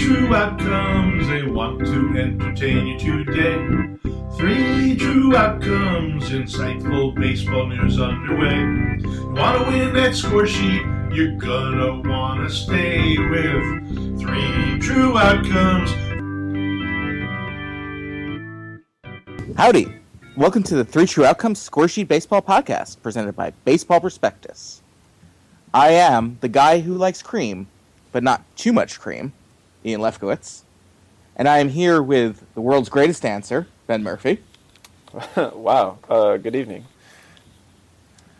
true 0.00 0.34
outcomes, 0.34 1.28
they 1.28 1.42
want 1.42 1.78
to 1.80 2.18
entertain 2.18 2.98
you 2.98 3.22
today. 3.22 3.58
Three 4.34 4.96
true 4.96 5.36
outcomes, 5.36 6.30
insightful 6.30 7.14
baseball 7.14 7.66
news 7.66 8.00
underway. 8.00 8.60
You 9.02 9.30
wanna 9.34 9.68
win 9.68 9.92
that 9.92 10.14
score 10.14 10.46
sheet, 10.46 10.86
you're 11.12 11.36
gonna 11.36 12.00
wanna 12.08 12.48
stay 12.48 13.18
with 13.18 14.18
three 14.18 14.78
true 14.78 15.18
outcomes. 15.18 15.90
Howdy. 19.58 19.92
Welcome 20.34 20.62
to 20.62 20.76
the 20.76 20.84
Three 20.84 21.06
True 21.06 21.26
Outcomes 21.26 21.58
Score 21.58 21.88
Sheet 21.88 22.08
Baseball 22.08 22.40
Podcast, 22.40 23.02
presented 23.02 23.36
by 23.36 23.52
Baseball 23.66 24.00
Prospectus. 24.00 24.80
I 25.74 25.90
am 25.90 26.38
the 26.40 26.48
guy 26.48 26.78
who 26.78 26.94
likes 26.94 27.20
cream, 27.20 27.66
but 28.12 28.22
not 28.22 28.42
too 28.56 28.72
much 28.72 28.98
cream, 28.98 29.34
Ian 29.84 30.00
Lefkowitz. 30.00 30.62
And 31.36 31.48
I 31.48 31.58
am 31.58 31.68
here 31.70 32.02
with 32.02 32.44
the 32.54 32.60
world's 32.60 32.88
greatest 32.88 33.22
dancer, 33.22 33.66
Ben 33.86 34.02
Murphy. 34.02 34.42
wow. 35.36 35.98
Uh, 36.08 36.36
good 36.36 36.54
evening. 36.54 36.84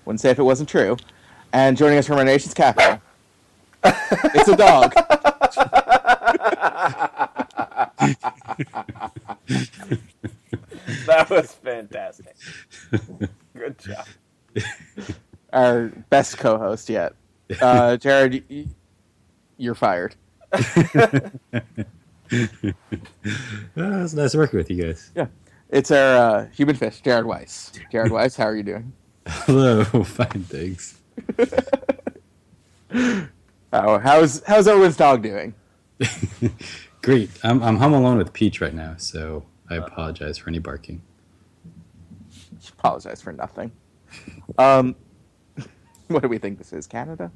Wouldn't 0.05 0.21
say 0.21 0.31
if 0.31 0.39
it 0.39 0.43
wasn't 0.43 0.69
true. 0.69 0.97
And 1.53 1.77
joining 1.77 1.99
us 1.99 2.07
from 2.07 2.19
our 2.19 2.25
nation's 2.25 2.55
capital, 2.55 3.01
it's 3.85 4.49
a 4.49 4.57
dog. 4.57 4.93
that 11.07 11.29
was 11.31 11.53
fantastic. 11.55 12.37
Good 13.55 13.79
job. 13.79 14.07
Our 15.53 15.89
best 16.11 16.39
co-host 16.39 16.89
yet. 16.89 17.15
Uh, 17.61 17.97
Jared, 17.97 18.45
you're 19.57 19.75
fired. 19.75 20.15
Oh, 20.53 21.31
it's 23.77 24.15
nice 24.15 24.35
working 24.35 24.59
with 24.59 24.71
you 24.71 24.83
guys. 24.83 25.11
Yeah. 25.15 25.27
It's 25.69 25.91
our 25.91 26.17
uh, 26.17 26.47
human 26.49 26.75
fish, 26.75 27.01
Jared 27.01 27.27
Weiss. 27.27 27.73
Jared 27.93 28.11
Weiss, 28.11 28.37
how 28.37 28.45
are 28.45 28.57
you 28.57 28.63
doing? 28.63 28.93
Hello, 29.27 29.85
fine, 30.05 30.45
thanks. 30.45 30.99
Oh, 33.73 33.99
how's 33.99 34.43
how's 34.45 34.67
everyone's 34.67 34.97
dog 34.97 35.23
doing? 35.23 35.55
Great. 37.03 37.31
I'm 37.45 37.63
I'm 37.63 37.77
home 37.77 37.93
alone 37.93 38.19
with 38.19 38.33
Peach 38.33 38.61
right 38.61 38.75
now, 38.75 38.95
so 38.97 39.45
I 39.69 39.77
apologize 39.77 40.39
for 40.39 40.51
any 40.51 40.59
barking. 40.59 41.03
Apologize 42.79 43.23
for 43.23 43.33
nothing. 43.33 43.71
Um, 44.59 44.97
what 46.09 46.23
do 46.23 46.29
we 46.29 46.39
think 46.39 46.59
this 46.59 46.73
is? 46.73 46.89
Canada? 46.89 47.31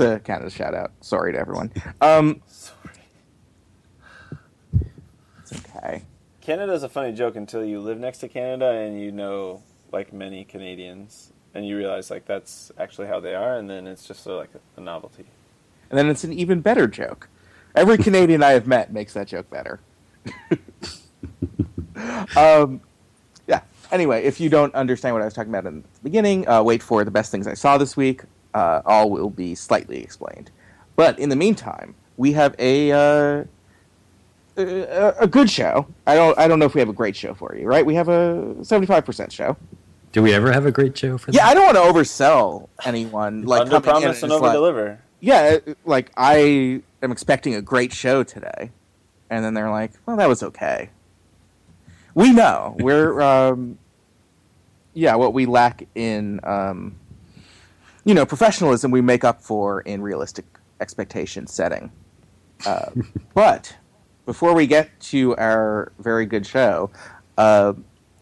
a 0.00 0.20
kind 0.20 0.24
Canada 0.24 0.50
shout 0.50 0.74
out. 0.74 0.92
Sorry 1.00 1.32
to 1.32 1.38
everyone. 1.38 1.72
Um, 2.02 2.42
it's 2.46 2.72
okay. 5.52 6.02
Canada's 6.42 6.82
a 6.82 6.88
funny 6.88 7.12
joke 7.12 7.36
until 7.36 7.64
you 7.64 7.80
live 7.80 7.98
next 7.98 8.18
to 8.18 8.28
Canada 8.28 8.70
and 8.70 9.00
you 9.00 9.10
know, 9.10 9.62
like 9.92 10.12
many 10.12 10.44
Canadians, 10.44 11.32
and 11.54 11.66
you 11.66 11.78
realize 11.78 12.10
like 12.10 12.26
that's 12.26 12.70
actually 12.78 13.06
how 13.06 13.20
they 13.20 13.34
are, 13.34 13.56
and 13.56 13.70
then 13.70 13.86
it's 13.86 14.06
just 14.06 14.22
sort 14.22 14.34
of 14.34 14.40
like 14.40 14.62
a, 14.76 14.80
a 14.80 14.84
novelty. 14.84 15.24
And 15.88 15.98
then 15.98 16.10
it's 16.10 16.24
an 16.24 16.32
even 16.32 16.60
better 16.60 16.86
joke. 16.86 17.28
Every 17.74 17.96
Canadian 17.96 18.42
I 18.42 18.50
have 18.50 18.66
met 18.66 18.92
makes 18.92 19.14
that 19.14 19.28
joke 19.28 19.48
better. 19.48 19.80
um, 22.36 22.80
yeah. 23.46 23.60
Anyway, 23.92 24.24
if 24.24 24.40
you 24.40 24.50
don't 24.50 24.74
understand 24.74 25.14
what 25.14 25.22
I 25.22 25.24
was 25.24 25.34
talking 25.34 25.52
about 25.52 25.64
in 25.66 25.82
the 25.82 25.88
beginning, 26.02 26.46
uh, 26.48 26.62
wait 26.62 26.82
for 26.82 27.04
the 27.04 27.10
best 27.10 27.30
things 27.30 27.46
I 27.46 27.54
saw 27.54 27.78
this 27.78 27.96
week. 27.96 28.24
Uh, 28.56 28.80
all 28.86 29.10
will 29.10 29.28
be 29.28 29.54
slightly 29.54 30.02
explained. 30.02 30.50
But 30.96 31.18
in 31.18 31.28
the 31.28 31.36
meantime, 31.36 31.94
we 32.16 32.32
have 32.32 32.54
a 32.58 32.90
uh, 32.92 33.44
a, 34.56 35.14
a 35.20 35.26
good 35.26 35.50
show. 35.50 35.86
I 36.06 36.14
don't 36.14 36.38
I 36.38 36.48
don't 36.48 36.58
know 36.58 36.64
if 36.64 36.74
we 36.74 36.80
have 36.80 36.88
a 36.88 36.94
great 36.94 37.14
show 37.14 37.34
for 37.34 37.54
you, 37.54 37.66
right? 37.66 37.84
We 37.84 37.94
have 37.96 38.08
a 38.08 38.54
seventy 38.64 38.86
five 38.86 39.04
percent 39.04 39.30
show. 39.30 39.58
Do 40.12 40.22
we 40.22 40.32
ever 40.32 40.50
have 40.52 40.64
a 40.64 40.72
great 40.72 40.96
show 40.96 41.18
for 41.18 41.30
Yeah, 41.32 41.42
that? 41.44 41.50
I 41.50 41.54
don't 41.54 41.66
want 41.66 41.76
to 41.76 41.82
oversell 42.00 42.68
anyone. 42.86 43.42
Like 43.44 43.62
Under 43.62 43.80
promise 43.80 44.22
and 44.22 44.32
it's 44.32 44.36
over 44.36 44.46
like- 44.46 44.54
deliver. 44.54 44.98
yeah, 45.20 45.58
like 45.84 46.10
I 46.16 46.80
am 47.02 47.12
expecting 47.12 47.54
a 47.54 47.60
great 47.60 47.92
show 47.92 48.22
today, 48.22 48.70
and 49.28 49.44
then 49.44 49.52
they're 49.52 49.70
like, 49.70 49.92
"Well, 50.06 50.16
that 50.16 50.28
was 50.30 50.42
okay." 50.42 50.88
We 52.14 52.32
know 52.32 52.74
we're, 52.78 53.20
um, 53.32 53.76
yeah, 54.94 55.16
what 55.16 55.34
we 55.34 55.44
lack 55.44 55.86
in, 55.94 56.40
um, 56.44 56.96
you 58.06 58.14
know, 58.14 58.24
professionalism, 58.24 58.90
we 58.92 59.00
make 59.02 59.24
up 59.24 59.42
for 59.42 59.80
in 59.82 60.00
realistic 60.00 60.46
expectation 60.80 61.46
setting. 61.46 61.90
Uh, 62.64 62.90
but 63.34 63.76
before 64.24 64.54
we 64.54 64.66
get 64.66 64.98
to 65.00 65.36
our 65.36 65.92
very 65.98 66.24
good 66.24 66.46
show, 66.46 66.90
uh, 67.36 67.74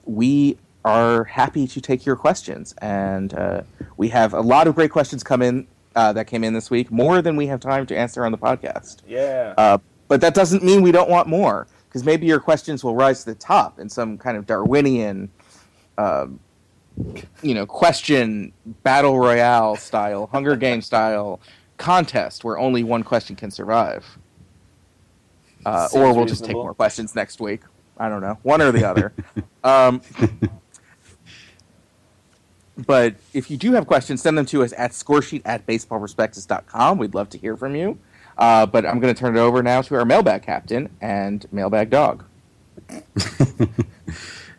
we 0.06 0.58
are 0.84 1.24
happy 1.24 1.66
to 1.66 1.80
take 1.80 2.04
your 2.04 2.16
questions, 2.16 2.74
and 2.78 3.34
uh, 3.34 3.62
we 3.96 4.08
have 4.08 4.32
a 4.32 4.40
lot 4.40 4.66
of 4.66 4.74
great 4.74 4.90
questions 4.90 5.22
come 5.22 5.42
in 5.42 5.66
uh, 5.94 6.12
that 6.14 6.26
came 6.26 6.44
in 6.44 6.54
this 6.54 6.70
week, 6.70 6.90
more 6.90 7.20
than 7.20 7.36
we 7.36 7.46
have 7.46 7.60
time 7.60 7.86
to 7.86 7.96
answer 7.96 8.24
on 8.24 8.32
the 8.32 8.38
podcast. 8.38 9.02
Yeah. 9.06 9.54
Uh, 9.56 9.78
but 10.08 10.20
that 10.22 10.34
doesn't 10.34 10.62
mean 10.62 10.80
we 10.80 10.92
don't 10.92 11.10
want 11.10 11.28
more, 11.28 11.66
because 11.88 12.04
maybe 12.04 12.26
your 12.26 12.40
questions 12.40 12.82
will 12.82 12.94
rise 12.94 13.24
to 13.24 13.30
the 13.30 13.38
top 13.38 13.78
in 13.78 13.90
some 13.90 14.16
kind 14.16 14.38
of 14.38 14.46
Darwinian, 14.46 15.30
um, 15.98 16.40
you 17.42 17.54
know, 17.54 17.66
question 17.66 18.52
battle 18.82 19.18
royale 19.18 19.76
style, 19.76 20.28
Hunger 20.28 20.56
Game 20.56 20.80
style 20.80 21.40
contest 21.76 22.44
where 22.44 22.58
only 22.58 22.84
one 22.84 23.02
question 23.02 23.36
can 23.36 23.50
survive. 23.50 24.18
Uh, 25.66 25.88
or 25.94 26.12
we'll 26.12 26.26
just 26.26 26.44
take 26.44 26.54
more 26.54 26.74
questions 26.74 27.14
next 27.14 27.40
week. 27.40 27.62
I 27.96 28.08
don't 28.08 28.20
know, 28.20 28.38
one 28.42 28.60
or 28.60 28.70
the 28.72 28.84
other. 28.84 29.12
um, 29.64 30.02
but 32.76 33.14
if 33.32 33.50
you 33.50 33.56
do 33.56 33.72
have 33.72 33.86
questions, 33.86 34.20
send 34.20 34.36
them 34.36 34.46
to 34.46 34.62
us 34.62 34.72
at 34.76 34.90
scoresheet 34.90 35.42
at 35.44 35.66
baseballprospectus.com. 35.66 36.98
We'd 36.98 37.14
love 37.14 37.30
to 37.30 37.38
hear 37.38 37.56
from 37.56 37.74
you. 37.76 37.98
Uh, 38.36 38.66
but 38.66 38.84
I'm 38.84 38.98
going 38.98 39.14
to 39.14 39.18
turn 39.18 39.36
it 39.36 39.40
over 39.40 39.62
now 39.62 39.80
to 39.82 39.94
our 39.94 40.04
mailbag 40.04 40.42
captain 40.42 40.90
and 41.00 41.46
mailbag 41.52 41.90
dog. 41.90 42.24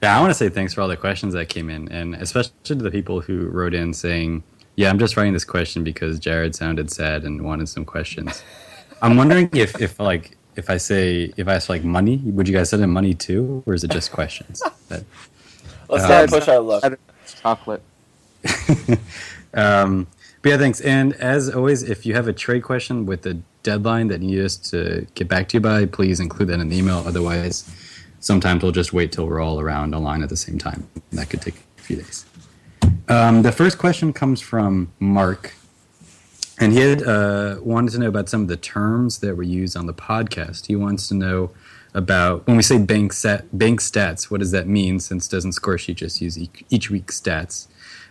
Yeah, 0.01 0.17
I 0.17 0.21
want 0.21 0.31
to 0.31 0.35
say 0.35 0.49
thanks 0.49 0.73
for 0.73 0.81
all 0.81 0.87
the 0.87 0.97
questions 0.97 1.33
that 1.33 1.49
came 1.49 1.69
in, 1.69 1.91
and 1.91 2.15
especially 2.15 2.53
to 2.65 2.75
the 2.75 2.91
people 2.91 3.21
who 3.21 3.47
wrote 3.47 3.73
in 3.73 3.93
saying, 3.93 4.43
"Yeah, 4.75 4.89
I'm 4.89 4.99
just 4.99 5.17
writing 5.17 5.33
this 5.33 5.45
question 5.45 5.83
because 5.83 6.19
Jared 6.19 6.55
sounded 6.55 6.91
sad 6.91 7.23
and 7.23 7.43
wanted 7.43 7.69
some 7.69 7.85
questions." 7.85 8.43
I'm 9.01 9.17
wondering 9.17 9.49
if, 9.53 9.79
if 9.81 9.99
like, 9.99 10.37
if 10.55 10.69
I 10.69 10.77
say, 10.77 11.33
if 11.37 11.47
I 11.47 11.55
ask 11.55 11.69
like 11.69 11.83
money, 11.83 12.17
would 12.25 12.47
you 12.47 12.55
guys 12.55 12.69
send 12.69 12.81
in 12.83 12.89
money 12.89 13.13
too, 13.13 13.61
or 13.65 13.73
is 13.73 13.83
it 13.83 13.91
just 13.91 14.11
questions? 14.11 14.61
That, 14.87 15.03
Let's 15.89 16.07
not 16.07 16.29
push 16.29 16.47
our 16.47 16.59
luck. 16.59 16.99
Chocolate. 17.41 17.81
Um, 19.55 20.07
but 20.41 20.49
yeah, 20.49 20.57
thanks. 20.57 20.81
And 20.81 21.13
as 21.13 21.49
always, 21.49 21.81
if 21.81 22.05
you 22.05 22.13
have 22.13 22.27
a 22.27 22.33
trade 22.33 22.61
question 22.61 23.05
with 23.05 23.25
a 23.25 23.39
deadline 23.63 24.09
that 24.09 24.21
you 24.21 24.27
need 24.27 24.45
us 24.45 24.57
to 24.57 25.07
get 25.15 25.27
back 25.27 25.47
to 25.49 25.57
you 25.57 25.61
by, 25.61 25.85
please 25.85 26.19
include 26.19 26.49
that 26.49 26.59
in 26.59 26.69
the 26.69 26.77
email. 26.77 27.03
Otherwise, 27.07 27.67
sometimes 28.25 28.63
we'll 28.63 28.71
just 28.71 28.91
wait 28.91 29.11
till 29.11 29.27
we're 29.27 29.39
all 29.39 29.59
around 29.59 29.93
online 29.93 30.23
at 30.23 30.29
the 30.29 30.37
same 30.37 30.57
time. 30.57 30.87
That 31.11 31.29
could 31.29 31.41
take 31.41 31.55
a 31.77 31.81
few 31.81 31.97
days. 31.97 32.25
Um, 33.07 33.43
the 33.43 33.51
first 33.51 33.77
question 33.77 34.13
comes 34.13 34.41
from 34.41 34.91
Mark, 34.99 35.53
and 36.59 36.73
he 36.73 36.79
had 36.79 37.03
uh, 37.03 37.57
wanted 37.61 37.91
to 37.91 37.99
know 37.99 38.07
about 38.07 38.27
some 38.27 38.41
of 38.41 38.47
the 38.47 38.57
terms 38.57 39.19
that 39.19 39.35
were 39.35 39.43
used 39.43 39.77
on 39.77 39.85
the 39.85 39.93
podcast. 39.93 40.65
He 40.65 40.75
wants 40.75 41.07
to 41.09 41.13
know 41.13 41.51
about 41.95 42.45
when 42.45 42.57
we 42.57 42.63
say 42.63 42.77
bank 42.77 43.13
set 43.13 43.57
bank 43.57 43.81
stats, 43.81 44.29
what 44.29 44.41
does 44.41 44.51
that 44.51 44.67
mean? 44.67 44.99
Since 44.99 45.27
doesn't 45.27 45.51
Scoresheet 45.51 45.95
just 45.95 46.21
use 46.21 46.37
each, 46.37 46.63
each 46.69 46.91
week's 46.91 47.19
stats? 47.19 47.67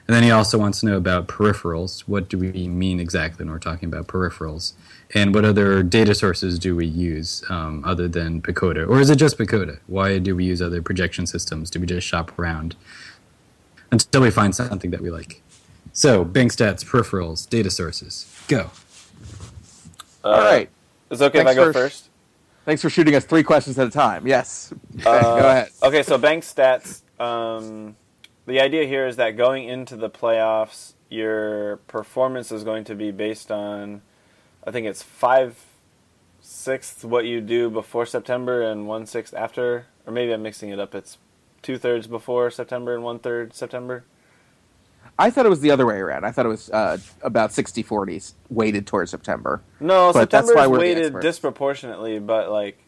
And 0.06 0.14
then 0.14 0.22
he 0.22 0.30
also 0.30 0.58
wants 0.58 0.80
to 0.80 0.86
know 0.86 0.96
about 0.96 1.28
peripherals. 1.28 2.00
What 2.00 2.28
do 2.28 2.36
we 2.38 2.68
mean 2.68 3.00
exactly 3.00 3.44
when 3.44 3.52
we're 3.52 3.58
talking 3.58 3.88
about 3.88 4.06
peripherals? 4.06 4.72
And 5.14 5.34
what 5.34 5.44
other 5.44 5.82
data 5.82 6.14
sources 6.14 6.58
do 6.58 6.74
we 6.76 6.86
use 6.86 7.42
um, 7.48 7.82
other 7.86 8.08
than 8.08 8.42
PECOTA? 8.42 8.86
Or 8.88 9.00
is 9.00 9.08
it 9.08 9.16
just 9.16 9.38
PECOTA? 9.38 9.78
Why 9.86 10.18
do 10.18 10.34
we 10.36 10.44
use 10.44 10.60
other 10.60 10.82
projection 10.82 11.26
systems? 11.26 11.70
Do 11.70 11.80
we 11.80 11.86
just 11.86 12.06
shop 12.06 12.38
around 12.38 12.76
until 13.90 14.22
we 14.22 14.30
find 14.30 14.54
something 14.54 14.90
that 14.90 15.00
we 15.00 15.10
like? 15.10 15.40
So, 15.92 16.24
bank 16.24 16.52
stats, 16.52 16.84
peripherals, 16.84 17.48
data 17.48 17.70
sources. 17.70 18.26
Go. 18.48 18.70
Uh, 20.22 20.28
All 20.28 20.40
right. 20.42 20.68
Is 21.10 21.20
it 21.20 21.24
okay 21.26 21.40
if 21.40 21.46
I 21.46 21.54
go 21.54 21.66
for- 21.66 21.72
first? 21.72 22.10
Thanks 22.64 22.80
for 22.80 22.88
shooting 22.88 23.14
us 23.14 23.24
three 23.24 23.42
questions 23.42 23.78
at 23.78 23.86
a 23.86 23.90
time. 23.90 24.26
Yes. 24.26 24.72
Uh, 25.04 25.20
Go 25.40 25.48
ahead. 25.48 25.68
Okay, 25.82 26.02
so 26.04 26.16
bank 26.16 26.44
stats. 26.44 27.02
Um, 27.20 27.96
the 28.46 28.60
idea 28.60 28.86
here 28.86 29.06
is 29.08 29.16
that 29.16 29.32
going 29.32 29.68
into 29.68 29.96
the 29.96 30.08
playoffs, 30.08 30.92
your 31.10 31.78
performance 31.88 32.52
is 32.52 32.62
going 32.62 32.84
to 32.84 32.94
be 32.94 33.10
based 33.10 33.50
on, 33.50 34.00
I 34.64 34.70
think 34.70 34.86
it's 34.86 35.02
five 35.02 35.58
sixths 36.40 37.04
what 37.04 37.24
you 37.24 37.40
do 37.40 37.70
before 37.70 38.06
September 38.06 38.62
and 38.62 38.86
one 38.86 39.04
sixth 39.04 39.34
after, 39.34 39.86
or 40.06 40.12
maybe 40.12 40.32
I'm 40.32 40.42
mixing 40.42 40.70
it 40.70 40.78
up. 40.78 40.94
It's 40.94 41.18
two 41.60 41.76
thirds 41.76 42.06
before 42.06 42.50
September 42.50 42.94
and 42.94 43.02
one 43.02 43.18
third 43.18 43.52
September. 43.52 44.04
I 45.18 45.30
thought 45.30 45.46
it 45.46 45.50
was 45.50 45.60
the 45.60 45.70
other 45.70 45.86
way 45.86 45.98
around. 45.98 46.24
I 46.24 46.32
thought 46.32 46.46
it 46.46 46.50
was 46.50 46.70
uh, 46.70 46.98
about 47.22 47.50
60-40 47.50 48.32
weighted 48.50 48.86
towards 48.86 49.10
September. 49.10 49.62
No, 49.78 50.12
But 50.12 50.30
that's 50.30 50.48
September 50.48 50.54
why 50.54 50.64
is 50.64 50.70
we're 50.70 50.78
weighted 50.78 51.20
disproportionately, 51.20 52.18
but 52.18 52.50
like 52.50 52.78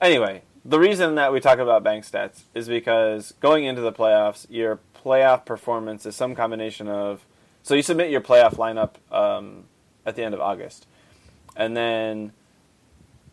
anyway, 0.00 0.42
the 0.64 0.78
reason 0.78 1.14
that 1.14 1.32
we 1.32 1.40
talk 1.40 1.58
about 1.58 1.82
bank 1.84 2.04
stats 2.04 2.42
is 2.54 2.68
because 2.68 3.34
going 3.40 3.64
into 3.64 3.80
the 3.80 3.92
playoffs, 3.92 4.46
your 4.50 4.80
playoff 5.04 5.44
performance 5.44 6.04
is 6.06 6.16
some 6.16 6.34
combination 6.34 6.88
of 6.88 7.24
so 7.62 7.74
you 7.74 7.82
submit 7.82 8.10
your 8.10 8.20
playoff 8.20 8.54
lineup 8.54 8.94
um, 9.14 9.64
at 10.04 10.16
the 10.16 10.22
end 10.22 10.34
of 10.34 10.40
August, 10.40 10.86
and 11.56 11.76
then 11.76 12.32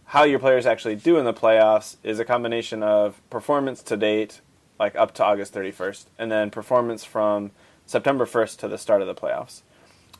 how 0.05 0.23
your 0.23 0.39
players 0.39 0.65
actually 0.65 0.95
do 0.95 1.17
in 1.17 1.25
the 1.25 1.33
playoffs 1.33 1.97
is 2.03 2.19
a 2.19 2.25
combination 2.25 2.83
of 2.83 3.21
performance 3.29 3.81
to 3.83 3.97
date, 3.97 4.41
like 4.79 4.95
up 4.95 5.13
to 5.15 5.23
August 5.23 5.53
31st, 5.53 6.05
and 6.17 6.31
then 6.31 6.49
performance 6.49 7.03
from 7.03 7.51
September 7.87 8.25
1st 8.25 8.57
to 8.59 8.67
the 8.67 8.77
start 8.77 9.01
of 9.01 9.07
the 9.07 9.15
playoffs. 9.15 9.61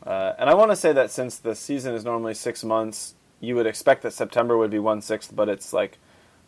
Uh, 0.06 0.34
and 0.40 0.50
I 0.50 0.54
want 0.56 0.72
to 0.72 0.76
say 0.76 0.94
that 0.94 1.12
since 1.12 1.38
the 1.38 1.54
season 1.54 1.94
is 1.94 2.06
normally 2.06 2.34
six 2.34 2.64
months, 2.64 3.14
you 3.40 3.56
would 3.56 3.68
expect 3.68 4.02
that 4.04 4.14
September 4.14 4.58
would 4.58 4.72
be 4.72 4.80
one 4.80 5.02
sixth, 5.02 5.36
but 5.36 5.50
it's 5.50 5.74
like 5.74 5.98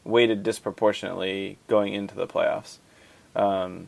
weighted 0.03 0.43
disproportionately 0.43 1.57
going 1.67 1.93
into 1.93 2.15
the 2.15 2.25
playoffs. 2.25 2.77
Um, 3.35 3.87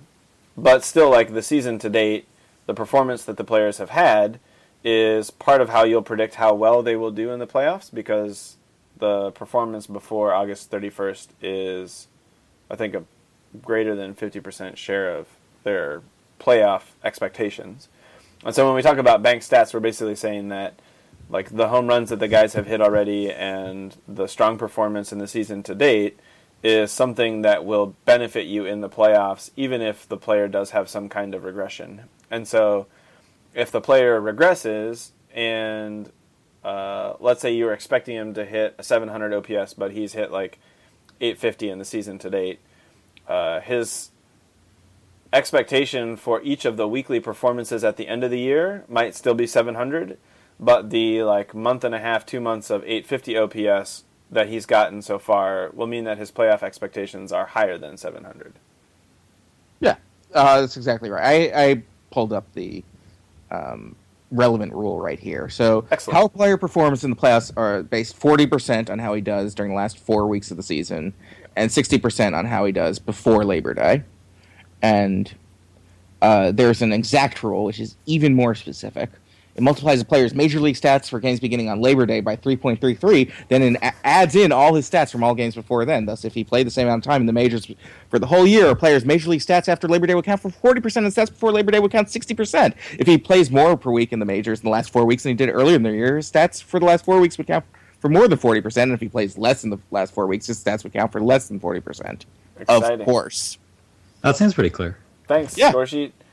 but 0.58 0.84
still, 0.84 1.10
like 1.10 1.34
the 1.34 1.42
season 1.42 1.80
to 1.80 1.90
date, 1.90 2.28
the 2.66 2.74
performance 2.74 3.24
that 3.24 3.38
the 3.38 3.44
players 3.44 3.78
have 3.78 3.90
had 3.92 4.40
is 4.84 5.32
part 5.32 5.62
of 5.62 5.70
how 5.70 5.84
you'll 5.84 6.02
predict 6.02 6.36
how 6.36 6.54
well 6.54 6.84
they 6.84 6.96
will 6.96 7.12
do 7.12 7.32
in 7.32 7.40
the 7.40 7.48
playoffs 7.48 7.94
because 7.94 8.58
the 8.98 9.32
performance 9.32 9.88
before 9.88 10.34
August 10.34 10.70
31st 10.70 11.28
is, 11.42 12.08
I 12.70 12.76
think, 12.76 12.94
a 12.94 13.04
greater 13.62 13.96
than 13.96 14.16
50% 14.16 14.76
share 14.76 15.16
of 15.16 15.28
their 15.64 16.02
playoff 16.42 16.84
expectations. 17.04 17.88
And 18.44 18.56
so 18.56 18.66
when 18.66 18.76
we 18.76 18.82
talk 18.82 18.98
about 18.98 19.22
bank 19.22 19.44
stats, 19.44 19.74
we're 19.74 19.80
basically 19.80 20.16
saying 20.16 20.50
that 20.50 20.80
like 21.30 21.50
the 21.50 21.70
home 21.70 21.88
runs 21.88 22.10
that 22.10 22.20
the 22.20 22.28
guys 22.28 22.54
have 22.54 22.66
hit 22.66 22.82
already 22.82 23.32
and 23.32 23.96
the 24.08 24.28
strong 24.28 24.58
performance 24.58 25.12
in 25.12 25.20
the 25.20 25.28
season 25.28 25.64
to 25.64 25.76
date 25.76 26.20
is 26.64 26.92
something 26.92 27.42
that 27.42 27.66
will 27.66 27.96
benefit 28.06 28.46
you 28.46 28.66
in 28.66 28.82
the 28.82 28.90
playoffs, 28.90 29.50
even 29.56 29.82
if 29.82 30.08
the 30.08 30.18
player 30.18 30.48
does 30.48 30.72
have 30.72 30.90
some 30.90 31.10
kind 31.10 31.34
of 31.34 31.44
regression. 31.44 32.02
And 32.30 32.48
so 32.48 32.88
if 33.54 33.72
the 33.72 33.82
player 33.82 34.20
regresses 34.20 35.12
and 35.34 36.12
uh, 36.64 37.14
let's 37.20 37.42
say 37.42 37.54
you 37.54 37.66
were 37.66 37.74
expecting 37.74 38.16
him 38.16 38.34
to 38.34 38.46
hit 38.46 38.76
a 38.78 38.84
700 38.84 39.34
OPS, 39.34 39.74
but 39.74 39.92
he's 39.92 40.14
hit 40.14 40.32
like 40.32 40.60
850 41.20 41.70
in 41.70 41.80
the 41.80 41.86
season 41.86 42.20
to 42.20 42.30
date, 42.30 42.60
uh, 43.28 43.62
his 43.62 44.11
expectation 45.34 46.18
for 46.18 46.42
each 46.42 46.66
of 46.66 46.78
the 46.78 46.88
weekly 46.88 47.20
performances 47.20 47.84
at 47.84 47.98
the 47.98 48.08
end 48.08 48.24
of 48.24 48.32
the 48.32 48.40
year 48.40 48.84
might 48.88 49.16
still 49.16 49.34
be 49.34 49.48
700, 49.48 50.18
but 50.60 50.90
the 50.90 51.24
like 51.24 51.54
month 51.56 51.84
and 51.84 51.96
a 51.96 52.00
half, 52.00 52.26
two 52.26 52.42
months 52.42 52.70
of 52.70 52.84
850 52.84 53.38
OPS 53.38 54.04
that 54.30 54.48
he's 54.48 54.66
gotten 54.66 55.02
so 55.02 55.20
far 55.20 55.72
will 55.74 55.88
mean 55.88 56.06
that 56.06 56.18
his 56.18 56.32
playoff 56.32 56.64
expectations 56.64 57.32
are 57.32 57.48
higher 57.48 57.78
than 57.78 57.98
700. 57.98 58.54
Yeah, 59.80 59.96
uh, 60.34 60.62
that's 60.62 60.78
exactly 60.78 61.10
right. 61.10 61.52
I, 61.54 61.64
I 61.64 61.84
pulled 62.12 62.32
up 62.32 62.46
the 62.54 62.84
um, 63.50 63.96
relevant 64.32 64.74
rule 64.74 65.00
right 65.00 65.20
here. 65.20 65.50
So, 65.50 65.86
Excellent. 65.92 66.18
how 66.18 66.26
a 66.26 66.30
player 66.30 66.58
performs 66.58 67.04
in 67.04 67.10
the 67.10 67.16
playoffs 67.16 67.52
are 67.58 67.84
based 67.84 68.18
40% 68.20 68.90
on 68.90 69.00
how 69.00 69.14
he 69.14 69.22
does 69.22 69.54
during 69.54 69.72
the 69.72 69.78
last 69.78 70.00
four 70.00 70.28
weeks 70.28 70.52
of 70.52 70.58
the 70.58 70.64
season 70.64 71.14
and 71.56 71.70
60% 71.70 72.38
on 72.38 72.46
how 72.46 72.66
he 72.66 72.72
does 72.72 73.00
before 73.00 73.44
Labor 73.44 73.74
Day. 73.74 74.04
And 74.82 75.34
uh, 76.22 76.52
there's 76.52 76.82
an 76.82 76.94
exact 76.94 77.44
rule, 77.44 77.66
which 77.66 77.80
is 77.80 77.96
even 78.06 78.36
more 78.36 78.56
specific. 78.56 79.10
It 79.56 79.64
multiplies 79.64 80.00
a 80.00 80.06
player's 80.06 80.34
major 80.34 80.60
league 80.60 80.76
stats 80.76 81.10
for 81.10 81.20
games 81.20 81.40
beginning 81.40 81.70
on 81.70 81.82
Labor 81.82 82.06
Day 82.06 82.22
by 82.22 82.38
3.33, 82.38 83.32
then 83.50 83.62
it 83.62 83.94
adds 84.04 84.36
in 84.36 84.52
all 84.52 84.74
his 84.74 84.90
stats 84.90 85.12
from 85.12 85.24
all 85.24 85.36
games 85.36 85.56
before 85.56 85.84
then. 85.84 86.06
Thus, 86.06 86.24
if 86.24 86.34
he 86.34 86.44
played 86.44 86.66
the 86.68 86.72
same 86.72 86.88
amount 86.88 87.06
of 87.06 87.12
time 87.12 87.22
in 87.22 87.28
the 87.28 87.34
majors 87.34 87.70
for 88.10 88.18
the 88.18 88.28
whole 88.28 88.48
year, 88.48 88.68
a 88.68 88.76
player's 88.76 89.04
major 89.04 89.30
league 89.30 89.42
stats 89.42 89.68
after 89.68 89.90
Labor 89.90 90.08
Day 90.08 90.16
would 90.16 90.24
count 90.24 90.42
for 90.42 90.50
40%, 90.50 90.98
and 90.98 91.08
stats 91.08 91.30
before 91.30 91.52
Labor 91.52 91.72
Day 91.72 91.80
would 91.80 91.92
count 91.92 92.08
60%. 92.08 92.74
If 92.98 93.08
he 93.08 93.18
plays 93.18 93.52
more 93.52 93.76
per 93.76 93.92
week 93.92 94.14
in 94.14 94.20
the 94.20 94.26
majors 94.26 94.62
in 94.62 94.64
the 94.64 94.72
last 94.72 94.92
four 94.92 95.06
weeks 95.06 95.24
than 95.24 95.32
he 95.32 95.36
did 95.36 95.50
earlier 95.50 95.76
in 95.76 95.84
the 95.84 95.92
year, 95.92 96.16
his 96.16 96.32
stats 96.32 96.64
for 96.64 96.80
the 96.80 96.86
last 96.86 97.04
four 97.04 97.20
weeks 97.20 97.38
would 97.38 97.48
count 97.48 97.66
for 98.00 98.10
more 98.10 98.28
than 98.28 98.40
40%, 98.40 98.84
and 98.84 98.94
if 98.94 99.02
he 99.02 99.10
plays 99.10 99.38
less 99.38 99.66
in 99.66 99.70
the 99.70 99.80
last 99.92 100.14
four 100.14 100.28
weeks, 100.28 100.48
his 100.48 100.64
stats 100.64 100.84
would 100.84 100.94
count 100.94 101.12
for 101.12 101.22
less 101.22 101.50
than 101.50 101.60
40%. 101.60 102.26
Exciting. 102.60 103.00
Of 103.02 103.06
course. 103.06 103.58
That 104.22 104.38
seems 104.38 104.54
pretty 104.54 104.70
clear. 104.70 104.98
Thanks, 105.28 105.58
Yeah. 105.58 105.70
score 105.70 105.86
sheet. 105.86 106.14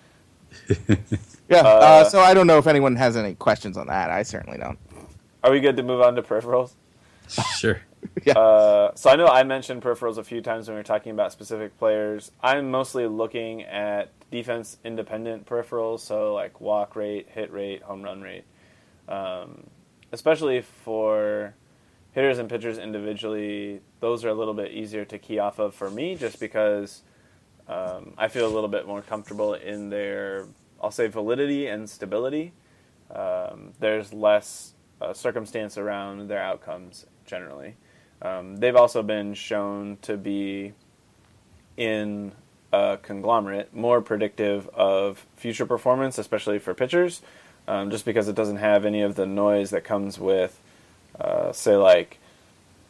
Yeah, 1.50 1.60
uh, 1.60 1.68
Uh, 1.68 2.04
so 2.04 2.20
I 2.20 2.34
don't 2.34 2.46
know 2.46 2.58
if 2.58 2.66
anyone 2.66 2.94
has 2.96 3.16
any 3.16 3.34
questions 3.34 3.78
on 3.78 3.86
that. 3.86 4.10
I 4.10 4.22
certainly 4.22 4.58
don't. 4.58 4.78
Are 5.42 5.50
we 5.50 5.60
good 5.60 5.78
to 5.78 5.82
move 5.82 6.02
on 6.02 6.14
to 6.16 6.22
peripherals? 6.22 6.72
Sure. 7.56 7.80
Yeah. 8.24 8.34
Uh, 8.38 8.94
so 8.94 9.10
I 9.10 9.16
know 9.16 9.26
I 9.26 9.42
mentioned 9.42 9.82
peripherals 9.82 10.18
a 10.18 10.24
few 10.24 10.40
times 10.40 10.68
when 10.68 10.74
we 10.76 10.78
were 10.80 10.84
talking 10.84 11.10
about 11.10 11.32
specific 11.32 11.76
players. 11.78 12.30
I'm 12.42 12.70
mostly 12.70 13.06
looking 13.08 13.62
at 13.64 14.10
defense 14.30 14.76
independent 14.84 15.46
peripherals, 15.46 16.00
so 16.00 16.32
like 16.34 16.60
walk 16.60 16.94
rate, 16.94 17.26
hit 17.30 17.50
rate, 17.52 17.82
home 17.82 18.02
run 18.02 18.20
rate, 18.20 18.44
um, 19.08 19.64
especially 20.12 20.60
for 20.60 21.54
hitters 22.12 22.38
and 22.38 22.48
pitchers 22.48 22.78
individually. 22.78 23.80
Those 24.00 24.24
are 24.24 24.28
a 24.28 24.34
little 24.34 24.54
bit 24.54 24.70
easier 24.70 25.04
to 25.06 25.18
key 25.18 25.38
off 25.40 25.58
of 25.58 25.74
for 25.74 25.90
me, 25.90 26.14
just 26.14 26.38
because 26.38 27.02
um, 27.68 28.14
I 28.16 28.28
feel 28.28 28.46
a 28.46 28.52
little 28.52 28.68
bit 28.68 28.86
more 28.86 29.02
comfortable 29.02 29.54
in 29.54 29.90
their, 29.90 30.46
I'll 30.82 30.90
say, 30.90 31.06
validity 31.08 31.66
and 31.66 31.88
stability. 31.88 32.52
Um, 33.14 33.72
there's 33.78 34.12
less 34.12 34.74
uh, 35.00 35.12
circumstance 35.12 35.76
around 35.76 36.28
their 36.28 36.42
outcomes 36.42 37.06
generally. 37.26 37.76
Um, 38.22 38.56
they've 38.56 38.76
also 38.76 39.02
been 39.02 39.34
shown 39.34 39.98
to 40.02 40.16
be 40.16 40.72
in 41.76 42.32
a 42.72 42.98
conglomerate 43.00 43.74
more 43.74 44.00
predictive 44.00 44.68
of 44.68 45.26
future 45.36 45.66
performance, 45.66 46.18
especially 46.18 46.58
for 46.58 46.74
pitchers, 46.74 47.22
um, 47.66 47.90
just 47.90 48.04
because 48.04 48.28
it 48.28 48.34
doesn't 48.34 48.56
have 48.56 48.84
any 48.84 49.02
of 49.02 49.14
the 49.14 49.26
noise 49.26 49.70
that 49.70 49.84
comes 49.84 50.18
with, 50.18 50.58
uh, 51.20 51.52
say, 51.52 51.76
like 51.76 52.18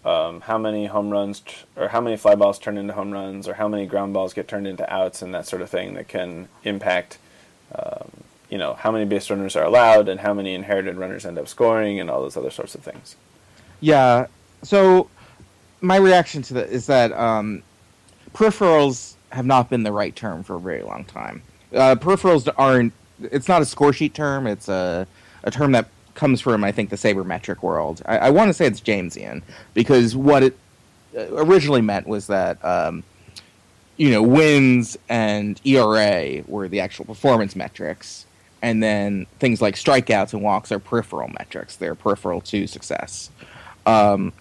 um, 0.09 0.41
how 0.41 0.59
many 0.59 0.87
home 0.87 1.11
runs 1.11 1.43
or 1.77 1.89
how 1.89 2.01
many 2.01 2.17
fly 2.17 2.35
balls 2.35 2.59
turn 2.59 2.79
into 2.79 2.93
home 2.93 3.11
runs 3.11 3.47
or 3.49 3.55
how 3.55 3.69
many 3.69 3.87
ground 3.87 4.15
balls 4.15 4.33
get 4.33 4.49
turned 4.49 4.67
into 4.67 4.91
outs 4.93 5.23
and 5.23 5.35
that 5.35 5.47
sort 5.47 5.63
of 5.63 5.69
thing 5.71 5.95
that 5.95 6.09
can 6.09 6.49
impact 6.65 7.19
um, 7.75 8.11
you 8.49 8.57
know 8.57 8.75
how 8.75 8.91
many 8.91 9.05
base 9.05 9.29
runners 9.31 9.55
are 9.57 9.65
allowed 9.65 10.09
and 10.09 10.21
how 10.21 10.33
many 10.33 10.55
inherited 10.55 10.97
runners 10.97 11.27
end 11.27 11.39
up 11.39 11.47
scoring 11.47 12.01
and 12.01 12.09
all 12.11 12.23
those 12.23 12.37
other 12.37 12.51
sorts 12.51 12.75
of 12.75 12.83
things 12.83 13.17
Yeah. 13.81 14.27
So 14.63 15.09
my 15.81 15.97
reaction 15.97 16.43
to 16.43 16.55
that 16.55 16.69
is 16.69 16.87
that 16.87 17.13
um, 17.13 17.63
peripherals 18.33 19.15
have 19.31 19.47
not 19.47 19.71
been 19.71 19.83
the 19.83 19.93
right 19.93 20.15
term 20.17 20.43
for 20.43 20.57
a 20.57 20.61
very 20.61 20.83
long 20.83 21.05
time. 21.05 21.43
Uh, 21.73 21.95
peripherals 21.95 22.49
aren't. 22.57 22.93
It's 23.21 23.49
not 23.49 23.63
a 23.63 23.65
score 23.65 23.93
sheet 23.93 24.15
term. 24.15 24.47
It's 24.47 24.69
a 24.69 25.07
a 25.45 25.51
term 25.51 25.73
that 25.73 25.89
comes 26.19 26.41
from 26.41 26.65
I 26.65 26.73
think 26.73 26.91
the 26.91 26.97
sabermetric 26.97 27.63
world. 27.63 28.03
I, 28.05 28.19
I 28.19 28.31
want 28.31 28.49
to 28.49 28.55
say 28.55 28.67
it's 28.67 28.81
Jamesian 28.81 29.43
because 29.73 30.15
what 30.17 30.43
it 30.43 30.59
uh, 31.17 31.35
originally 31.35 31.81
meant 31.81 32.07
was 32.07 32.27
that. 32.27 32.63
Um, 32.65 33.05
you 33.97 34.13
know, 34.13 34.23
wins 34.23 34.97
and 35.09 35.61
ERA 35.65 36.45
were 36.47 36.69
the 36.69 36.79
actual 36.79 37.05
performance 37.05 37.57
metrics, 37.57 38.27
and 38.63 38.81
then 38.81 39.27
things 39.41 39.61
like 39.61 39.75
strikeouts 39.75 40.33
and 40.33 40.41
walks 40.41 40.71
are 40.71 40.79
peripheral 40.79 41.29
metrics. 41.37 41.75
They're 41.75 41.97
peripheral 41.97 42.41
to 42.43 42.69
success. 42.69 43.29
Um, 43.87 44.33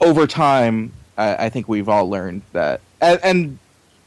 over 0.00 0.28
time, 0.28 0.92
I, 1.18 1.46
I 1.46 1.48
think 1.48 1.68
we've 1.68 1.88
all 1.88 2.08
learned 2.08 2.42
that, 2.52 2.80
and, 3.00 3.18
and 3.24 3.58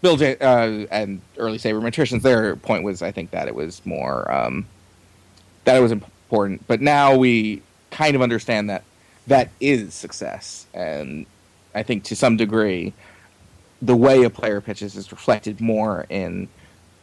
Bill 0.01 0.15
J, 0.15 0.37
uh, 0.37 0.87
and 0.89 1.19
early 1.37 1.57
sabermetricians, 1.57 2.21
their 2.21 2.55
point 2.55 2.83
was, 2.83 3.01
I 3.01 3.11
think, 3.11 3.31
that 3.31 3.49
it 3.49 3.55
was 3.55 3.85
more 3.85 4.31
um, 4.31 4.65
that 5.65 5.75
it 5.75 5.81
was 5.81 5.91
important. 6.27 6.67
But 6.67 6.81
now 6.81 7.15
we 7.15 7.61
kind 7.89 8.15
of 8.15 8.21
understand 8.21 8.69
that 8.69 8.83
that 9.27 9.49
is 9.59 9.93
success, 9.93 10.67
and 10.73 11.25
I 11.73 11.83
think 11.83 12.03
to 12.05 12.15
some 12.15 12.37
degree, 12.37 12.93
the 13.81 13.95
way 13.95 14.23
a 14.23 14.29
player 14.29 14.61
pitches 14.61 14.95
is 14.95 15.11
reflected 15.11 15.61
more 15.61 16.05
in 16.09 16.49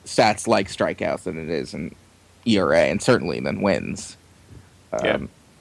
stats 0.04 0.46
like 0.46 0.68
strikeouts 0.68 1.22
than 1.22 1.38
it 1.38 1.48
is 1.48 1.72
in 1.74 1.94
ERA, 2.44 2.84
and 2.84 3.00
certainly 3.00 3.40
than 3.40 3.62
wins. 3.62 4.16
Um, 4.92 5.00
Yeah. 5.04 5.18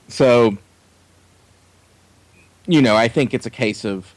So, 0.09 0.57
you 2.67 2.81
know, 2.81 2.95
I 2.95 3.07
think 3.07 3.33
it's 3.33 3.45
a 3.45 3.49
case 3.49 3.85
of 3.85 4.13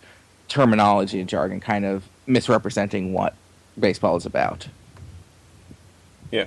terminology 0.48 1.20
and 1.20 1.28
jargon 1.28 1.60
kind 1.60 1.84
of 1.84 2.04
misrepresenting 2.26 3.12
what 3.12 3.34
baseball 3.78 4.16
is 4.16 4.26
about. 4.26 4.68
yeah 6.30 6.46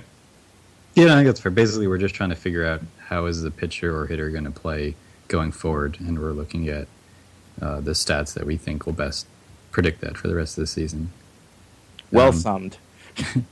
Yeah, 1.06 1.12
I 1.12 1.16
think 1.16 1.26
that's 1.26 1.40
fair. 1.40 1.50
Basically, 1.52 1.86
we're 1.86 1.98
just 1.98 2.14
trying 2.14 2.30
to 2.30 2.36
figure 2.36 2.64
out 2.66 2.80
how 3.08 3.26
is 3.26 3.42
the 3.42 3.50
pitcher 3.50 3.96
or 3.96 4.06
hitter 4.06 4.30
going 4.30 4.44
to 4.44 4.50
play 4.50 4.94
going 5.28 5.52
forward, 5.52 5.98
and 6.00 6.18
we're 6.18 6.32
looking 6.32 6.68
at 6.68 6.86
uh, 7.60 7.80
the 7.80 7.92
stats 7.92 8.32
that 8.34 8.46
we 8.46 8.56
think 8.56 8.86
will 8.86 8.92
best 8.92 9.26
predict 9.70 10.00
that 10.00 10.16
for 10.16 10.28
the 10.28 10.34
rest 10.34 10.56
of 10.58 10.62
the 10.62 10.66
season. 10.66 11.10
Well 12.10 12.28
Um, 12.28 12.34
summed. 12.34 12.78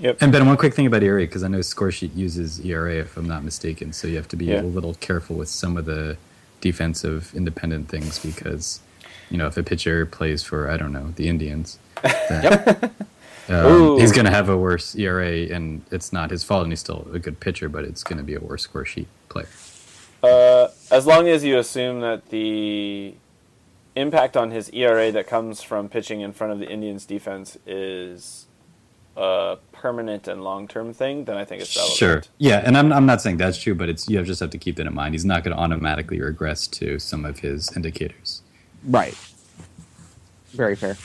Yep. 0.00 0.16
And 0.22 0.32
Ben, 0.32 0.46
one 0.46 0.56
quick 0.56 0.72
thing 0.72 0.86
about 0.86 1.02
ERA 1.02 1.20
because 1.20 1.42
I 1.44 1.48
know 1.48 1.58
Scoresheet 1.58 2.16
uses 2.16 2.58
ERA 2.64 2.94
if 3.00 3.18
I'm 3.18 3.28
not 3.28 3.44
mistaken, 3.44 3.92
so 3.92 4.08
you 4.08 4.16
have 4.16 4.28
to 4.28 4.36
be 4.36 4.46
Yeah. 4.46 4.62
a 4.62 4.64
little 4.64 4.94
careful 4.94 5.36
with 5.36 5.50
some 5.50 5.76
of 5.76 5.84
the 5.84 6.16
defensive 6.62 7.32
independent 7.34 7.88
things 7.90 8.18
because 8.18 8.80
you 9.28 9.36
know 9.36 9.46
if 9.46 9.58
a 9.58 9.62
pitcher 9.62 10.06
plays 10.06 10.42
for 10.42 10.70
I 10.70 10.78
don't 10.78 10.92
know 10.94 11.12
the 11.16 11.28
Indians, 11.28 11.78
then, 12.02 12.90
um, 13.50 13.98
he's 13.98 14.12
going 14.12 14.24
to 14.24 14.30
have 14.30 14.48
a 14.48 14.56
worse 14.56 14.94
ERA, 14.94 15.54
and 15.54 15.82
it's 15.90 16.12
not 16.12 16.30
his 16.30 16.44
fault, 16.44 16.64
and 16.64 16.72
he's 16.72 16.80
still 16.80 17.06
a 17.12 17.18
good 17.18 17.40
pitcher, 17.40 17.68
but 17.68 17.84
it's 17.84 18.02
going 18.04 18.18
to 18.18 18.24
be 18.24 18.34
a 18.34 18.40
worse 18.40 18.62
score 18.62 18.84
sheet 18.84 19.08
player. 19.28 19.48
Uh, 20.22 20.68
as 20.90 21.06
long 21.06 21.28
as 21.28 21.44
you 21.44 21.58
assume 21.58 22.00
that 22.00 22.28
the 22.30 23.14
impact 23.96 24.36
on 24.36 24.50
his 24.50 24.70
ERA 24.70 25.10
that 25.12 25.26
comes 25.26 25.62
from 25.62 25.88
pitching 25.88 26.20
in 26.20 26.32
front 26.32 26.52
of 26.52 26.58
the 26.58 26.68
Indians' 26.68 27.04
defense 27.04 27.58
is 27.66 28.46
a 29.16 29.56
permanent 29.72 30.28
and 30.28 30.44
long-term 30.44 30.92
thing, 30.92 31.24
then 31.24 31.36
I 31.36 31.44
think 31.44 31.62
it's 31.62 31.74
relevant. 31.76 31.98
Sure. 31.98 32.22
Yeah, 32.38 32.62
and 32.64 32.76
I'm 32.76 32.92
I'm 32.92 33.06
not 33.06 33.20
saying 33.20 33.38
that's 33.38 33.58
true, 33.58 33.74
but 33.74 33.88
it's 33.88 34.08
you 34.08 34.22
just 34.22 34.40
have 34.40 34.50
to 34.50 34.58
keep 34.58 34.76
that 34.76 34.86
in 34.86 34.94
mind. 34.94 35.14
He's 35.14 35.24
not 35.24 35.42
going 35.42 35.56
to 35.56 35.62
automatically 35.62 36.20
regress 36.20 36.66
to 36.68 36.98
some 36.98 37.24
of 37.24 37.40
his 37.40 37.74
indicators. 37.76 38.42
Right. 38.84 39.14
Very 40.52 40.76
fair. 40.76 40.96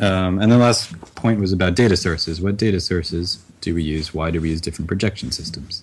Um, 0.00 0.38
and 0.38 0.50
the 0.50 0.58
last 0.58 0.98
point 1.14 1.40
was 1.40 1.52
about 1.52 1.74
data 1.74 1.96
sources. 1.96 2.40
What 2.40 2.56
data 2.56 2.80
sources 2.80 3.44
do 3.60 3.74
we 3.74 3.82
use? 3.82 4.12
Why 4.12 4.30
do 4.30 4.40
we 4.40 4.50
use 4.50 4.60
different 4.60 4.88
projection 4.88 5.30
systems? 5.32 5.82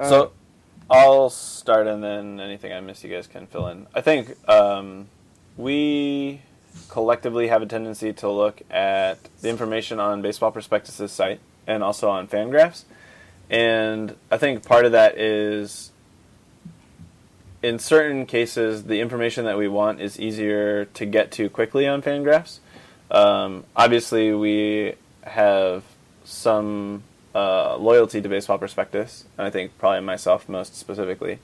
So 0.00 0.32
I'll 0.90 1.30
start, 1.30 1.86
and 1.86 2.02
then 2.02 2.40
anything 2.40 2.72
I 2.72 2.80
miss, 2.80 3.04
you 3.04 3.10
guys 3.10 3.28
can 3.28 3.46
fill 3.46 3.68
in. 3.68 3.86
I 3.94 4.00
think 4.00 4.36
um, 4.48 5.08
we 5.56 6.42
collectively 6.88 7.48
have 7.48 7.62
a 7.62 7.66
tendency 7.66 8.12
to 8.14 8.28
look 8.28 8.62
at 8.70 9.18
the 9.40 9.48
information 9.48 10.00
on 10.00 10.20
Baseball 10.22 10.50
Prospectus's 10.50 11.12
site 11.12 11.40
and 11.66 11.84
also 11.84 12.08
on 12.08 12.26
Fangraphs, 12.26 12.84
and 13.48 14.16
I 14.30 14.38
think 14.38 14.64
part 14.64 14.84
of 14.84 14.92
that 14.92 15.18
is. 15.18 15.91
In 17.62 17.78
certain 17.78 18.26
cases, 18.26 18.84
the 18.84 19.00
information 19.00 19.44
that 19.44 19.56
we 19.56 19.68
want 19.68 20.00
is 20.00 20.18
easier 20.18 20.86
to 20.86 21.06
get 21.06 21.30
to 21.32 21.48
quickly 21.48 21.86
on 21.86 22.02
Fangraphs. 22.02 22.58
Um, 23.10 23.64
obviously, 23.76 24.34
we 24.34 24.94
have 25.22 25.84
some 26.24 27.04
uh, 27.34 27.76
loyalty 27.76 28.20
to 28.20 28.28
Baseball 28.28 28.58
Prospectus, 28.58 29.24
and 29.38 29.46
I 29.46 29.50
think 29.50 29.78
probably 29.78 30.00
myself 30.00 30.48
most 30.48 30.74
specifically. 30.74 31.38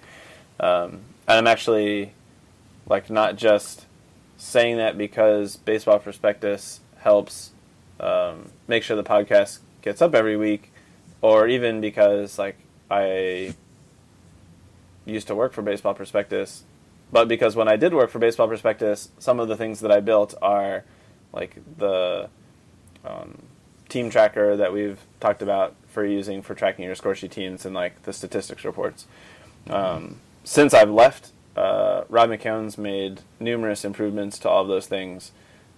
Um, 0.58 1.00
and 1.28 1.38
I'm 1.38 1.46
actually 1.46 2.12
like 2.88 3.10
not 3.10 3.36
just 3.36 3.86
saying 4.38 4.78
that 4.78 4.98
because 4.98 5.56
Baseball 5.56 5.98
Prospectus 5.98 6.80
helps 6.98 7.52
um, 8.00 8.50
make 8.66 8.82
sure 8.82 8.96
the 8.96 9.04
podcast 9.04 9.58
gets 9.82 10.02
up 10.02 10.14
every 10.14 10.36
week, 10.36 10.72
or 11.22 11.46
even 11.46 11.80
because 11.80 12.38
like 12.38 12.56
I 12.90 13.54
used 15.08 15.26
to 15.28 15.34
work 15.34 15.52
for 15.52 15.62
Baseball 15.62 15.94
Prospectus, 15.94 16.64
but 17.10 17.28
because 17.28 17.56
when 17.56 17.68
I 17.68 17.76
did 17.76 17.94
work 17.94 18.10
for 18.10 18.18
Baseball 18.18 18.48
Prospectus, 18.48 19.10
some 19.18 19.40
of 19.40 19.48
the 19.48 19.56
things 19.56 19.80
that 19.80 19.90
I 19.90 20.00
built 20.00 20.34
are 20.42 20.84
like 21.32 21.56
the 21.78 22.28
um, 23.04 23.42
team 23.88 24.10
tracker 24.10 24.56
that 24.56 24.72
we've 24.72 25.00
talked 25.20 25.42
about 25.42 25.74
for 25.88 26.04
using 26.04 26.42
for 26.42 26.54
tracking 26.54 26.84
your 26.84 26.94
score 26.94 27.14
sheet 27.14 27.32
teams 27.32 27.64
and 27.64 27.74
like 27.74 28.02
the 28.02 28.12
statistics 28.12 28.64
reports. 28.64 29.06
Um, 29.68 30.20
since 30.44 30.74
I've 30.74 30.90
left, 30.90 31.32
uh, 31.56 32.04
Rob 32.08 32.30
McQuown's 32.30 32.78
made 32.78 33.22
numerous 33.40 33.84
improvements 33.84 34.38
to 34.40 34.48
all 34.48 34.62
of 34.62 34.68
those 34.68 34.86
things, 34.86 35.32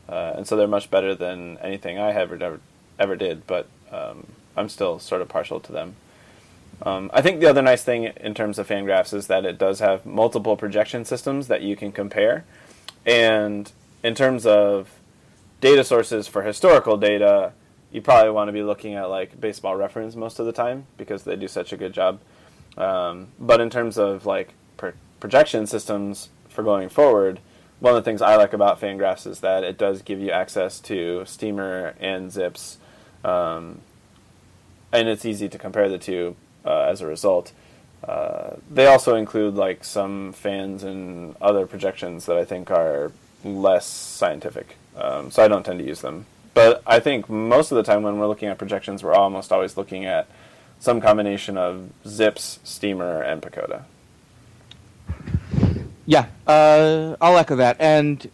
uh, 0.09 0.33
and 0.37 0.47
so 0.47 0.57
they're 0.57 0.69
much 0.69 0.91
better 0.91 1.15
than 1.15 1.59
anything 1.59 1.99
I 1.99 2.11
ever 2.13 2.35
ever, 2.35 2.61
ever 2.99 3.17
did. 3.17 3.47
But 3.47 3.69
um, 3.91 4.27
I'm 4.57 4.69
still 4.69 4.99
sort 4.99 5.23
of 5.23 5.29
partial 5.29 5.61
to 5.61 5.73
them. 5.73 5.97
Um, 6.83 7.11
I 7.13 7.21
think 7.21 7.41
the 7.41 7.47
other 7.47 7.63
nice 7.63 7.85
thing 7.85 8.05
in 8.05 8.35
terms 8.35 8.59
of 8.59 8.69
Fangraphs 8.69 9.13
is 9.13 9.27
that 9.27 9.45
it 9.45 9.59
does 9.59 9.81
have 9.81 10.07
multiple 10.07 10.57
projection 10.57 11.05
systems 11.05 11.49
that 11.49 11.63
you 11.63 11.77
can 11.77 11.93
compare, 11.93 12.45
and 13.05 13.71
in 14.03 14.15
terms 14.15 14.47
of 14.47 14.91
data 15.61 15.85
sources 15.85 16.27
for 16.27 16.43
historical 16.43 16.97
data, 16.97 17.53
you 17.93 18.01
probably 18.01 18.31
want 18.31 18.49
to 18.49 18.53
be 18.53 18.63
looking 18.63 18.95
at 18.95 19.11
like 19.11 19.41
Baseball 19.41 19.77
Reference 19.77 20.17
most 20.17 20.39
of 20.39 20.47
the 20.47 20.53
time 20.53 20.87
because 20.97 21.25
they 21.25 21.37
do 21.37 21.49
such 21.49 21.73
a 21.73 21.77
good 21.77 21.93
job. 21.93 22.21
Um, 22.77 23.29
but 23.39 23.61
in 23.61 23.69
terms 23.69 23.99
of 23.99 24.27
like 24.27 24.55
pro- 24.77 24.93
projection 25.19 25.67
systems 25.67 26.31
for 26.49 26.63
going 26.63 26.89
forward, 26.89 27.41
one 27.81 27.95
of 27.95 28.03
the 28.03 28.09
things 28.09 28.23
I 28.23 28.37
like 28.37 28.53
about 28.53 28.81
Fangraphs 28.81 29.27
is 29.27 29.41
that 29.41 29.65
it 29.65 29.77
does 29.77 30.03
give 30.03 30.21
you 30.21 30.31
access 30.31 30.81
to 30.81 31.25
Steamer 31.27 31.95
and 31.99 32.31
ZiPS, 32.31 32.77
um, 33.25 33.81
and 34.93 35.09
it's 35.09 35.25
easy 35.25 35.49
to 35.49 35.59
compare 35.59 35.89
the 35.89 35.99
two 35.99 36.37
uh, 36.65 36.83
as 36.83 37.01
a 37.01 37.07
result. 37.07 37.53
Uh, 38.03 38.57
they 38.71 38.87
also 38.87 39.15
include 39.15 39.55
like 39.55 39.85
some 39.85 40.33
fans 40.33 40.83
and 40.83 41.37
other 41.41 41.67
projections 41.67 42.27
that 42.27 42.37
I 42.37 42.45
think 42.45 42.71
are 42.71 43.13
less 43.45 43.87
scientific, 43.87 44.77
um, 44.97 45.31
so 45.31 45.43
I 45.43 45.49
don't 45.49 45.65
tend 45.65 45.79
to 45.79 45.85
use 45.85 46.01
them. 46.01 46.27
But 46.55 46.83
I 46.87 46.99
think 46.99 47.29
most 47.29 47.71
of 47.71 47.77
the 47.77 47.83
time 47.83 48.03
when 48.03 48.19
we're 48.19 48.27
looking 48.27 48.49
at 48.49 48.59
projections, 48.59 49.03
we're 49.03 49.15
almost 49.15 49.53
always 49.53 49.77
looking 49.77 50.05
at 50.05 50.29
some 50.79 51.01
combination 51.01 51.59
of 51.59 51.91
ZiPS, 52.05 52.59
Steamer, 52.65 53.21
and 53.23 53.43
PECOTA. 53.43 53.85
Yeah, 56.07 56.27
uh, 56.47 57.17
I'll 57.21 57.37
echo 57.37 57.55
that, 57.57 57.77
and 57.79 58.29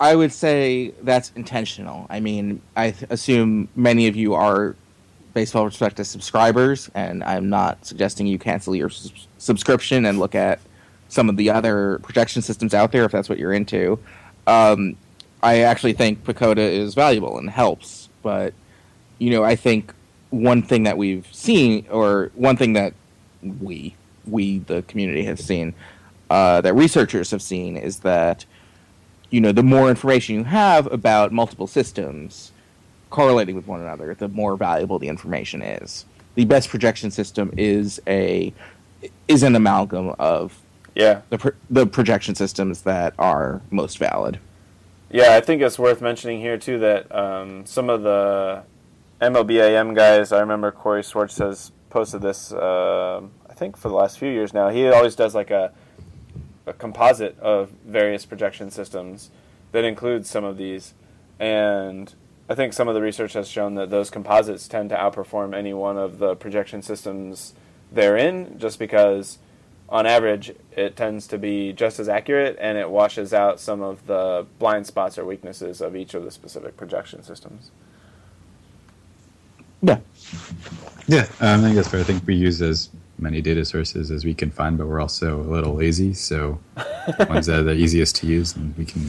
I 0.00 0.16
would 0.16 0.32
say 0.32 0.94
that's 1.02 1.30
intentional. 1.36 2.06
I 2.10 2.18
mean, 2.18 2.60
I 2.74 2.90
th- 2.90 3.08
assume 3.10 3.68
many 3.76 4.08
of 4.08 4.16
you 4.16 4.34
are 4.34 4.74
Baseball 5.34 5.64
Prospectus 5.64 6.08
subscribers, 6.08 6.90
and 6.94 7.24
I'm 7.24 7.48
not 7.48 7.84
suggesting 7.86 8.26
you 8.26 8.38
cancel 8.38 8.74
your 8.74 8.88
s- 8.88 9.10
subscription 9.38 10.06
and 10.06 10.18
look 10.18 10.34
at 10.34 10.60
some 11.08 11.28
of 11.28 11.36
the 11.36 11.50
other 11.50 12.00
projection 12.02 12.42
systems 12.42 12.74
out 12.74 12.92
there 12.92 13.04
if 13.04 13.12
that's 13.12 13.28
what 13.28 13.38
you're 13.38 13.52
into. 13.52 13.98
Um, 14.46 14.96
I 15.42 15.60
actually 15.60 15.92
think 15.94 16.24
PECOTA 16.24 16.58
is 16.58 16.94
valuable 16.94 17.38
and 17.38 17.50
helps, 17.50 18.08
but 18.22 18.54
you 19.18 19.30
know, 19.30 19.42
I 19.44 19.56
think 19.56 19.92
one 20.30 20.62
thing 20.62 20.84
that 20.84 20.96
we've 20.96 21.26
seen, 21.32 21.86
or 21.90 22.30
one 22.34 22.56
thing 22.56 22.72
that 22.74 22.94
we, 23.60 23.94
we 24.26 24.58
the 24.58 24.82
community 24.82 25.24
have 25.24 25.40
seen, 25.40 25.74
uh, 26.30 26.60
that 26.60 26.74
researchers 26.74 27.30
have 27.30 27.42
seen, 27.42 27.76
is 27.76 28.00
that 28.00 28.44
you 29.30 29.40
know 29.40 29.52
the 29.52 29.62
more 29.62 29.88
information 29.88 30.34
you 30.34 30.44
have 30.44 30.90
about 30.92 31.32
multiple 31.32 31.66
systems 31.66 32.52
correlating 33.12 33.54
with 33.54 33.66
one 33.68 33.80
another, 33.80 34.14
the 34.14 34.26
more 34.28 34.56
valuable 34.56 34.98
the 34.98 35.06
information 35.06 35.62
is. 35.62 36.04
The 36.34 36.46
best 36.46 36.70
projection 36.70 37.10
system 37.10 37.52
is 37.56 38.00
a 38.06 38.52
is 39.28 39.42
an 39.42 39.54
amalgam 39.54 40.14
of 40.18 40.58
Yeah, 40.94 41.20
the 41.28 41.38
pro- 41.38 41.52
the 41.70 41.86
projection 41.86 42.34
systems 42.34 42.82
that 42.82 43.14
are 43.18 43.60
most 43.70 43.98
valid. 43.98 44.38
Yeah, 45.10 45.36
I 45.36 45.40
think 45.40 45.60
it's 45.60 45.78
worth 45.78 46.00
mentioning 46.00 46.40
here 46.40 46.56
too 46.56 46.78
that 46.78 47.14
um, 47.14 47.66
some 47.66 47.90
of 47.90 48.02
the 48.02 48.62
MLBAM 49.20 49.94
guys, 49.94 50.32
I 50.32 50.40
remember 50.40 50.72
Cory 50.72 51.02
Schwartz 51.02 51.36
has 51.38 51.70
posted 51.90 52.22
this. 52.22 52.50
Uh, 52.50 53.20
I 53.48 53.52
think 53.52 53.76
for 53.76 53.90
the 53.90 53.94
last 53.94 54.18
few 54.18 54.30
years 54.30 54.54
now, 54.54 54.70
he 54.70 54.88
always 54.88 55.14
does 55.14 55.34
like 55.34 55.50
a 55.50 55.72
a 56.66 56.72
composite 56.72 57.38
of 57.40 57.70
various 57.84 58.24
projection 58.24 58.70
systems 58.70 59.30
that 59.72 59.84
includes 59.84 60.30
some 60.30 60.44
of 60.44 60.56
these, 60.56 60.94
and 61.38 62.14
I 62.48 62.54
think 62.54 62.72
some 62.72 62.88
of 62.88 62.94
the 62.94 63.00
research 63.00 63.34
has 63.34 63.48
shown 63.48 63.74
that 63.76 63.90
those 63.90 64.10
composites 64.10 64.68
tend 64.68 64.90
to 64.90 64.96
outperform 64.96 65.54
any 65.54 65.72
one 65.72 65.96
of 65.96 66.18
the 66.18 66.34
projection 66.34 66.82
systems 66.82 67.54
they're 67.90 68.16
in, 68.16 68.58
just 68.58 68.78
because 68.78 69.38
on 69.88 70.06
average, 70.06 70.54
it 70.74 70.96
tends 70.96 71.26
to 71.28 71.38
be 71.38 71.72
just 71.72 72.00
as 72.00 72.08
accurate 72.08 72.56
and 72.58 72.78
it 72.78 72.88
washes 72.88 73.34
out 73.34 73.60
some 73.60 73.82
of 73.82 74.06
the 74.06 74.46
blind 74.58 74.86
spots 74.86 75.18
or 75.18 75.24
weaknesses 75.24 75.82
of 75.82 75.94
each 75.94 76.14
of 76.14 76.24
the 76.24 76.30
specific 76.30 76.76
projection 76.78 77.22
systems. 77.22 77.70
Yeah, 79.82 79.98
Yeah, 81.06 81.26
um, 81.40 81.60
I 81.60 81.62
think 81.64 81.74
that's 81.76 81.88
fair. 81.88 82.00
I 82.00 82.04
think 82.04 82.26
we 82.26 82.36
use 82.36 82.62
as 82.62 82.88
many 83.18 83.42
data 83.42 83.64
sources 83.64 84.10
as 84.10 84.24
we 84.24 84.32
can 84.32 84.50
find, 84.50 84.78
but 84.78 84.86
we're 84.86 85.00
also 85.00 85.40
a 85.40 85.42
little 85.42 85.74
lazy. 85.74 86.14
So 86.14 86.58
the 86.74 87.26
ones 87.28 87.46
that 87.46 87.58
are 87.58 87.62
the 87.62 87.74
easiest 87.74 88.16
to 88.16 88.26
use 88.26 88.56
and 88.56 88.76
we 88.78 88.86
can 88.86 89.02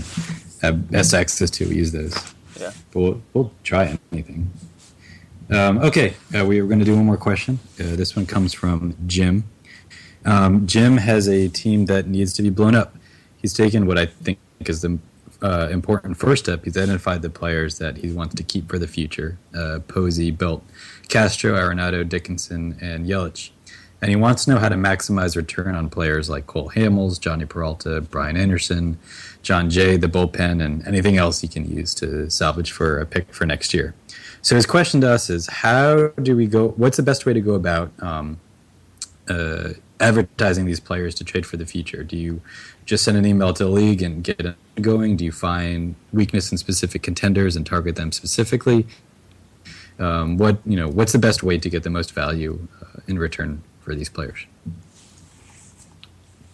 have 0.62 0.92
best 0.92 1.14
access 1.14 1.50
to, 1.52 1.68
we 1.70 1.76
use 1.76 1.94
those. 1.94 2.14
Yeah. 2.64 2.72
But 2.92 3.00
we'll, 3.00 3.22
we'll 3.34 3.52
try 3.64 4.00
anything. 4.14 4.50
Um, 5.50 5.80
okay, 5.80 6.14
uh, 6.34 6.46
we 6.46 6.60
are 6.62 6.66
going 6.66 6.80
to 6.80 6.86
do 6.86 6.96
one 6.96 7.06
more 7.06 7.18
question. 7.18 7.60
Uh, 7.78 7.96
this 7.98 8.16
one 8.16 8.26
comes 8.26 8.54
from 8.54 8.96
Jim. 9.06 9.44
Um, 10.26 10.66
Jim 10.66 10.96
has 10.98 11.28
a 11.28 11.50
team 11.50 11.88
that 11.88 12.08
needs 12.08 12.32
to 12.34 12.42
be 12.42 12.50
blown 12.50 12.74
up. 12.74 12.96
He's 13.42 13.54
taken 13.54 13.86
what 13.86 13.98
I 13.98 14.06
think 14.06 14.40
is 14.62 14.82
the 14.82 14.98
uh, 15.42 15.68
important 15.70 16.16
first 16.16 16.46
step. 16.46 16.64
He's 16.64 16.78
identified 16.78 17.22
the 17.22 17.30
players 17.30 17.78
that 17.80 17.98
he 17.98 18.12
wants 18.12 18.36
to 18.36 18.44
keep 18.44 18.70
for 18.70 18.80
the 18.80 18.88
future. 18.88 19.38
Uh, 19.54 19.80
Posey, 19.86 20.32
Belt, 20.32 20.64
Castro, 21.10 21.56
Arenado, 21.56 22.08
Dickerson, 22.08 22.78
and 22.80 23.06
Yelich. 23.06 23.50
And 24.04 24.10
he 24.10 24.18
wants 24.18 24.44
to 24.44 24.52
know 24.52 24.58
how 24.58 24.68
to 24.68 24.76
maximize 24.76 25.38
return 25.38 25.76
on 25.76 25.90
players 25.90 26.30
like 26.30 26.46
Cole 26.46 26.70
Hamels, 26.72 27.22
Jhonny 27.22 27.48
Peralta, 27.48 28.02
Brian 28.02 28.36
Anderson, 28.36 29.00
Jon 29.44 29.70
Jay, 29.70 29.96
the 29.96 30.08
bullpen, 30.08 30.62
and 30.62 30.86
anything 30.86 31.16
else 31.16 31.40
he 31.40 31.48
can 31.48 31.64
use 31.64 31.94
to 31.96 32.30
salvage 32.30 32.74
for 32.74 33.00
a 33.00 33.06
pick 33.06 33.34
for 33.34 33.46
next 33.46 33.74
year. 33.74 33.96
So 34.42 34.58
his 34.58 34.66
question 34.66 35.00
to 35.02 35.10
us 35.10 35.30
is, 35.30 35.48
how 35.48 36.08
do 36.22 36.36
we 36.36 36.48
go? 36.48 36.72
What's 36.72 36.98
the 36.98 37.04
best 37.04 37.26
way 37.26 37.32
to 37.32 37.40
go 37.40 37.54
about 37.54 37.94
um, 38.02 38.42
uh, 39.30 39.70
advertising 40.02 40.66
these 40.66 40.82
players 40.82 41.16
to 41.16 41.24
trade 41.24 41.46
for 41.46 41.56
the 41.56 41.66
future? 41.66 42.04
Do 42.04 42.18
you 42.18 42.42
just 42.86 43.06
send 43.06 43.16
an 43.16 43.26
email 43.26 43.54
to 43.54 43.64
the 43.64 43.72
league 43.72 44.02
and 44.02 44.22
get 44.22 44.38
it 44.42 44.58
going? 44.82 45.16
Do 45.16 45.24
you 45.24 45.32
find 45.32 45.96
weakness 46.12 46.52
in 46.52 46.58
specific 46.58 47.04
contenders 47.04 47.56
and 47.56 47.66
target 47.66 47.96
them 47.96 48.12
specifically? 48.12 48.86
Um, 49.98 50.38
what 50.38 50.58
you 50.66 50.76
know, 50.76 50.90
what's 50.90 51.14
the 51.14 51.20
best 51.20 51.42
way 51.42 51.58
to 51.58 51.70
get 51.70 51.84
the 51.84 51.90
most 51.90 52.12
value 52.12 52.68
uh, 52.82 53.00
in 53.08 53.18
return 53.18 53.64
for 53.84 53.96
these 53.96 54.10
players? 54.10 54.46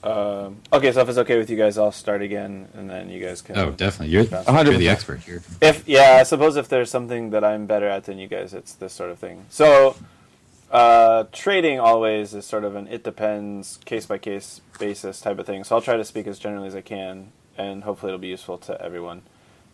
Um, 0.01 0.61
okay, 0.71 0.91
so 0.93 1.01
if 1.01 1.09
it's 1.09 1.17
okay 1.17 1.37
with 1.37 1.49
you 1.49 1.57
guys, 1.57 1.77
I'll 1.77 1.91
start 1.91 2.21
again, 2.21 2.69
and 2.73 2.89
then 2.89 3.09
you 3.09 3.19
guys 3.19 3.41
can. 3.41 3.57
Oh, 3.57 3.71
definitely. 3.71 4.13
You're, 4.13 4.25
Bounce. 4.25 4.47
you're 4.47 4.77
the 4.77 4.87
expert 4.87 5.19
here. 5.19 5.41
If 5.61 5.87
yeah, 5.87 6.17
I 6.19 6.23
suppose 6.23 6.55
if 6.55 6.69
there's 6.69 6.89
something 6.89 7.31
that 7.31 7.43
I'm 7.43 7.65
better 7.65 7.87
at 7.89 8.05
than 8.05 8.17
you 8.17 8.27
guys, 8.27 8.53
it's 8.53 8.73
this 8.73 8.93
sort 8.93 9.11
of 9.11 9.19
thing. 9.19 9.45
So, 9.49 9.97
uh, 10.71 11.25
trading 11.33 11.79
always 11.79 12.33
is 12.33 12.45
sort 12.45 12.63
of 12.63 12.75
an 12.75 12.87
it 12.87 13.03
depends 13.03 13.77
case 13.83 14.05
by 14.05 14.17
case 14.17 14.61
basis 14.79 15.19
type 15.19 15.37
of 15.37 15.45
thing. 15.45 15.65
So 15.65 15.75
I'll 15.75 15.81
try 15.81 15.97
to 15.97 16.05
speak 16.05 16.27
as 16.27 16.39
generally 16.39 16.67
as 16.67 16.75
I 16.75 16.81
can, 16.81 17.33
and 17.57 17.83
hopefully 17.83 18.11
it'll 18.11 18.19
be 18.19 18.27
useful 18.27 18.57
to 18.59 18.81
everyone. 18.81 19.23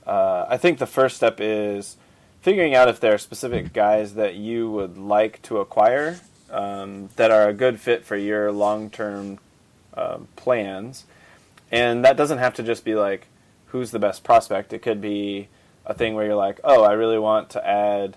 Uh, 0.08 0.46
I 0.50 0.58
think 0.58 0.80
the 0.80 0.88
first 0.88 1.18
step 1.18 1.38
is 1.40 1.98
figuring 2.42 2.74
out 2.74 2.88
if 2.88 3.00
there 3.00 3.14
are 3.14 3.20
specific 3.20 3.74
guys 3.74 4.16
that 4.16 4.36
you 4.36 4.72
would 4.72 4.98
like 4.98 5.42
to 5.44 5.58
acquire 5.58 6.20
um, 6.50 7.10
that 7.16 7.32
are 7.32 7.50
a 7.50 7.54
good 7.54 7.80
fit 7.80 8.06
for 8.06 8.16
your 8.16 8.52
long 8.52 8.90
term 8.90 9.40
uh, 9.94 10.20
plans. 10.36 11.06
And 11.72 12.06
that 12.06 12.16
doesn't 12.16 12.38
have 12.38 12.54
to 12.56 12.64
just 12.64 12.86
be 12.86 12.96
like 12.96 13.28
who's 13.68 13.92
the 13.92 14.00
best 14.00 14.24
prospect. 14.24 14.72
It 14.74 14.82
could 14.82 15.02
be 15.02 15.50
a 15.86 15.94
thing 15.94 16.16
where 16.16 16.26
you're 16.26 16.36
like, 16.36 16.60
oh, 16.64 16.84
I 16.84 16.94
really 16.94 17.20
want 17.20 17.50
to 17.52 17.68
add 17.68 18.16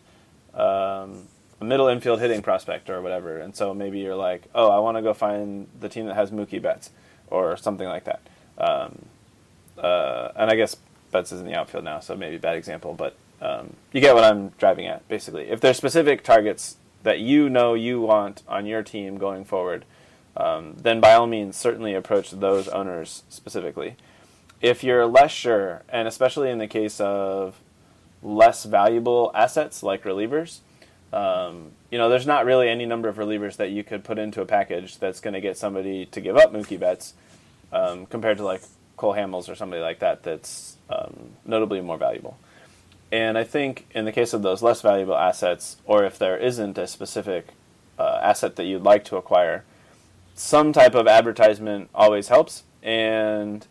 um, 0.54 1.26
a 1.60 1.64
middle 1.64 1.88
infield 1.88 2.20
hitting 2.20 2.42
prospect 2.42 2.88
or 2.88 3.02
whatever. 3.02 3.38
And 3.38 3.54
so 3.54 3.74
maybe 3.74 3.98
you're 3.98 4.16
like, 4.16 4.44
oh, 4.54 4.70
I 4.70 4.78
want 4.78 4.96
to 4.96 5.02
go 5.02 5.12
find 5.14 5.66
the 5.80 5.88
team 5.88 6.06
that 6.06 6.14
has 6.14 6.30
Mookie 6.30 6.62
Betts 6.62 6.90
or 7.28 7.56
something 7.56 7.88
like 7.88 8.04
that. 8.04 8.20
Um, 8.56 9.04
uh, 9.76 10.32
and 10.36 10.50
I 10.50 10.56
guess 10.56 10.76
Betts 11.10 11.32
is 11.32 11.40
in 11.40 11.46
the 11.46 11.54
outfield 11.54 11.84
now, 11.84 12.00
so 12.00 12.16
maybe 12.16 12.36
bad 12.38 12.56
example, 12.56 12.94
but 12.94 13.16
um, 13.40 13.74
you 13.92 14.00
get 14.00 14.14
what 14.14 14.24
I'm 14.24 14.48
driving 14.58 14.86
at, 14.86 15.06
basically. 15.08 15.48
If 15.48 15.60
there's 15.60 15.76
specific 15.76 16.24
targets 16.24 16.76
that 17.08 17.20
you 17.20 17.48
know 17.48 17.72
you 17.72 18.02
want 18.02 18.42
on 18.46 18.66
your 18.66 18.82
team 18.82 19.16
going 19.16 19.42
forward, 19.42 19.86
um, 20.36 20.76
then 20.76 21.00
by 21.00 21.14
all 21.14 21.26
means, 21.26 21.56
certainly 21.56 21.94
approach 21.94 22.32
those 22.32 22.68
owners 22.68 23.22
specifically. 23.30 23.96
If 24.60 24.84
you're 24.84 25.06
less 25.06 25.30
sure, 25.30 25.84
and 25.88 26.06
especially 26.06 26.50
in 26.50 26.58
the 26.58 26.66
case 26.66 27.00
of 27.00 27.62
less 28.22 28.64
valuable 28.64 29.30
assets 29.34 29.82
like 29.82 30.02
relievers, 30.02 30.58
um, 31.14 31.70
you 31.90 31.96
know, 31.96 32.10
there's 32.10 32.26
not 32.26 32.44
really 32.44 32.68
any 32.68 32.84
number 32.84 33.08
of 33.08 33.16
relievers 33.16 33.56
that 33.56 33.70
you 33.70 33.82
could 33.82 34.04
put 34.04 34.18
into 34.18 34.42
a 34.42 34.44
package 34.44 34.98
that's 34.98 35.20
going 35.20 35.32
to 35.32 35.40
get 35.40 35.56
somebody 35.56 36.04
to 36.04 36.20
give 36.20 36.36
up 36.36 36.52
Mookie 36.52 36.78
Betts 36.78 37.14
um, 37.72 38.04
compared 38.04 38.36
to 38.36 38.44
like 38.44 38.60
Cole 38.98 39.14
Hamels 39.14 39.48
or 39.48 39.54
somebody 39.54 39.80
like 39.80 40.00
that 40.00 40.24
that's 40.24 40.76
um, 40.90 41.30
notably 41.46 41.80
more 41.80 41.96
valuable. 41.96 42.36
And 43.10 43.38
I 43.38 43.44
think 43.44 43.86
in 43.92 44.04
the 44.04 44.12
case 44.12 44.32
of 44.32 44.42
those 44.42 44.62
less 44.62 44.82
valuable 44.82 45.16
assets, 45.16 45.78
or 45.86 46.04
if 46.04 46.18
there 46.18 46.36
isn't 46.36 46.76
a 46.76 46.86
specific 46.86 47.48
uh, 47.98 48.20
asset 48.22 48.56
that 48.56 48.64
you'd 48.64 48.82
like 48.82 49.04
to 49.06 49.16
acquire, 49.16 49.64
some 50.34 50.72
type 50.72 50.94
of 50.94 51.06
advertisement 51.06 51.88
always 51.94 52.28
helps. 52.28 52.64
And 52.82 53.66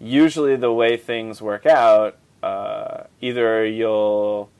usually, 0.00 0.56
the 0.56 0.72
way 0.72 0.96
things 0.96 1.40
work 1.40 1.64
out, 1.64 2.18
uh, 2.42 3.04
either 3.20 3.64
you'll 3.64 4.50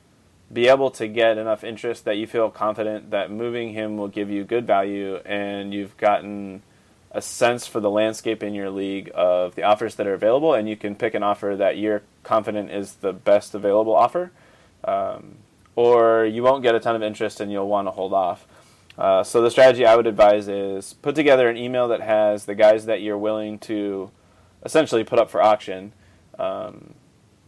be 0.51 0.67
able 0.67 0.91
to 0.91 1.07
get 1.07 1.37
enough 1.37 1.63
interest 1.63 2.05
that 2.05 2.17
you 2.17 2.27
feel 2.27 2.49
confident 2.49 3.11
that 3.11 3.31
moving 3.31 3.73
him 3.73 3.97
will 3.97 4.07
give 4.07 4.29
you 4.29 4.43
good 4.43 4.65
value, 4.65 5.17
and 5.25 5.73
you've 5.73 5.95
gotten 5.97 6.63
a 7.13 7.21
sense 7.21 7.67
for 7.67 7.79
the 7.79 7.89
landscape 7.89 8.41
in 8.41 8.53
your 8.53 8.69
league 8.69 9.11
of 9.13 9.55
the 9.55 9.63
offers 9.63 9.95
that 9.95 10.07
are 10.07 10.13
available, 10.13 10.53
and 10.53 10.67
you 10.67 10.75
can 10.75 10.95
pick 10.95 11.13
an 11.13 11.23
offer 11.23 11.55
that 11.57 11.77
you're 11.77 12.01
confident 12.23 12.71
is 12.71 12.95
the 12.95 13.13
best 13.13 13.53
available 13.53 13.95
offer. 13.95 14.31
Um, 14.83 15.37
or 15.75 16.25
you 16.25 16.43
won't 16.43 16.63
get 16.63 16.75
a 16.75 16.79
ton 16.79 16.95
of 16.95 17.03
interest 17.03 17.39
and 17.39 17.51
you'll 17.51 17.67
want 17.67 17.87
to 17.87 17.91
hold 17.91 18.13
off. 18.13 18.45
Uh, 18.97 19.23
so 19.23 19.41
the 19.41 19.49
strategy 19.49 19.85
I 19.85 19.95
would 19.95 20.05
advise 20.05 20.47
is 20.47 20.93
put 20.93 21.15
together 21.15 21.49
an 21.49 21.57
email 21.57 21.87
that 21.87 22.01
has 22.01 22.45
the 22.45 22.53
guys 22.53 22.85
that 22.85 23.01
you're 23.01 23.17
willing 23.17 23.57
to 23.59 24.11
essentially 24.63 25.03
put 25.03 25.19
up 25.19 25.31
for 25.31 25.41
auction. 25.41 25.93
Um, 26.37 26.93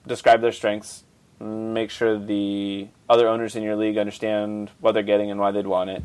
describe 0.08 0.42
their 0.42 0.52
strengths. 0.52 1.04
Make 1.40 1.92
sure 1.92 2.18
the 2.18 2.88
other 3.10 3.28
owners 3.28 3.56
in 3.56 3.62
your 3.62 3.76
league 3.76 3.98
understand 3.98 4.72
what 4.80 4.94
they're 4.94 5.04
getting 5.04 5.30
and 5.30 5.40
why 5.40 5.52
they'd 5.52 5.68
want 5.68 5.90
it. 5.90 6.04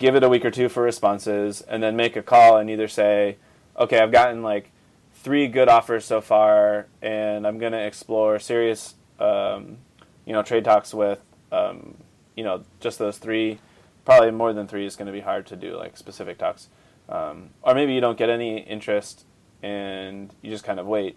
Give 0.00 0.16
it 0.16 0.24
a 0.24 0.28
week 0.28 0.44
or 0.44 0.50
two 0.50 0.68
for 0.68 0.82
responses, 0.82 1.60
and 1.60 1.80
then 1.80 1.94
make 1.94 2.16
a 2.16 2.22
call 2.22 2.56
and 2.56 2.68
either 2.68 2.88
say, 2.88 3.36
"Okay, 3.78 4.00
I've 4.00 4.10
gotten 4.10 4.42
like 4.42 4.72
three 5.14 5.46
good 5.46 5.68
offers 5.68 6.04
so 6.04 6.20
far, 6.20 6.88
and 7.00 7.46
I'm 7.46 7.58
going 7.58 7.72
to 7.72 7.86
explore 7.86 8.40
serious, 8.40 8.94
um, 9.20 9.76
you 10.24 10.32
know, 10.32 10.42
trade 10.42 10.64
talks 10.64 10.92
with, 10.92 11.22
um, 11.52 11.98
you 12.34 12.42
know, 12.42 12.64
just 12.80 12.98
those 12.98 13.18
three. 13.18 13.60
probably 14.04 14.30
more 14.30 14.52
than 14.52 14.66
three 14.66 14.86
is 14.86 14.96
going 14.96 15.06
to 15.06 15.12
be 15.12 15.20
hard 15.20 15.46
to 15.46 15.54
do 15.56 15.76
like 15.76 15.96
specific 15.96 16.38
talks 16.38 16.68
um, 17.08 17.50
or 17.62 17.74
maybe 17.74 17.92
you 17.92 18.00
don't 18.00 18.16
get 18.18 18.30
any 18.30 18.58
interest 18.60 19.24
and 19.62 20.34
you 20.42 20.50
just 20.50 20.64
kind 20.64 20.80
of 20.80 20.86
wait 20.86 21.16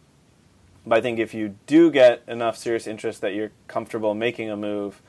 but 0.86 0.98
i 0.98 1.02
think 1.02 1.18
if 1.18 1.34
you 1.34 1.56
do 1.66 1.90
get 1.90 2.22
enough 2.28 2.58
serious 2.58 2.86
interest 2.88 3.22
that 3.22 3.34
you're 3.34 3.52
comfortable 3.68 4.14
making 4.14 4.50
a 4.50 4.58
move 4.58 5.02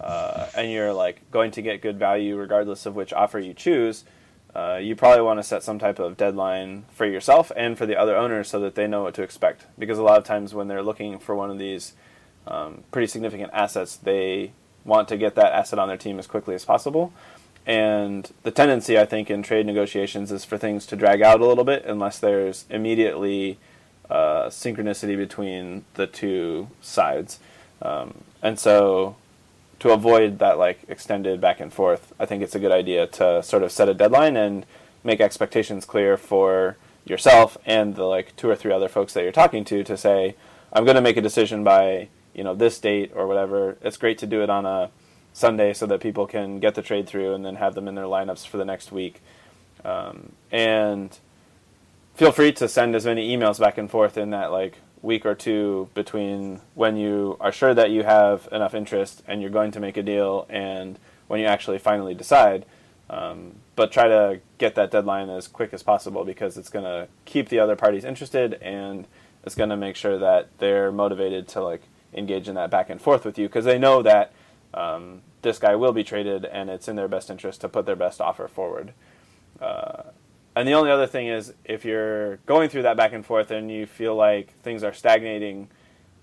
uh, 0.00 0.46
and 0.54 0.70
you're 0.70 0.92
like 0.92 1.30
going 1.30 1.50
to 1.50 1.62
get 1.62 1.80
good 1.80 1.98
value 1.98 2.36
regardless 2.36 2.86
of 2.86 2.94
which 2.94 3.12
offer 3.12 3.38
you 3.38 3.54
choose 3.54 4.04
uh, 4.54 4.76
you 4.76 4.96
probably 4.96 5.22
want 5.22 5.38
to 5.38 5.42
set 5.42 5.62
some 5.62 5.78
type 5.78 5.98
of 5.98 6.16
deadline 6.16 6.84
for 6.90 7.04
yourself 7.04 7.52
and 7.56 7.76
for 7.76 7.84
the 7.84 7.96
other 7.96 8.16
owners 8.16 8.48
so 8.48 8.58
that 8.60 8.74
they 8.74 8.86
know 8.86 9.02
what 9.02 9.14
to 9.14 9.22
expect 9.22 9.66
because 9.78 9.98
a 9.98 10.02
lot 10.02 10.18
of 10.18 10.24
times 10.24 10.54
when 10.54 10.68
they're 10.68 10.82
looking 10.82 11.18
for 11.18 11.34
one 11.34 11.50
of 11.50 11.58
these 11.58 11.94
um, 12.46 12.84
pretty 12.90 13.06
significant 13.06 13.50
assets 13.52 13.96
they 13.96 14.52
want 14.86 15.08
to 15.08 15.16
get 15.16 15.34
that 15.34 15.52
asset 15.52 15.78
on 15.78 15.88
their 15.88 15.96
team 15.96 16.18
as 16.18 16.26
quickly 16.26 16.54
as 16.54 16.64
possible. 16.64 17.12
And 17.66 18.30
the 18.44 18.52
tendency, 18.52 18.96
I 18.98 19.04
think, 19.04 19.28
in 19.28 19.42
trade 19.42 19.66
negotiations 19.66 20.30
is 20.30 20.44
for 20.44 20.56
things 20.56 20.86
to 20.86 20.96
drag 20.96 21.20
out 21.20 21.40
a 21.40 21.46
little 21.46 21.64
bit 21.64 21.84
unless 21.84 22.20
there's 22.20 22.64
immediately 22.70 23.58
uh, 24.08 24.46
synchronicity 24.46 25.16
between 25.16 25.84
the 25.94 26.06
two 26.06 26.68
sides. 26.80 27.40
Um, 27.82 28.22
and 28.40 28.58
so, 28.58 29.16
to 29.80 29.90
avoid 29.90 30.38
that 30.38 30.58
like 30.58 30.80
extended 30.88 31.40
back 31.40 31.60
and 31.60 31.72
forth, 31.72 32.12
I 32.18 32.26
think 32.26 32.42
it's 32.42 32.54
a 32.54 32.58
good 32.58 32.72
idea 32.72 33.06
to 33.06 33.42
sort 33.42 33.62
of 33.62 33.72
set 33.72 33.88
a 33.88 33.94
deadline 33.94 34.36
and 34.36 34.66
make 35.04 35.20
expectations 35.20 35.84
clear 35.84 36.16
for 36.16 36.76
yourself 37.04 37.56
and 37.64 37.94
the 37.94 38.04
like 38.04 38.34
two 38.36 38.48
or 38.48 38.56
three 38.56 38.72
other 38.72 38.88
folks 38.88 39.12
that 39.14 39.22
you're 39.22 39.32
talking 39.32 39.64
to 39.64 39.84
to 39.84 39.96
say, 39.96 40.34
I'm 40.72 40.84
going 40.84 40.96
to 40.96 41.00
make 41.00 41.16
a 41.16 41.22
decision 41.22 41.62
by 41.62 42.08
you 42.34 42.44
know 42.44 42.54
this 42.54 42.78
date 42.78 43.12
or 43.14 43.26
whatever. 43.26 43.76
It's 43.82 43.96
great 43.96 44.18
to 44.18 44.26
do 44.26 44.42
it 44.42 44.50
on 44.50 44.66
a 44.66 44.90
Sunday 45.32 45.72
so 45.72 45.86
that 45.86 46.00
people 46.00 46.26
can 46.26 46.60
get 46.60 46.74
the 46.74 46.82
trade 46.82 47.06
through 47.06 47.34
and 47.34 47.44
then 47.44 47.56
have 47.56 47.74
them 47.74 47.88
in 47.88 47.94
their 47.94 48.04
lineups 48.04 48.46
for 48.46 48.56
the 48.56 48.64
next 48.64 48.92
week. 48.92 49.22
Um, 49.84 50.32
and 50.50 51.18
feel 52.14 52.32
free 52.32 52.52
to 52.52 52.68
send 52.68 52.96
as 52.96 53.04
many 53.04 53.36
emails 53.36 53.60
back 53.60 53.78
and 53.78 53.90
forth 53.90 54.16
in 54.16 54.30
that 54.30 54.50
like 54.50 54.78
week 55.02 55.24
or 55.26 55.34
two 55.34 55.88
between 55.94 56.60
when 56.74 56.96
you 56.96 57.36
are 57.40 57.52
sure 57.52 57.74
that 57.74 57.90
you 57.90 58.02
have 58.02 58.48
enough 58.50 58.74
interest 58.74 59.22
and 59.26 59.40
you're 59.40 59.50
going 59.50 59.70
to 59.70 59.80
make 59.80 59.96
a 59.96 60.02
deal 60.02 60.46
and 60.48 60.98
when 61.28 61.40
you 61.40 61.46
actually 61.46 61.78
finally 61.78 62.14
decide. 62.14 62.64
Um, 63.08 63.56
but 63.76 63.92
try 63.92 64.08
to 64.08 64.40
get 64.58 64.74
that 64.74 64.90
deadline 64.90 65.28
as 65.28 65.46
quick 65.46 65.72
as 65.72 65.82
possible 65.82 66.24
because 66.24 66.56
it's 66.56 66.68
going 66.68 66.84
to 66.84 67.08
keep 67.24 67.48
the 67.48 67.60
other 67.60 67.76
parties 67.76 68.04
interested 68.04 68.54
and 68.54 69.06
it's 69.44 69.54
going 69.54 69.70
to 69.70 69.76
make 69.76 69.94
sure 69.94 70.18
that 70.18 70.48
they're 70.58 70.90
motivated 70.90 71.46
to 71.48 71.62
like 71.62 71.82
engage 72.12 72.48
in 72.48 72.54
that 72.56 72.70
back 72.70 72.90
and 72.90 73.00
forth 73.00 73.24
with 73.24 73.38
you 73.38 73.46
because 73.46 73.64
they 73.64 73.78
know 73.78 74.02
that 74.02 74.32
um, 74.74 75.22
this 75.42 75.58
guy 75.58 75.76
will 75.76 75.92
be 75.92 76.02
traded 76.02 76.44
and 76.44 76.68
it's 76.68 76.88
in 76.88 76.96
their 76.96 77.06
best 77.06 77.30
interest 77.30 77.60
to 77.60 77.68
put 77.68 77.86
their 77.86 77.96
best 77.96 78.20
offer 78.20 78.48
forward. 78.48 78.92
Uh, 79.60 80.02
and 80.56 80.66
the 80.66 80.72
only 80.72 80.90
other 80.90 81.06
thing 81.06 81.28
is 81.28 81.52
if 81.64 81.84
you're 81.84 82.38
going 82.38 82.70
through 82.70 82.82
that 82.82 82.96
back 82.96 83.12
and 83.12 83.24
forth 83.24 83.50
and 83.50 83.70
you 83.70 83.86
feel 83.86 84.16
like 84.16 84.58
things 84.62 84.82
are 84.82 84.94
stagnating, 84.94 85.68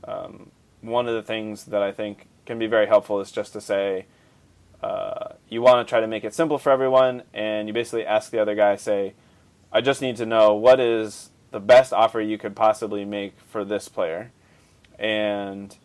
um, 0.06 0.50
one 0.82 1.08
of 1.08 1.14
the 1.14 1.22
things 1.22 1.66
that 1.66 1.84
I 1.84 1.92
think 1.92 2.28
can 2.46 2.58
be 2.58 2.68
very 2.68 2.88
helpful 2.88 3.22
is 3.22 3.32
just 3.32 3.54
to 3.54 3.62
say, 3.62 4.08
uh, 4.82 5.34
you 5.48 5.62
want 5.62 5.88
to 5.88 5.90
try 5.90 6.02
to 6.02 6.08
make 6.08 6.24
it 6.24 6.34
simple 6.34 6.58
for 6.58 6.72
everyone, 6.72 7.24
and 7.34 7.68
you 7.68 7.74
basically 7.74 8.06
ask 8.06 8.32
the 8.32 8.40
other 8.40 8.56
guy, 8.56 8.76
say, 8.76 9.14
I 9.72 9.82
just 9.82 10.02
need 10.02 10.18
to 10.18 10.26
know 10.26 10.54
what 10.56 10.80
is 10.80 11.30
the 11.52 11.60
best 11.60 11.94
offer 11.94 12.20
you 12.20 12.38
could 12.38 12.56
possibly 12.56 13.06
make 13.06 13.40
for 13.40 13.64
this 13.64 13.88
player 13.88 14.32
and 15.00 15.78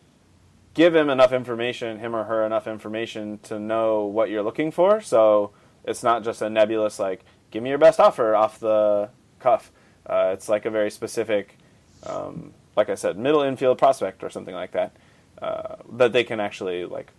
give 0.73 0.95
him 0.95 1.09
enough 1.09 1.31
information, 1.31 1.99
him 1.99 2.15
or 2.15 2.25
her 2.25 2.43
enough 2.43 2.67
information 2.67 3.37
to 3.43 3.59
know 3.59 4.05
what 4.05 4.29
you're 4.29 4.43
looking 4.43 4.71
for. 4.71 5.01
So 5.01 5.51
it's 5.85 6.03
not 6.03 6.23
just 6.23 6.41
a 6.41 6.49
nebulous 6.49 6.99
like, 6.99 7.23
give 7.51 7.63
me 7.63 7.69
your 7.69 7.77
best 7.77 7.99
offer 7.99 8.35
off 8.35 8.59
the 8.59 9.09
cuff. 9.39 9.71
Uh, 10.05 10.31
it's 10.33 10.49
like 10.49 10.65
a 10.65 10.69
very 10.69 10.89
specific, 10.89 11.57
um, 12.05 12.53
like 12.75 12.89
I 12.89 12.95
said, 12.95 13.17
middle 13.17 13.41
infield 13.41 13.77
prospect 13.77 14.23
or 14.23 14.29
something 14.29 14.55
like 14.55 14.71
that, 14.71 14.95
uh, 15.41 15.75
that 15.93 16.13
they 16.13 16.23
can 16.23 16.39
actually 16.39 16.85
like 16.85 17.11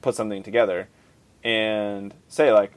put 0.00 0.14
something 0.14 0.42
together 0.42 0.88
and 1.44 2.14
say 2.28 2.52
like, 2.52 2.72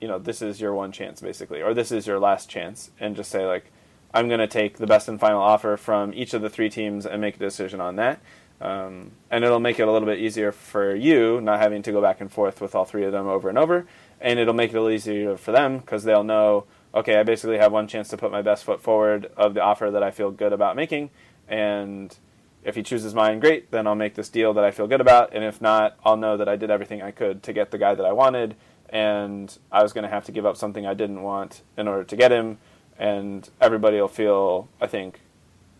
you 0.00 0.08
know, 0.08 0.18
this 0.18 0.42
is 0.42 0.60
your 0.60 0.74
one 0.74 0.92
chance 0.92 1.20
basically, 1.20 1.62
or 1.62 1.74
this 1.74 1.90
is 1.90 2.06
your 2.06 2.20
last 2.20 2.48
chance, 2.48 2.90
and 3.00 3.16
just 3.16 3.30
say 3.30 3.46
like, 3.46 3.72
I'm 4.14 4.28
going 4.28 4.40
to 4.40 4.46
take 4.46 4.78
the 4.78 4.86
best 4.86 5.08
and 5.08 5.20
final 5.20 5.42
offer 5.42 5.76
from 5.76 6.14
each 6.14 6.32
of 6.32 6.40
the 6.40 6.48
three 6.48 6.70
teams 6.70 7.04
and 7.04 7.20
make 7.20 7.36
a 7.36 7.38
decision 7.38 7.80
on 7.80 7.96
that. 7.96 8.20
Um, 8.60 9.12
and 9.30 9.44
it'll 9.44 9.60
make 9.60 9.78
it 9.78 9.86
a 9.86 9.92
little 9.92 10.06
bit 10.06 10.18
easier 10.18 10.50
for 10.50 10.94
you, 10.94 11.40
not 11.40 11.60
having 11.60 11.82
to 11.82 11.92
go 11.92 12.00
back 12.00 12.20
and 12.20 12.32
forth 12.32 12.60
with 12.60 12.74
all 12.74 12.84
three 12.84 13.04
of 13.04 13.12
them 13.12 13.28
over 13.28 13.48
and 13.48 13.58
over. 13.58 13.86
And 14.20 14.38
it'll 14.38 14.54
make 14.54 14.72
it 14.72 14.76
a 14.76 14.80
little 14.80 14.94
easier 14.94 15.36
for 15.36 15.52
them 15.52 15.78
because 15.78 16.04
they'll 16.04 16.24
know, 16.24 16.64
okay, 16.94 17.16
I 17.16 17.22
basically 17.22 17.58
have 17.58 17.72
one 17.72 17.86
chance 17.86 18.08
to 18.08 18.16
put 18.16 18.32
my 18.32 18.42
best 18.42 18.64
foot 18.64 18.82
forward 18.82 19.30
of 19.36 19.54
the 19.54 19.62
offer 19.62 19.90
that 19.90 20.02
I 20.02 20.10
feel 20.10 20.30
good 20.30 20.52
about 20.52 20.76
making. 20.76 21.10
And 21.46 22.16
if 22.64 22.74
he 22.74 22.82
chooses 22.82 23.14
mine, 23.14 23.38
great, 23.38 23.70
then 23.70 23.86
I'll 23.86 23.94
make 23.94 24.14
this 24.14 24.28
deal 24.28 24.52
that 24.54 24.64
I 24.64 24.70
feel 24.70 24.88
good 24.88 25.00
about. 25.00 25.32
And 25.32 25.44
if 25.44 25.60
not, 25.60 25.96
I'll 26.04 26.16
know 26.16 26.36
that 26.36 26.48
I 26.48 26.56
did 26.56 26.70
everything 26.70 27.00
I 27.00 27.12
could 27.12 27.42
to 27.44 27.52
get 27.52 27.70
the 27.70 27.78
guy 27.78 27.94
that 27.94 28.04
I 28.04 28.12
wanted. 28.12 28.56
And 28.88 29.56
I 29.70 29.82
was 29.82 29.92
going 29.92 30.02
to 30.02 30.10
have 30.10 30.24
to 30.24 30.32
give 30.32 30.44
up 30.44 30.56
something 30.56 30.86
I 30.86 30.94
didn't 30.94 31.22
want 31.22 31.62
in 31.76 31.86
order 31.86 32.04
to 32.04 32.16
get 32.16 32.32
him. 32.32 32.58
And 32.98 33.48
everybody 33.60 34.00
will 34.00 34.08
feel, 34.08 34.68
I 34.80 34.88
think, 34.88 35.20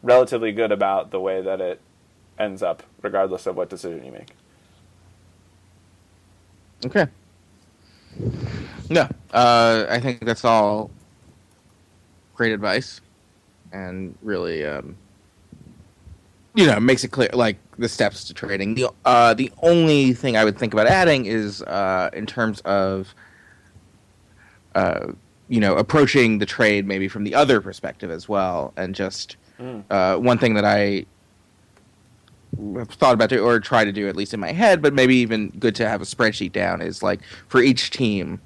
relatively 0.02 0.52
good 0.52 0.70
about 0.70 1.10
the 1.10 1.18
way 1.18 1.42
that 1.42 1.60
it 1.60 1.80
ends 2.38 2.62
up, 2.62 2.84
regardless 3.02 3.46
of 3.46 3.56
what 3.56 3.68
decision 3.68 4.04
you 4.04 4.12
make. 4.12 4.28
Okay. 6.86 7.08
Yeah, 8.88 9.08
uh, 9.32 9.86
I 9.88 10.00
think 10.00 10.24
that's 10.24 10.44
all 10.44 10.90
great 12.34 12.52
advice, 12.52 13.00
and 13.72 14.16
really, 14.22 14.64
um, 14.64 14.96
you 16.54 16.66
know, 16.66 16.80
makes 16.80 17.04
it 17.04 17.08
clear 17.08 17.28
like 17.32 17.58
the 17.76 17.88
steps 17.88 18.24
to 18.24 18.34
trading. 18.34 18.74
The 18.74 18.90
uh, 19.04 19.34
the 19.34 19.52
only 19.62 20.12
thing 20.14 20.36
I 20.36 20.44
would 20.44 20.58
think 20.58 20.72
about 20.72 20.86
adding 20.86 21.26
is 21.26 21.62
uh, 21.62 22.10
in 22.12 22.26
terms 22.26 22.60
of, 22.60 23.14
uh, 24.74 25.12
you 25.48 25.60
know, 25.60 25.76
approaching 25.76 26.38
the 26.38 26.46
trade 26.46 26.86
maybe 26.86 27.08
from 27.08 27.24
the 27.24 27.34
other 27.34 27.60
perspective 27.60 28.10
as 28.10 28.28
well, 28.28 28.72
and 28.76 28.94
just 28.94 29.36
Mm. 29.60 29.84
uh, 29.90 30.16
one 30.16 30.38
thing 30.38 30.54
that 30.54 30.64
I 30.64 31.04
thought 32.56 33.14
about 33.14 33.30
to 33.30 33.38
or 33.38 33.60
try 33.60 33.84
to 33.84 33.92
do 33.92 34.08
at 34.08 34.16
least 34.16 34.34
in 34.34 34.40
my 34.40 34.52
head, 34.52 34.82
but 34.82 34.94
maybe 34.94 35.16
even 35.16 35.50
good 35.58 35.74
to 35.76 35.88
have 35.88 36.00
a 36.00 36.04
spreadsheet 36.04 36.52
down 36.52 36.80
is 36.80 37.02
like 37.02 37.20
for 37.48 37.60
each 37.60 37.90
team, 37.90 38.40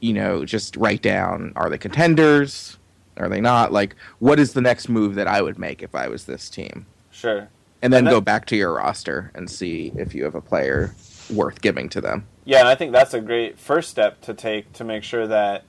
you 0.00 0.12
know, 0.12 0.44
just 0.44 0.76
write 0.76 1.02
down 1.02 1.52
are 1.56 1.70
they 1.70 1.78
contenders? 1.78 2.76
Are 3.16 3.28
they 3.28 3.40
not? 3.40 3.72
Like, 3.72 3.96
what 4.18 4.38
is 4.38 4.54
the 4.54 4.60
next 4.62 4.88
move 4.88 5.14
that 5.16 5.26
I 5.26 5.42
would 5.42 5.58
make 5.58 5.82
if 5.82 5.94
I 5.94 6.08
was 6.08 6.24
this 6.24 6.48
team? 6.48 6.86
Sure. 7.10 7.48
And 7.82 7.92
then 7.92 7.98
And 7.98 8.06
that- 8.06 8.12
go 8.12 8.20
back 8.20 8.46
to 8.46 8.56
your 8.56 8.74
roster 8.74 9.30
and 9.34 9.50
see 9.50 9.92
if 9.96 10.14
you 10.14 10.24
have 10.24 10.34
a 10.34 10.40
player 10.40 10.94
worth 11.28 11.60
giving 11.60 11.88
to 11.90 12.00
them. 12.00 12.26
Yeah, 12.44 12.60
and 12.60 12.68
I 12.68 12.74
think 12.74 12.92
that's 12.92 13.14
a 13.14 13.20
great 13.20 13.58
first 13.58 13.90
step 13.90 14.20
to 14.22 14.34
take 14.34 14.72
to 14.74 14.84
make 14.84 15.02
sure 15.02 15.26
that 15.26 15.64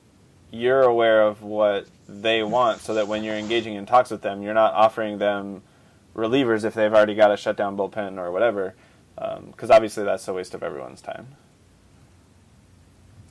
you're 0.50 0.82
aware 0.82 1.24
of 1.24 1.42
what 1.42 1.88
they 2.08 2.44
want 2.44 2.82
so 2.82 2.94
that 2.94 3.08
when 3.08 3.24
you're 3.24 3.36
engaging 3.36 3.76
in 3.76 3.86
talks 3.86 4.12
with 4.12 4.22
them, 4.22 4.42
you're 4.42 4.54
not 4.54 4.74
offering 4.74 5.18
them 5.18 5.62
relievers 6.16 6.64
if 6.64 6.74
they've 6.74 6.94
already 6.94 7.16
got 7.16 7.32
a 7.32 7.38
shutdown 7.38 7.78
bullpen 7.78 8.18
or 8.18 8.32
whatever. 8.32 8.76
Because 9.16 9.70
obviously 9.70 10.04
that's 10.04 10.28
a 10.28 10.34
waste 10.34 10.54
of 10.54 10.64
everyone's 10.64 11.02
time. 11.02 11.28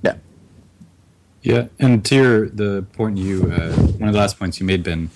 Yeah. 0.03 0.17
Yeah, 1.43 1.69
and 1.79 2.05
to 2.05 2.15
your 2.15 2.49
the 2.51 2.85
point 2.93 3.17
you 3.17 3.51
uh, 3.51 3.73
one 3.73 4.09
of 4.09 4.13
the 4.13 4.21
last 4.21 4.39
points 4.39 4.61
you 4.61 4.67
made, 4.67 4.83
Ben, 4.83 5.11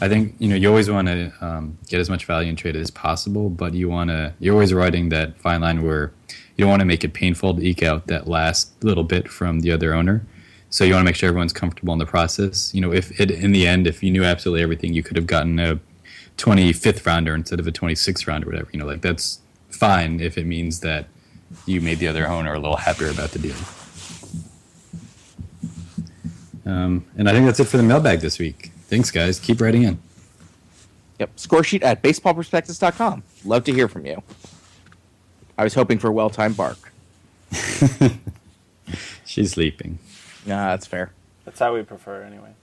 I 0.00 0.08
think 0.08 0.34
you 0.38 0.48
know 0.48 0.54
you 0.54 0.68
always 0.68 0.90
want 0.90 1.08
to 1.08 1.32
um, 1.40 1.78
get 1.88 2.00
as 2.00 2.10
much 2.10 2.26
value 2.26 2.50
in 2.50 2.56
trade 2.56 2.76
as 2.76 2.90
possible, 2.90 3.48
but 3.48 3.72
you 3.72 3.88
want 3.88 4.10
to 4.10 4.34
you're 4.40 4.52
always 4.52 4.74
riding 4.74 5.08
that 5.08 5.38
fine 5.38 5.62
line 5.62 5.82
where 5.82 6.12
you 6.56 6.64
don't 6.64 6.68
want 6.68 6.80
to 6.80 6.86
make 6.86 7.02
it 7.02 7.14
painful 7.14 7.54
to 7.54 7.62
eke 7.66 7.82
out 7.82 8.08
that 8.08 8.28
last 8.28 8.72
little 8.84 9.04
bit 9.04 9.28
from 9.30 9.60
the 9.60 9.72
other 9.72 9.94
owner. 9.94 10.26
So 10.68 10.84
you 10.84 10.92
want 10.92 11.02
to 11.02 11.06
make 11.06 11.16
sure 11.16 11.28
everyone's 11.28 11.54
comfortable 11.54 11.94
in 11.94 11.98
the 11.98 12.06
process. 12.06 12.72
You 12.74 12.82
know, 12.82 12.92
if 12.92 13.18
it, 13.18 13.30
in 13.30 13.52
the 13.52 13.66
end, 13.66 13.86
if 13.86 14.02
you 14.02 14.10
knew 14.10 14.22
absolutely 14.22 14.62
everything, 14.62 14.92
you 14.92 15.02
could 15.02 15.16
have 15.16 15.26
gotten 15.26 15.58
a 15.58 15.80
25th 16.40 17.06
rounder 17.06 17.34
instead 17.34 17.60
of 17.60 17.66
a 17.66 17.72
26th 17.72 18.26
rounder, 18.26 18.46
whatever. 18.46 18.68
You 18.72 18.80
know, 18.80 18.86
like 18.86 19.02
that's 19.02 19.40
fine 19.68 20.20
if 20.20 20.38
it 20.38 20.46
means 20.46 20.80
that 20.80 21.06
you 21.66 21.80
made 21.80 21.98
the 21.98 22.08
other 22.08 22.26
owner 22.26 22.54
a 22.54 22.58
little 22.58 22.76
happier 22.76 23.10
about 23.10 23.30
the 23.30 23.38
deal. 23.38 23.56
Um, 26.66 27.04
and 27.16 27.28
I 27.28 27.32
think 27.32 27.46
that's 27.46 27.60
it 27.60 27.64
for 27.64 27.76
the 27.76 27.82
mailbag 27.82 28.20
this 28.20 28.38
week. 28.38 28.70
Thanks, 28.88 29.10
guys. 29.10 29.38
Keep 29.38 29.60
writing 29.60 29.82
in. 29.82 29.98
Yep. 31.18 31.38
Score 31.38 31.64
sheet 31.64 31.82
at 31.82 32.02
baseballprospectus.com. 32.02 33.22
Love 33.44 33.64
to 33.64 33.72
hear 33.72 33.88
from 33.88 34.06
you. 34.06 34.22
I 35.58 35.64
was 35.64 35.74
hoping 35.74 35.98
for 35.98 36.08
a 36.08 36.12
well 36.12 36.30
timed 36.30 36.56
bark. 36.56 36.92
She's 39.26 39.52
sleeping. 39.52 39.98
Nah, 40.46 40.68
that's 40.68 40.86
fair. 40.86 41.12
That's 41.44 41.58
how 41.58 41.74
we 41.74 41.82
prefer 41.82 42.22
anyway. 42.22 42.54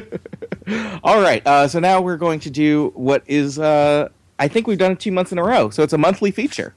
All 1.04 1.20
right. 1.20 1.46
Uh, 1.46 1.68
so 1.68 1.78
now 1.78 2.00
we're 2.00 2.16
going 2.16 2.40
to 2.40 2.50
do 2.50 2.92
what 2.94 3.22
is, 3.26 3.58
uh, 3.58 4.08
I 4.38 4.48
think 4.48 4.66
we've 4.66 4.78
done 4.78 4.92
it 4.92 5.00
two 5.00 5.12
months 5.12 5.32
in 5.32 5.38
a 5.38 5.42
row. 5.44 5.70
So 5.70 5.82
it's 5.82 5.92
a 5.92 5.98
monthly 5.98 6.30
feature. 6.30 6.74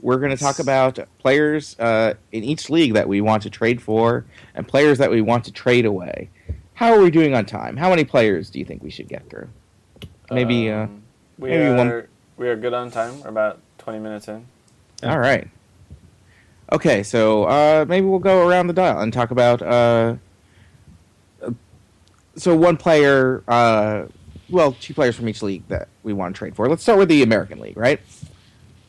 We're 0.00 0.18
going 0.18 0.30
to 0.30 0.36
talk 0.36 0.58
about 0.58 0.98
players 1.18 1.78
uh, 1.78 2.14
in 2.32 2.42
each 2.44 2.68
league 2.70 2.94
that 2.94 3.08
we 3.08 3.20
want 3.20 3.42
to 3.44 3.50
trade 3.50 3.80
for 3.80 4.24
and 4.54 4.66
players 4.66 4.98
that 4.98 5.10
we 5.10 5.20
want 5.20 5.44
to 5.44 5.52
trade 5.52 5.84
away. 5.86 6.28
How 6.74 6.92
are 6.92 7.00
we 7.00 7.10
doing 7.10 7.34
on 7.34 7.44
time? 7.46 7.76
How 7.76 7.88
many 7.90 8.04
players 8.04 8.50
do 8.50 8.58
you 8.58 8.64
think 8.64 8.82
we 8.82 8.90
should 8.90 9.06
get 9.08 9.28
through? 9.30 9.48
Maybe. 10.30 10.70
Uh, 10.70 10.84
Um, 10.84 11.02
we 11.38 11.50
maybe 11.50 11.64
are 11.64 11.76
one- 11.76 12.08
we 12.36 12.48
are 12.48 12.56
good 12.56 12.74
on 12.74 12.90
time. 12.90 13.20
We're 13.20 13.28
about 13.28 13.60
20 13.78 13.98
minutes 14.00 14.26
in. 14.28 14.46
All 15.04 15.18
right. 15.18 15.46
Okay, 16.72 17.02
so 17.02 17.44
uh, 17.44 17.84
maybe 17.86 18.06
we'll 18.06 18.18
go 18.18 18.48
around 18.48 18.66
the 18.68 18.72
dial 18.72 18.98
and 19.00 19.12
talk 19.12 19.30
about. 19.30 19.60
Uh, 22.32 22.36
uh, 22.36 22.40
so 22.40 22.56
one 22.56 22.76
player, 22.76 23.42
uh, 23.48 24.04
well, 24.50 24.72
two 24.72 24.94
players 24.94 25.16
from 25.16 25.28
each 25.28 25.42
league 25.42 25.66
that 25.68 25.88
we 26.02 26.12
want 26.12 26.34
to 26.34 26.38
trade 26.38 26.54
for. 26.56 26.68
Let's 26.68 26.82
start 26.82 26.98
with 26.98 27.08
the 27.08 27.22
American 27.22 27.60
League, 27.60 27.76
right? 27.76 28.00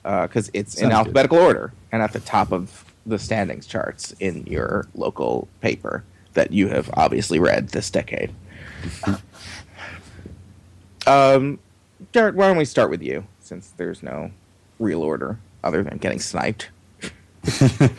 Because 0.04 0.50
it's 0.54 0.76
in 0.76 0.82
Sounds 0.82 0.92
good. 0.92 0.98
alphabetical 0.98 1.38
order 1.38 1.72
and 1.92 2.02
at 2.02 2.14
the 2.14 2.20
top 2.20 2.52
of 2.52 2.86
the 3.06 3.20
standings 3.20 3.66
charts 3.68 4.14
in 4.20 4.46
your 4.46 4.88
local 4.96 5.48
paper 5.62 6.04
that 6.34 6.52
you 6.52 6.68
have 6.68 6.90
obviously 6.96 7.40
read 7.40 7.70
this 7.70 7.90
decade. 7.90 8.34
um, 11.08 11.60
Jared, 12.12 12.36
why 12.36 12.48
don't 12.48 12.58
we 12.58 12.66
start 12.66 12.90
with 12.90 13.02
you, 13.02 13.26
since 13.40 13.70
there's 13.78 14.04
no 14.04 14.32
real 14.80 15.02
order 15.02 15.38
other 15.64 15.84
than 15.84 15.98
getting 15.98 16.20
sniped. 16.20 16.70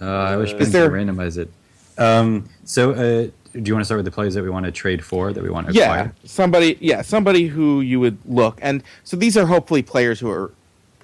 Uh, 0.00 0.04
I 0.04 0.36
wish 0.36 0.52
Is 0.52 0.58
Ben 0.58 0.70
there- 0.70 0.90
could 0.90 0.94
randomize 1.08 1.38
it. 1.38 1.50
Um, 1.98 2.48
so, 2.64 2.92
uh, 2.92 3.30
do 3.52 3.62
you 3.64 3.74
want 3.74 3.82
to 3.82 3.84
start 3.84 3.98
with 3.98 4.04
the 4.04 4.10
players 4.10 4.34
that 4.34 4.42
we 4.42 4.50
want 4.50 4.66
to 4.66 4.72
trade 4.72 5.04
for, 5.04 5.32
that 5.32 5.42
we 5.42 5.50
want 5.50 5.68
to 5.68 5.72
Yeah, 5.72 5.84
acquire? 5.84 6.14
somebody. 6.24 6.76
Yeah, 6.80 7.02
somebody 7.02 7.46
who 7.46 7.80
you 7.80 8.00
would 8.00 8.18
look, 8.26 8.58
and 8.62 8.82
so 9.04 9.16
these 9.16 9.36
are 9.36 9.46
hopefully 9.46 9.82
players 9.82 10.20
who 10.20 10.30
are 10.30 10.52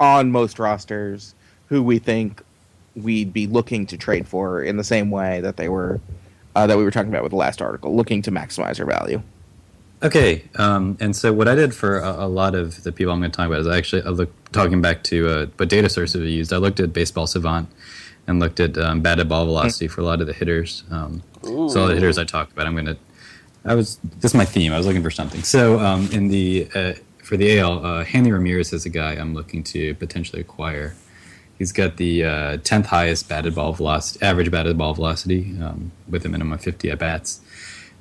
on 0.01 0.31
most 0.31 0.59
rosters 0.59 1.35
who 1.69 1.83
we 1.83 1.99
think 1.99 2.43
we'd 2.97 3.33
be 3.33 3.47
looking 3.47 3.87
to 3.87 3.97
trade 3.97 4.29
for 4.29 4.63
in 4.63 4.77
the 4.77 4.85
same 4.85 5.11
way 5.11 5.41
that 5.41 5.57
they 5.57 5.69
were 5.69 6.01
uh, 6.55 6.67
that 6.67 6.77
we 6.77 6.85
were 6.85 6.91
talking 6.91 7.09
about 7.09 7.23
with 7.23 7.31
the 7.31 7.37
last 7.37 7.61
article, 7.61 7.95
looking 7.97 8.23
to 8.23 8.31
maximize 8.31 8.77
their 8.77 8.87
value. 8.87 9.21
Okay, 10.03 10.45
um, 10.57 10.97
and 11.01 11.17
so 11.17 11.33
what 11.33 11.49
I 11.49 11.55
did 11.55 11.75
for 11.75 11.99
a, 11.99 12.27
a 12.27 12.29
lot 12.29 12.55
of 12.55 12.83
the 12.83 12.93
people 12.93 13.13
I'm 13.13 13.21
going 13.21 13.31
to 13.31 13.37
talk 13.37 13.47
about 13.47 13.61
is 13.61 13.67
I 13.67 13.79
actually 13.79 14.03
I 14.03 14.11
looked 14.11 14.53
talking 14.53 14.83
back 14.83 15.03
to 15.05 15.29
uh, 15.29 15.47
what 15.57 15.69
data 15.69 15.89
sources 15.89 16.21
we 16.21 16.31
used. 16.31 16.53
I 16.53 16.59
looked 16.59 16.79
at 16.79 16.93
Baseball 16.93 17.27
Savant 17.27 17.69
and 18.27 18.41
looked 18.41 18.61
at 18.61 18.77
um, 18.79 19.01
batted 19.01 19.29
ball 19.29 19.45
velocity 19.45 19.89
for 19.89 20.01
a 20.01 20.05
lot 20.05 20.21
of 20.21 20.27
the 20.27 20.33
hitters. 20.33 20.85
Um, 20.91 21.23
so 21.43 21.51
all 21.51 21.87
the 21.87 21.95
hitters 21.95 22.19
I 22.19 22.25
talked 22.25 22.53
about, 22.53 22.67
I'm 22.67 22.75
going 22.75 22.87
to. 22.87 22.97
I 23.67 23.75
was 23.75 23.97
this 24.21 24.33
is 24.33 24.35
my 24.35 24.45
theme. 24.45 24.73
I 24.73 24.79
was 24.79 24.87
looking 24.87 25.03
for 25.03 25.11
something. 25.11 25.43
So 25.43 25.79
um, 25.81 26.09
in 26.13 26.29
the 26.29 26.69
uh, 26.75 26.95
for 27.23 27.37
the 27.37 27.59
AL, 27.59 27.85
uh, 27.85 28.05
Hanley 28.05 28.33
Ramirez 28.33 28.73
is 28.73 28.85
a 28.85 28.91
guy 28.91 29.13
I'm 29.13 29.35
looking 29.35 29.63
to 29.65 29.95
potentially 29.95 30.41
acquire. 30.41 30.95
He's 31.59 31.73
got 31.73 31.97
the 31.97 32.25
uh, 32.25 32.57
tenth 32.59 32.87
highest 32.87 33.29
batted 33.29 33.55
ball 33.55 33.73
velocity, 33.73 34.25
average 34.25 34.51
batted 34.51 34.77
ball 34.77 34.93
velocity, 34.93 35.57
um, 35.63 35.93
with 36.09 36.27
a 36.27 36.29
minimum 36.29 36.53
of 36.53 36.61
50 36.61 36.91
at 36.91 36.99
bats. 36.99 37.41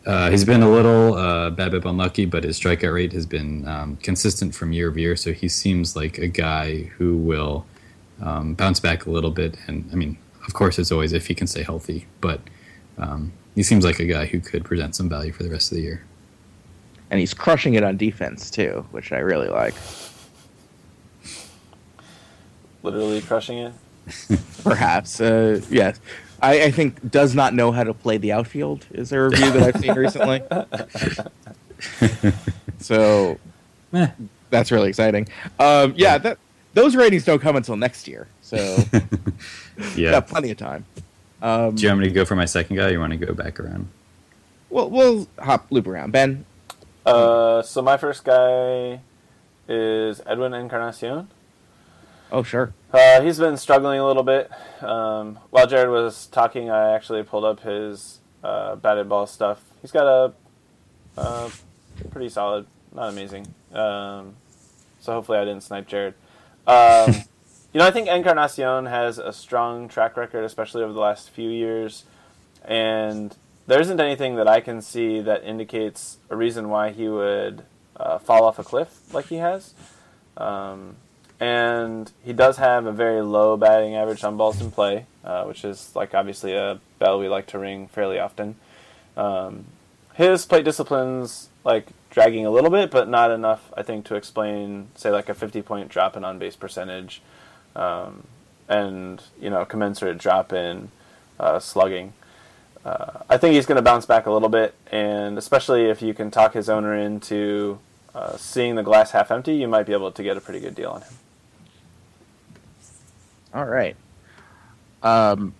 Uh, 0.06 0.30
he's 0.30 0.44
been 0.44 0.62
a 0.62 0.70
little 0.70 1.14
uh, 1.14 1.50
bad 1.50 1.72
bit 1.72 1.86
unlucky, 1.86 2.26
but 2.26 2.44
his 2.44 2.60
strikeout 2.60 2.94
rate 2.94 3.14
has 3.14 3.26
been 3.26 3.66
um, 3.68 3.96
consistent 3.98 4.54
from 4.54 4.74
year 4.74 4.90
over 4.90 5.00
year. 5.00 5.16
So 5.16 5.32
he 5.32 5.48
seems 5.48 5.96
like 5.96 6.18
a 6.18 6.28
guy 6.28 6.92
who 6.98 7.16
will 7.16 7.66
um, 8.22 8.54
bounce 8.54 8.80
back 8.80 9.06
a 9.06 9.10
little 9.12 9.32
bit. 9.32 9.56
And 9.68 9.90
I 9.92 9.96
mean, 9.96 10.18
of 10.48 10.54
course, 10.54 10.78
it's 10.80 10.92
always 10.92 11.14
if 11.14 11.28
he 11.28 11.36
can 11.36 11.48
stay 11.48 11.64
healthy, 11.64 12.06
but 12.22 12.42
um, 12.98 13.32
he 13.56 13.64
seems 13.64 13.84
like 13.86 14.00
a 14.00 14.06
guy 14.06 14.26
who 14.26 14.40
could 14.40 14.64
present 14.66 14.96
some 14.96 15.10
value 15.10 15.32
for 15.32 15.44
the 15.44 15.50
rest 15.50 15.72
of 15.72 15.78
the 15.78 15.84
year. 15.84 16.04
And 17.12 17.20
he's 17.20 17.34
crushing 17.34 17.76
it 17.76 17.84
on 17.84 17.98
defense 17.98 18.50
too, 18.50 18.86
which 18.92 19.12
I 19.12 19.20
really 19.20 19.48
like. 19.48 19.76
Literally 22.82 23.22
crushing 23.22 23.60
it. 23.60 23.74
Perhaps, 24.64 25.22
uh, 25.22 25.62
yes. 25.70 26.00
I, 26.42 26.64
I 26.64 26.72
think 26.72 27.10
does 27.10 27.36
not 27.36 27.54
know 27.54 27.72
how 27.72 27.84
to 27.86 27.94
play 27.94 28.18
the 28.18 28.34
outfield. 28.34 28.86
Is 28.92 29.14
a 29.14 29.22
review 29.22 29.52
that 29.52 29.76
I've 29.76 29.82
seen 29.82 29.94
recently. 29.94 30.42
so 32.80 33.40
Eh. 33.94 34.08
that's 34.50 34.72
really 34.72 34.90
exciting. 34.90 35.28
Um, 35.60 35.94
yeah, 35.96 36.18
that 36.18 36.38
those 36.74 36.96
ratings 36.96 37.24
don't 37.26 37.40
come 37.40 37.56
until 37.56 37.76
next 37.76 38.08
year, 38.08 38.28
so 38.42 38.56
Yeah. 39.96 40.12
got 40.12 40.28
plenty 40.28 40.52
of 40.52 40.58
time. 40.58 40.86
Um, 41.42 41.76
Do 41.76 41.84
you 41.84 41.90
want 41.90 42.02
me 42.02 42.08
to 42.08 42.14
go 42.14 42.26
for 42.26 42.36
my 42.36 42.46
second 42.46 42.76
guy? 42.78 42.88
or 42.88 42.92
You 42.92 43.00
want 43.00 43.12
to 43.12 43.18
go 43.26 43.34
back 43.34 43.60
around? 43.60 43.88
we'll 44.70 44.90
we'll 44.90 45.28
hop 45.40 45.68
loop 45.72 45.86
around. 45.88 46.12
Ben, 46.12 46.46
Uh, 47.06 47.62
so 47.62 47.82
my 47.82 47.98
first 47.98 48.24
guy 48.24 49.02
is 49.68 50.22
Edwin 50.26 50.54
Encarnacion. 50.54 51.28
oh 52.32 52.44
sure, 52.44 52.74
Uh, 52.94 53.22
he's 53.22 53.38
been 53.40 53.58
struggling 53.58 54.00
a 54.00 54.06
little 54.08 54.24
bit. 54.24 54.50
Um, 54.82 55.38
while 55.52 55.68
Jared 55.68 55.90
was 55.90 56.26
talking, 56.28 56.70
I 56.72 56.94
actually 56.96 57.24
pulled 57.24 57.46
up 57.46 57.60
his 57.62 58.20
uh, 58.44 58.76
batted 58.78 59.08
ball 59.10 59.28
stuff. 59.28 59.62
He's 59.82 59.92
got 59.92 60.08
a 60.08 60.34
uh, 61.18 61.50
pretty 62.10 62.30
solid, 62.30 62.66
not 62.94 63.10
amazing. 63.10 63.48
Um, 63.74 64.36
so 65.00 65.14
hopefully 65.14 65.38
I 65.38 65.46
didn't 65.46 65.64
snipe 65.64 65.88
Jared. 65.88 66.14
Um, 66.68 67.14
you 67.74 67.80
know, 67.80 67.88
I 67.88 67.92
think 67.92 68.08
Encarnacion 68.08 68.86
has 68.86 69.18
a 69.18 69.34
strong 69.34 69.88
track 69.88 70.18
record, 70.18 70.44
especially 70.44 70.84
over 70.84 70.94
the 70.94 71.00
last 71.00 71.30
few 71.30 71.50
years, 71.50 72.04
and 72.64 73.36
there 73.68 73.80
isn't 73.80 74.00
anything 74.00 74.36
that 74.36 74.48
I 74.48 74.62
can 74.62 74.82
see 74.82 75.22
that 75.22 75.44
indicates 75.44 76.18
a 76.30 76.36
reason 76.36 76.70
why 76.70 76.92
he 76.92 77.08
would 77.08 77.64
uh, 77.96 78.20
fall 78.20 78.44
off 78.44 78.60
a 78.60 78.64
cliff 78.64 79.02
like 79.14 79.28
he 79.28 79.36
has. 79.38 79.74
Um, 80.38 80.96
and 81.40 82.12
he 82.24 82.34
does 82.34 82.58
have 82.58 82.86
a 82.86 82.92
very 82.92 83.22
low 83.22 83.58
batting 83.58 83.96
average 83.96 84.24
on 84.24 84.38
balls 84.38 84.62
in 84.62 84.72
play, 84.72 85.06
uh, 85.24 85.44
which 85.44 85.66
is 85.66 85.92
like 85.96 86.14
obviously 86.14 86.56
a 86.56 86.80
bell 87.00 87.20
we 87.20 87.28
like 87.28 87.48
to 87.48 87.60
ring 87.60 87.88
fairly 87.88 88.20
often. 88.20 88.56
Um, 89.18 89.66
his 90.14 90.46
plate 90.46 90.66
discipline's 90.66 91.50
like 91.64 91.88
dragging 92.14 92.46
a 92.46 92.52
little 92.52 92.70
bit, 92.70 92.92
but 92.92 93.10
not 93.10 93.32
enough, 93.32 93.74
I 93.76 93.82
think, 93.82 94.06
to 94.06 94.16
explain, 94.16 94.90
say, 94.96 95.10
like 95.10 95.30
a 95.30 95.34
50 95.34 95.64
point 95.64 95.90
drop 95.90 96.16
in 96.16 96.24
on 96.24 96.38
base 96.38 96.56
percentage, 96.56 97.22
um, 97.76 98.28
and 98.70 99.22
you 99.42 99.50
know, 99.50 99.66
commensurate 99.66 100.20
drop 100.20 100.54
in 100.54 100.92
uh, 101.40 101.60
slugging. 101.60 102.14
Uh, 102.86 103.20
I 103.30 103.38
think 103.38 103.56
he's 103.56 103.66
going 103.66 103.78
to 103.78 103.82
bounce 103.82 104.06
back 104.06 104.28
a 104.28 104.32
little 104.32 104.50
bit, 104.50 104.76
and 104.92 105.38
especially 105.38 105.86
if 105.86 106.02
you 106.02 106.14
can 106.14 106.30
talk 106.30 106.54
his 106.54 106.70
owner 106.70 106.96
into 106.96 107.80
uh, 108.14 108.38
seeing 108.38 108.76
the 108.76 108.84
glass 108.84 109.12
half 109.12 109.32
empty, 109.32 109.56
you 109.56 109.68
might 109.68 109.86
be 109.86 109.94
able 109.94 110.12
to 110.12 110.22
get 110.22 110.38
a 110.38 110.42
pretty 110.42 110.60
good 110.60 110.76
deal 110.76 110.92
on 110.92 111.02
him. 111.02 111.14
all 113.54 113.66
right. 113.66 113.96
Um, 115.02 115.56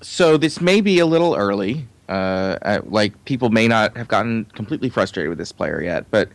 so 0.00 0.36
this 0.36 0.60
may 0.60 0.80
be 0.80 0.98
a 1.00 1.06
little 1.06 1.34
early. 1.34 1.86
Uh, 2.10 2.80
like 2.86 3.24
people 3.24 3.50
may 3.50 3.68
not 3.68 3.96
have 3.96 4.08
gotten 4.08 4.44
completely 4.46 4.88
frustrated 4.90 5.28
with 5.28 5.38
this 5.38 5.52
player 5.52 5.80
yet, 5.80 6.10
but 6.10 6.28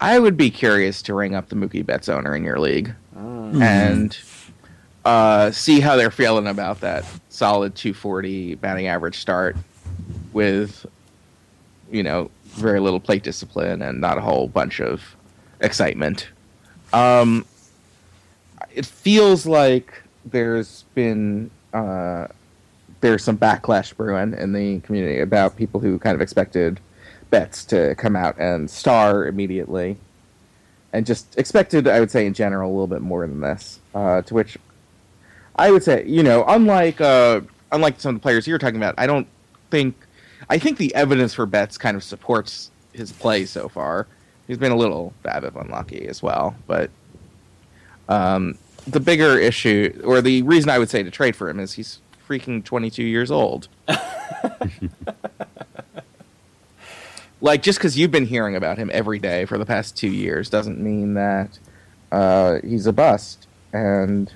I 0.00 0.18
would 0.18 0.36
be 0.36 0.50
curious 0.50 1.00
to 1.02 1.14
ring 1.14 1.34
up 1.36 1.48
the 1.48 1.54
Mookie 1.54 1.86
Betts 1.86 2.08
owner 2.08 2.34
in 2.34 2.42
your 2.42 2.58
league 2.58 2.92
and 3.62 4.18
uh, 5.04 5.50
see 5.52 5.78
how 5.80 5.94
they're 5.96 6.10
feeling 6.10 6.46
about 6.48 6.80
that 6.80 7.04
solid 7.28 7.74
240 7.74 8.56
batting 8.56 8.88
average 8.88 9.18
start 9.18 9.56
with, 10.32 10.84
you 11.90 12.02
know, 12.02 12.30
very 12.46 12.80
little 12.80 13.00
plate 13.00 13.22
discipline 13.22 13.82
and 13.82 14.00
not 14.00 14.18
a 14.18 14.20
whole 14.20 14.48
bunch 14.48 14.80
of 14.80 15.14
excitement. 15.60 16.28
Um, 16.92 17.46
it 18.74 18.86
feels 18.86 19.46
like 19.46 20.02
there's 20.24 20.84
been 20.94 21.50
uh, 21.72 22.26
there's 23.00 23.24
some 23.24 23.38
backlash 23.38 23.96
brewing 23.96 24.34
in 24.34 24.52
the 24.52 24.80
community 24.80 25.20
about 25.20 25.56
people 25.56 25.80
who 25.80 25.98
kind 25.98 26.14
of 26.14 26.20
expected 26.20 26.80
Betts 27.30 27.64
to 27.66 27.94
come 27.94 28.16
out 28.16 28.38
and 28.38 28.68
star 28.68 29.26
immediately, 29.26 29.96
and 30.92 31.06
just 31.06 31.38
expected, 31.38 31.86
I 31.86 32.00
would 32.00 32.10
say, 32.10 32.26
in 32.26 32.34
general, 32.34 32.70
a 32.70 32.72
little 32.72 32.86
bit 32.88 33.02
more 33.02 33.26
than 33.26 33.40
this. 33.40 33.78
Uh, 33.94 34.22
to 34.22 34.34
which 34.34 34.58
I 35.56 35.70
would 35.70 35.82
say, 35.82 36.04
you 36.06 36.22
know, 36.22 36.44
unlike 36.48 37.00
uh, 37.00 37.40
unlike 37.70 38.00
some 38.00 38.16
of 38.16 38.20
the 38.20 38.22
players 38.22 38.46
you're 38.46 38.58
talking 38.58 38.76
about, 38.76 38.94
I 38.98 39.06
don't 39.06 39.28
think 39.70 39.94
I 40.48 40.58
think 40.58 40.78
the 40.78 40.94
evidence 40.94 41.34
for 41.34 41.46
Betts 41.46 41.78
kind 41.78 41.96
of 41.96 42.02
supports 42.02 42.70
his 42.92 43.12
play 43.12 43.44
so 43.44 43.68
far. 43.68 44.06
He's 44.46 44.58
been 44.58 44.72
a 44.72 44.76
little 44.76 45.14
BABIP 45.24 45.60
unlucky 45.60 46.08
as 46.08 46.22
well, 46.22 46.56
but 46.66 46.90
um, 48.08 48.58
the 48.88 48.98
bigger 48.98 49.38
issue, 49.38 50.00
or 50.04 50.20
the 50.20 50.42
reason 50.42 50.70
I 50.70 50.80
would 50.80 50.90
say 50.90 51.04
to 51.04 51.10
trade 51.10 51.36
for 51.36 51.48
him, 51.48 51.60
is 51.60 51.74
he's 51.74 52.00
freaking 52.30 52.64
22 52.64 53.02
years 53.02 53.30
old. 53.30 53.68
like, 57.40 57.62
just 57.62 57.78
because 57.78 57.98
you've 57.98 58.12
been 58.12 58.26
hearing 58.26 58.54
about 58.54 58.78
him 58.78 58.90
every 58.92 59.18
day 59.18 59.44
for 59.44 59.58
the 59.58 59.66
past 59.66 59.96
two 59.96 60.10
years 60.10 60.48
doesn't 60.48 60.78
mean 60.78 61.14
that 61.14 61.58
uh, 62.12 62.58
he's 62.62 62.86
a 62.86 62.92
bust. 62.92 63.48
And, 63.72 64.32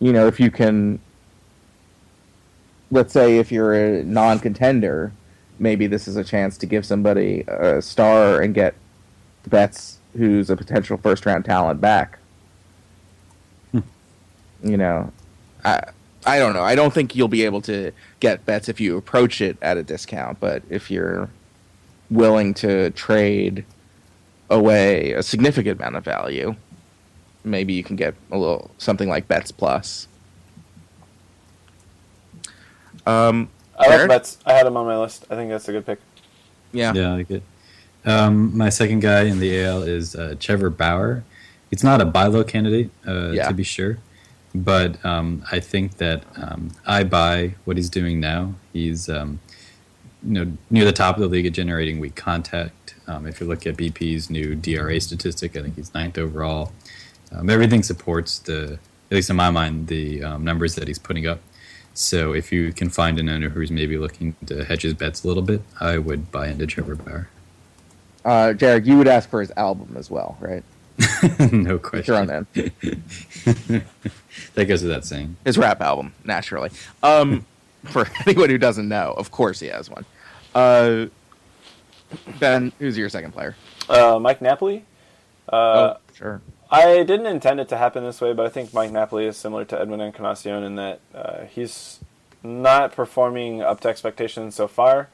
you 0.00 0.12
know, 0.12 0.26
if 0.26 0.40
you 0.40 0.50
can, 0.50 0.98
let's 2.90 3.12
say 3.12 3.38
if 3.38 3.52
you're 3.52 3.74
a 3.74 4.02
non 4.02 4.40
contender, 4.40 5.12
maybe 5.60 5.86
this 5.86 6.08
is 6.08 6.16
a 6.16 6.24
chance 6.24 6.58
to 6.58 6.66
give 6.66 6.84
somebody 6.84 7.44
a 7.46 7.80
star 7.80 8.40
and 8.40 8.54
get 8.54 8.74
Betts, 9.46 9.98
who's 10.16 10.50
a 10.50 10.56
potential 10.56 10.98
first 10.98 11.24
round 11.24 11.44
talent, 11.44 11.80
back. 11.80 12.18
You 14.60 14.76
know, 14.76 15.12
I 15.64 15.80
I 16.28 16.38
don't 16.38 16.52
know. 16.52 16.62
I 16.62 16.74
don't 16.74 16.92
think 16.92 17.16
you'll 17.16 17.28
be 17.28 17.44
able 17.44 17.60
to 17.62 17.92
get 18.20 18.44
Betts 18.44 18.68
if 18.68 18.80
you 18.80 18.96
approach 18.96 19.40
it 19.40 19.56
at 19.62 19.76
a 19.76 19.82
discount, 19.82 20.38
but 20.40 20.62
if 20.68 20.90
you're 20.90 21.30
willing 22.10 22.54
to 22.54 22.90
trade 22.90 23.64
away 24.50 25.12
a 25.12 25.22
significant 25.22 25.80
amount 25.80 25.96
of 25.96 26.04
value, 26.04 26.54
maybe 27.44 27.72
you 27.72 27.82
can 27.82 27.96
get 27.96 28.14
a 28.30 28.36
little 28.38 28.70
something 28.78 29.08
like 29.08 29.26
Betts 29.28 29.50
plus. 29.50 30.06
Um, 33.06 33.48
I 33.78 33.82
like 33.86 33.90
Jared? 33.96 34.08
Betts. 34.08 34.38
I 34.44 34.52
had 34.52 34.66
him 34.66 34.76
on 34.76 34.86
my 34.86 34.98
list. 34.98 35.26
I 35.30 35.34
think 35.34 35.50
that's 35.50 35.68
a 35.68 35.72
good 35.72 35.86
pick. 35.86 36.00
yeah. 36.72 36.92
Yeah, 36.94 37.12
I 37.12 37.16
like 37.16 37.30
it. 37.30 37.42
Um, 38.04 38.56
my 38.56 38.68
second 38.68 39.00
guy 39.00 39.22
in 39.24 39.38
the 39.38 39.62
AL 39.64 39.82
is 39.82 40.14
uh, 40.14 40.34
Trevor 40.38 40.70
Bauer. 40.70 41.24
It's 41.70 41.82
not 41.82 42.00
a 42.00 42.04
buy 42.04 42.26
low 42.26 42.44
candidate, 42.44 42.90
uh, 43.06 43.30
Yeah. 43.32 43.48
to 43.48 43.54
be 43.54 43.62
sure, 43.64 43.98
but 44.54 45.04
um, 45.04 45.44
I 45.50 45.60
think 45.60 45.98
that 45.98 46.24
um, 46.36 46.70
I 46.86 47.04
buy 47.04 47.54
what 47.64 47.76
he's 47.76 47.90
doing 47.90 48.20
now. 48.20 48.54
He's 48.72 49.08
um, 49.08 49.40
you 50.22 50.32
know 50.32 50.52
near 50.70 50.84
the 50.84 50.92
top 50.92 51.16
of 51.16 51.22
the 51.22 51.28
league 51.28 51.46
at 51.46 51.52
generating 51.52 52.00
weak 52.00 52.14
contact. 52.14 52.94
Um, 53.06 53.26
if 53.26 53.40
you 53.40 53.46
look 53.46 53.66
at 53.66 53.76
BP's 53.76 54.28
new 54.30 54.54
DRA 54.54 55.00
statistic, 55.00 55.56
I 55.56 55.62
think 55.62 55.76
he's 55.76 55.94
ninth 55.94 56.18
overall. 56.18 56.72
Um, 57.32 57.50
everything 57.50 57.82
supports 57.82 58.38
the, 58.38 58.78
at 59.10 59.14
least 59.14 59.30
in 59.30 59.36
my 59.36 59.50
mind, 59.50 59.88
the 59.88 60.22
um, 60.22 60.44
numbers 60.44 60.74
that 60.74 60.88
he's 60.88 60.98
putting 60.98 61.26
up. 61.26 61.40
So 61.94 62.32
if 62.32 62.52
you 62.52 62.72
can 62.72 62.90
find 62.90 63.18
an 63.18 63.28
owner 63.28 63.48
who's 63.48 63.70
maybe 63.70 63.98
looking 63.98 64.36
to 64.46 64.64
hedge 64.64 64.82
his 64.82 64.94
bets 64.94 65.24
a 65.24 65.28
little 65.28 65.42
bit, 65.42 65.62
I 65.80 65.98
would 65.98 66.30
buy 66.30 66.48
into 66.48 66.66
Trevor 66.66 66.94
Bauer. 66.94 67.28
Uh, 68.24 68.52
Jared, 68.52 68.86
you 68.86 68.98
would 68.98 69.08
ask 69.08 69.28
for 69.28 69.40
his 69.40 69.50
album 69.56 69.96
as 69.98 70.10
well, 70.10 70.36
right? 70.40 70.62
no 71.52 71.78
Put 71.78 72.06
your 72.06 72.16
own 72.16 72.26
question. 72.26 72.72
in. 72.82 73.84
That 74.54 74.66
goes 74.66 74.82
without 74.82 75.04
saying. 75.04 75.36
His 75.44 75.58
rap 75.58 75.80
album, 75.80 76.12
naturally. 76.24 76.70
Um, 77.02 77.46
for 77.84 78.08
anyone 78.26 78.50
who 78.50 78.58
doesn't 78.58 78.88
know, 78.88 79.14
of 79.16 79.30
course 79.30 79.60
he 79.60 79.68
has 79.68 79.88
one. 79.90 80.04
Uh, 80.54 81.06
ben, 82.40 82.72
who's 82.78 82.96
your 82.98 83.08
second 83.08 83.32
player? 83.32 83.54
Uh, 83.88 84.18
Mike 84.18 84.42
Napoli. 84.42 84.84
Uh, 85.48 85.56
oh, 85.56 85.96
sure. 86.14 86.40
I 86.70 87.02
didn't 87.04 87.26
intend 87.26 87.60
it 87.60 87.68
to 87.70 87.76
happen 87.78 88.04
this 88.04 88.20
way, 88.20 88.32
but 88.32 88.46
I 88.46 88.48
think 88.48 88.74
Mike 88.74 88.90
Napoli 88.90 89.26
is 89.26 89.36
similar 89.36 89.64
to 89.66 89.80
Edwin 89.80 90.00
Encarnacion 90.00 90.62
in 90.64 90.74
that 90.76 91.00
uh, 91.14 91.44
he's 91.44 92.00
not 92.42 92.92
performing 92.92 93.62
up 93.62 93.80
to 93.80 93.88
expectations 93.88 94.54
so 94.54 94.68
far, 94.68 95.08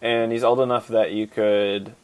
and 0.00 0.32
he's 0.32 0.44
old 0.44 0.60
enough 0.60 0.88
that 0.88 1.12
you 1.12 1.26
could 1.26 1.94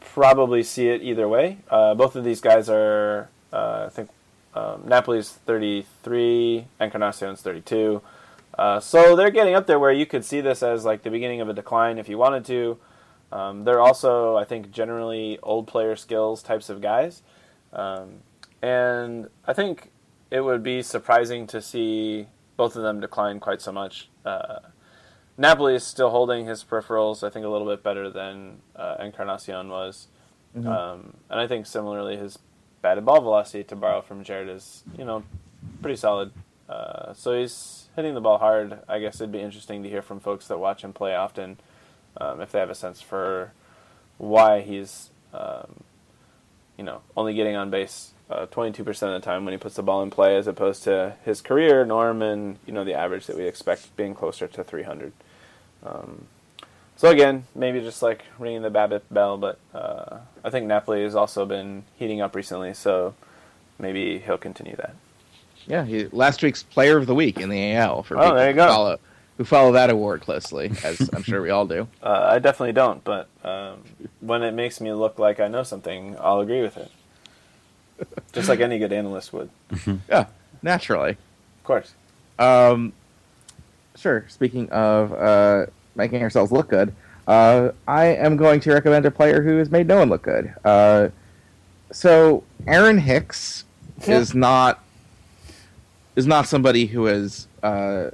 probably 0.00 0.62
see 0.62 0.88
it 0.88 1.02
either 1.02 1.28
way. 1.28 1.58
Uh, 1.70 1.94
both 1.94 2.16
of 2.16 2.24
these 2.24 2.40
guys 2.40 2.68
are, 2.68 3.28
uh, 3.52 3.84
I 3.86 3.90
think, 3.90 4.10
um, 4.54 4.82
Napoli's 4.86 5.30
33, 5.30 6.66
Encarnacion's 6.80 7.42
32. 7.42 8.02
Uh, 8.58 8.80
so 8.80 9.14
they're 9.14 9.30
getting 9.30 9.54
up 9.54 9.66
there 9.66 9.78
where 9.78 9.92
you 9.92 10.04
could 10.04 10.24
see 10.24 10.40
this 10.40 10.62
as 10.62 10.84
like 10.84 11.02
the 11.02 11.10
beginning 11.10 11.40
of 11.40 11.48
a 11.48 11.52
decline 11.52 11.98
if 11.98 12.08
you 12.08 12.18
wanted 12.18 12.44
to. 12.46 12.78
Um, 13.30 13.64
they're 13.64 13.80
also, 13.80 14.36
I 14.36 14.44
think, 14.44 14.72
generally 14.72 15.38
old 15.42 15.66
player 15.66 15.94
skills 15.96 16.42
types 16.42 16.68
of 16.68 16.80
guys. 16.80 17.22
Um, 17.72 18.20
and 18.62 19.28
I 19.46 19.52
think 19.52 19.90
it 20.30 20.40
would 20.40 20.62
be 20.62 20.82
surprising 20.82 21.46
to 21.48 21.62
see 21.62 22.26
both 22.56 22.74
of 22.74 22.82
them 22.82 23.00
decline 23.00 23.38
quite 23.38 23.60
so 23.60 23.70
much. 23.70 24.08
Uh, 24.24 24.58
Napoli 25.38 25.76
is 25.76 25.84
still 25.84 26.10
holding 26.10 26.46
his 26.46 26.64
peripherals, 26.64 27.24
I 27.24 27.30
think, 27.30 27.46
a 27.46 27.48
little 27.48 27.66
bit 27.66 27.84
better 27.84 28.10
than 28.10 28.58
uh, 28.74 28.96
Encarnacion 28.98 29.68
was. 29.68 30.08
Um, 30.66 31.14
and 31.30 31.38
I 31.38 31.46
think 31.46 31.66
similarly, 31.66 32.16
his 32.16 32.38
batted 32.82 33.04
ball 33.04 33.20
velocity, 33.20 33.62
to 33.64 33.76
borrow 33.76 34.00
from 34.00 34.24
Jared, 34.24 34.48
is, 34.48 34.82
you 34.98 35.04
know, 35.04 35.22
pretty 35.80 35.96
solid. 35.96 36.32
Uh, 36.68 37.14
so 37.14 37.38
he's 37.38 37.86
hitting 37.94 38.14
the 38.14 38.20
ball 38.20 38.38
hard. 38.38 38.80
I 38.88 38.98
guess 38.98 39.20
it'd 39.20 39.30
be 39.30 39.40
interesting 39.40 39.84
to 39.84 39.88
hear 39.88 40.02
from 40.02 40.18
folks 40.18 40.48
that 40.48 40.58
watch 40.58 40.82
him 40.82 40.92
play 40.92 41.14
often 41.14 41.58
um, 42.20 42.40
if 42.40 42.50
they 42.50 42.58
have 42.58 42.70
a 42.70 42.74
sense 42.74 43.00
for 43.00 43.52
why 44.18 44.60
he's, 44.60 45.10
um, 45.32 45.84
you 46.76 46.84
know, 46.84 47.02
only 47.16 47.34
getting 47.34 47.54
on 47.54 47.70
base 47.70 48.12
uh, 48.30 48.46
22% 48.46 48.88
of 48.88 48.96
the 48.98 49.20
time 49.20 49.44
when 49.44 49.52
he 49.52 49.58
puts 49.58 49.76
the 49.76 49.82
ball 49.82 50.02
in 50.02 50.10
play 50.10 50.36
as 50.36 50.46
opposed 50.46 50.82
to 50.82 51.14
his 51.24 51.40
career 51.40 51.84
norm 51.84 52.20
and, 52.22 52.58
you 52.66 52.72
know, 52.72 52.84
the 52.84 52.94
average 52.94 53.26
that 53.26 53.36
we 53.36 53.44
expect 53.44 53.94
being 53.96 54.14
closer 54.14 54.46
to 54.46 54.62
300. 54.64 55.12
Um, 55.84 56.26
so 56.96 57.10
again, 57.10 57.44
maybe 57.54 57.80
just 57.80 58.02
like 58.02 58.24
ringing 58.38 58.62
the 58.62 58.70
BABIP 58.70 59.02
bell, 59.10 59.36
but 59.38 59.58
uh, 59.74 60.18
I 60.44 60.50
think 60.50 60.66
Napoli 60.66 61.02
has 61.04 61.14
also 61.14 61.46
been 61.46 61.84
heating 61.98 62.20
up 62.20 62.34
recently, 62.34 62.74
so 62.74 63.14
maybe 63.78 64.18
he'll 64.18 64.38
continue 64.38 64.74
that. 64.76 64.94
Yeah, 65.66 65.84
he, 65.84 66.06
last 66.06 66.42
week's 66.42 66.62
Player 66.62 66.96
of 66.96 67.06
the 67.06 67.14
Week 67.14 67.38
in 67.38 67.50
the 67.50 67.72
AL 67.74 68.02
for 68.02 68.16
Oh, 68.16 68.20
people 68.22 68.36
there 68.36 68.48
you 68.50 68.54
who. 68.54 68.68
Follow, 68.68 68.98
who 69.36 69.44
follow 69.44 69.72
that 69.72 69.90
award 69.90 70.22
closely, 70.22 70.72
as 70.82 71.08
I'm 71.12 71.22
sure 71.22 71.40
we 71.42 71.50
all 71.50 71.66
do. 71.66 71.86
Uh, 72.02 72.28
I 72.32 72.38
definitely 72.38 72.72
don't, 72.72 73.04
but 73.04 73.28
um, 73.44 73.82
when 74.20 74.42
it 74.42 74.52
makes 74.52 74.80
me 74.80 74.92
look 74.92 75.18
like 75.18 75.40
I 75.40 75.48
know 75.48 75.62
something, 75.62 76.16
I'll 76.20 76.40
agree 76.40 76.62
with 76.62 76.76
it. 76.78 76.90
Just 78.32 78.48
like 78.48 78.60
any 78.60 78.78
good 78.78 78.92
analyst 78.92 79.32
would. 79.32 79.50
Yeah, 80.08 80.26
naturally. 80.62 81.10
Of 81.10 81.64
course. 81.64 81.92
Um, 82.38 82.92
sure. 83.98 84.24
Speaking 84.28 84.68
of 84.70 85.12
uh, 85.12 85.66
making 85.94 86.22
ourselves 86.22 86.52
look 86.52 86.68
good, 86.68 86.94
uh, 87.26 87.70
I 87.86 88.06
am 88.06 88.36
going 88.36 88.60
to 88.60 88.72
recommend 88.72 89.04
a 89.06 89.10
player 89.10 89.42
who 89.42 89.58
has 89.58 89.70
made 89.70 89.86
no 89.86 89.98
one 89.98 90.08
look 90.08 90.22
good. 90.22 90.54
Uh, 90.64 91.08
so 91.92 92.44
Aaron 92.66 92.98
Hicks 92.98 93.64
Yeah. 94.06 94.18
is 94.18 94.34
not 94.34 94.82
is 96.16 96.26
not 96.26 96.46
somebody 96.46 96.86
who 96.86 97.04
has 97.06 97.46
uh, 97.62 98.10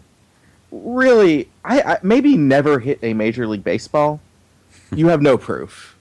really 0.70 1.48
I, 1.64 1.80
I 1.82 1.98
maybe 2.02 2.36
never 2.36 2.78
hit 2.78 2.98
a 3.02 3.14
major 3.14 3.46
league 3.46 3.64
baseball. 3.64 4.20
you 4.94 5.08
have 5.08 5.22
no 5.22 5.36
proof 5.38 5.96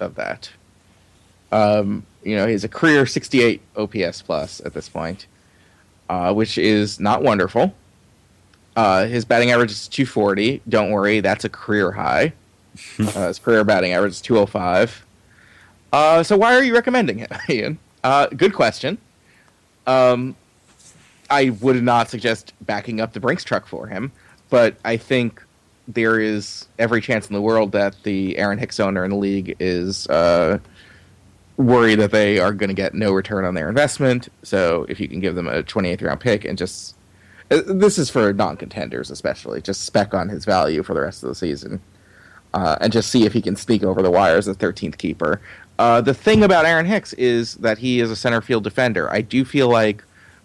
of 0.00 0.14
that. 0.16 0.50
Um, 1.52 2.04
you 2.22 2.36
know, 2.36 2.46
he's 2.46 2.64
a 2.64 2.68
career 2.68 3.06
68 3.06 3.60
OPS 3.76 4.20
plus 4.22 4.60
at 4.64 4.74
this 4.74 4.88
point, 4.88 5.26
uh, 6.10 6.32
which 6.34 6.58
is 6.58 7.00
not 7.00 7.22
wonderful. 7.22 7.72
Uh, 8.78 9.08
his 9.08 9.24
batting 9.24 9.50
average 9.50 9.72
is 9.72 9.88
240. 9.88 10.62
Don't 10.68 10.92
worry, 10.92 11.18
that's 11.18 11.44
a 11.44 11.48
career 11.48 11.90
high. 11.90 12.32
uh, 13.00 13.26
his 13.26 13.40
career 13.40 13.64
batting 13.64 13.92
average 13.92 14.12
is 14.12 14.20
205. 14.20 15.04
Uh, 15.92 16.22
so 16.22 16.36
why 16.36 16.54
are 16.54 16.62
you 16.62 16.72
recommending 16.72 17.18
it, 17.18 17.32
Ian? 17.50 17.76
Uh, 18.04 18.28
good 18.28 18.54
question. 18.54 18.96
Um, 19.88 20.36
I 21.28 21.50
would 21.60 21.82
not 21.82 22.08
suggest 22.08 22.54
backing 22.60 23.00
up 23.00 23.14
the 23.14 23.18
Brinks 23.18 23.42
truck 23.42 23.66
for 23.66 23.88
him, 23.88 24.12
but 24.48 24.76
I 24.84 24.96
think 24.96 25.42
there 25.88 26.20
is 26.20 26.68
every 26.78 27.00
chance 27.00 27.26
in 27.26 27.34
the 27.34 27.42
world 27.42 27.72
that 27.72 28.00
the 28.04 28.38
Aaron 28.38 28.58
Hicks 28.58 28.78
owner 28.78 29.04
in 29.04 29.10
the 29.10 29.16
league 29.16 29.56
is 29.58 30.06
uh, 30.06 30.60
worried 31.56 31.96
that 31.96 32.12
they 32.12 32.38
are 32.38 32.52
going 32.52 32.68
to 32.68 32.74
get 32.74 32.94
no 32.94 33.10
return 33.10 33.44
on 33.44 33.54
their 33.54 33.68
investment. 33.68 34.28
So 34.44 34.86
if 34.88 35.00
you 35.00 35.08
can 35.08 35.18
give 35.18 35.34
them 35.34 35.48
a 35.48 35.64
28th 35.64 36.02
round 36.02 36.20
pick 36.20 36.44
and 36.44 36.56
just 36.56 36.94
this 37.48 37.98
is 37.98 38.10
for 38.10 38.32
non-contenders 38.32 39.10
especially, 39.10 39.60
just 39.60 39.84
spec 39.84 40.14
on 40.14 40.28
his 40.28 40.44
value 40.44 40.82
for 40.82 40.94
the 40.94 41.00
rest 41.00 41.22
of 41.22 41.28
the 41.28 41.34
season, 41.34 41.80
uh, 42.54 42.76
and 42.80 42.92
just 42.92 43.10
see 43.10 43.24
if 43.24 43.32
he 43.32 43.42
can 43.42 43.56
sneak 43.56 43.82
over 43.82 44.02
the 44.02 44.10
wire 44.10 44.36
as 44.36 44.48
a 44.48 44.54
13th 44.54 44.98
keeper. 44.98 45.40
Uh, 45.78 46.00
the 46.00 46.14
thing 46.14 46.42
about 46.42 46.66
Aaron 46.66 46.86
Hicks 46.86 47.12
is 47.14 47.54
that 47.56 47.78
he 47.78 48.00
is 48.00 48.10
a 48.10 48.16
center 48.16 48.40
field 48.40 48.64
defender. 48.64 49.10
I 49.10 49.20
do 49.20 49.44
feel 49.44 49.68
like 49.68 50.02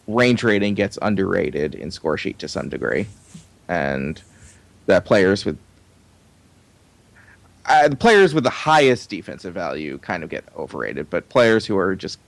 range 0.07 0.43
rating 0.43 0.75
gets 0.75 0.97
underrated 1.01 1.75
in 1.75 1.91
score 1.91 2.17
sheet 2.17 2.39
to 2.39 2.47
some 2.47 2.69
degree, 2.69 3.07
and 3.67 4.21
that 4.85 5.05
players 5.05 5.45
with 5.45 5.57
uh, 7.65 7.87
the 7.87 7.95
players 7.95 8.33
with 8.33 8.43
the 8.43 8.49
highest 8.49 9.09
defensive 9.09 9.53
value 9.53 9.97
kind 9.99 10.23
of 10.23 10.29
get 10.29 10.43
overrated, 10.55 11.09
but 11.09 11.29
players 11.29 11.65
who 11.65 11.77
are 11.77 11.95
just 11.95 12.19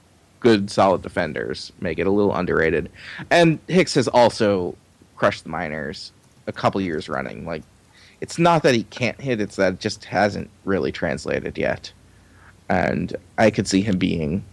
good, 0.45 0.69
solid 0.69 1.01
defenders 1.01 1.73
may 1.81 1.95
get 1.95 2.05
a 2.05 2.11
little 2.11 2.35
underrated. 2.35 2.91
And 3.31 3.57
Hicks 3.67 3.95
has 3.95 4.07
also 4.07 4.75
crushed 5.15 5.43
the 5.43 5.49
minors 5.49 6.11
a 6.45 6.51
couple 6.51 6.79
years 6.81 7.09
running. 7.09 7.47
Like, 7.47 7.63
it's 8.21 8.37
not 8.37 8.61
that 8.61 8.75
he 8.75 8.83
can't 8.83 9.19
hit; 9.19 9.41
it's 9.41 9.55
that 9.55 9.73
it 9.73 9.79
just 9.79 10.05
hasn't 10.05 10.51
really 10.63 10.91
translated 10.91 11.57
yet. 11.57 11.91
And 12.69 13.15
I 13.39 13.49
could 13.49 13.67
see 13.67 13.81
him 13.81 13.97
being 13.97 14.43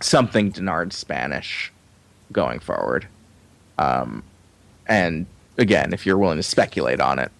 something 0.00 0.50
Denard 0.52 0.92
Spanish 0.92 1.72
going 2.32 2.58
forward. 2.58 3.06
Um, 3.78 4.24
and 4.88 5.26
again, 5.56 5.92
if 5.92 6.04
you're 6.04 6.18
willing 6.18 6.38
to 6.38 6.42
speculate 6.42 7.00
on 7.00 7.20
it, 7.20 7.30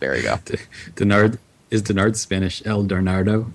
there 0.00 0.16
you 0.16 0.24
go. 0.24 0.36
Denard 0.96 1.38
is 1.70 1.84
Denard 1.84 2.16
Spanish 2.16 2.62
El 2.66 2.84
Darnardo. 2.84 3.52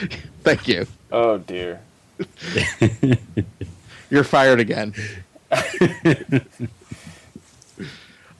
Thank 0.48 0.66
you. 0.66 0.86
Oh 1.12 1.36
dear. 1.36 1.78
You're 4.10 4.24
fired 4.24 4.60
again. 4.60 4.94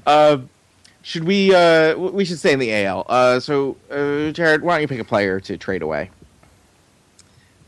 uh, 0.06 0.38
should 1.02 1.24
we? 1.24 1.54
Uh, 1.54 1.98
we 1.98 2.24
should 2.24 2.38
stay 2.38 2.54
in 2.54 2.60
the 2.60 2.72
AL. 2.86 3.04
Uh, 3.10 3.40
so, 3.40 3.76
uh, 3.90 4.30
Jared, 4.30 4.62
why 4.62 4.76
don't 4.76 4.80
you 4.80 4.88
pick 4.88 5.00
a 5.00 5.04
player 5.04 5.38
to 5.40 5.58
trade 5.58 5.82
away? 5.82 6.08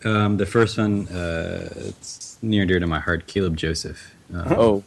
Um, 0.04 0.38
the 0.38 0.46
first 0.46 0.78
one, 0.78 1.06
uh, 1.08 1.68
it's 1.74 2.38
near 2.40 2.62
and 2.62 2.68
dear 2.70 2.80
to 2.80 2.86
my 2.86 3.00
heart, 3.00 3.26
Caleb 3.26 3.58
Joseph. 3.58 4.14
Um, 4.32 4.54
Oh, 4.56 4.84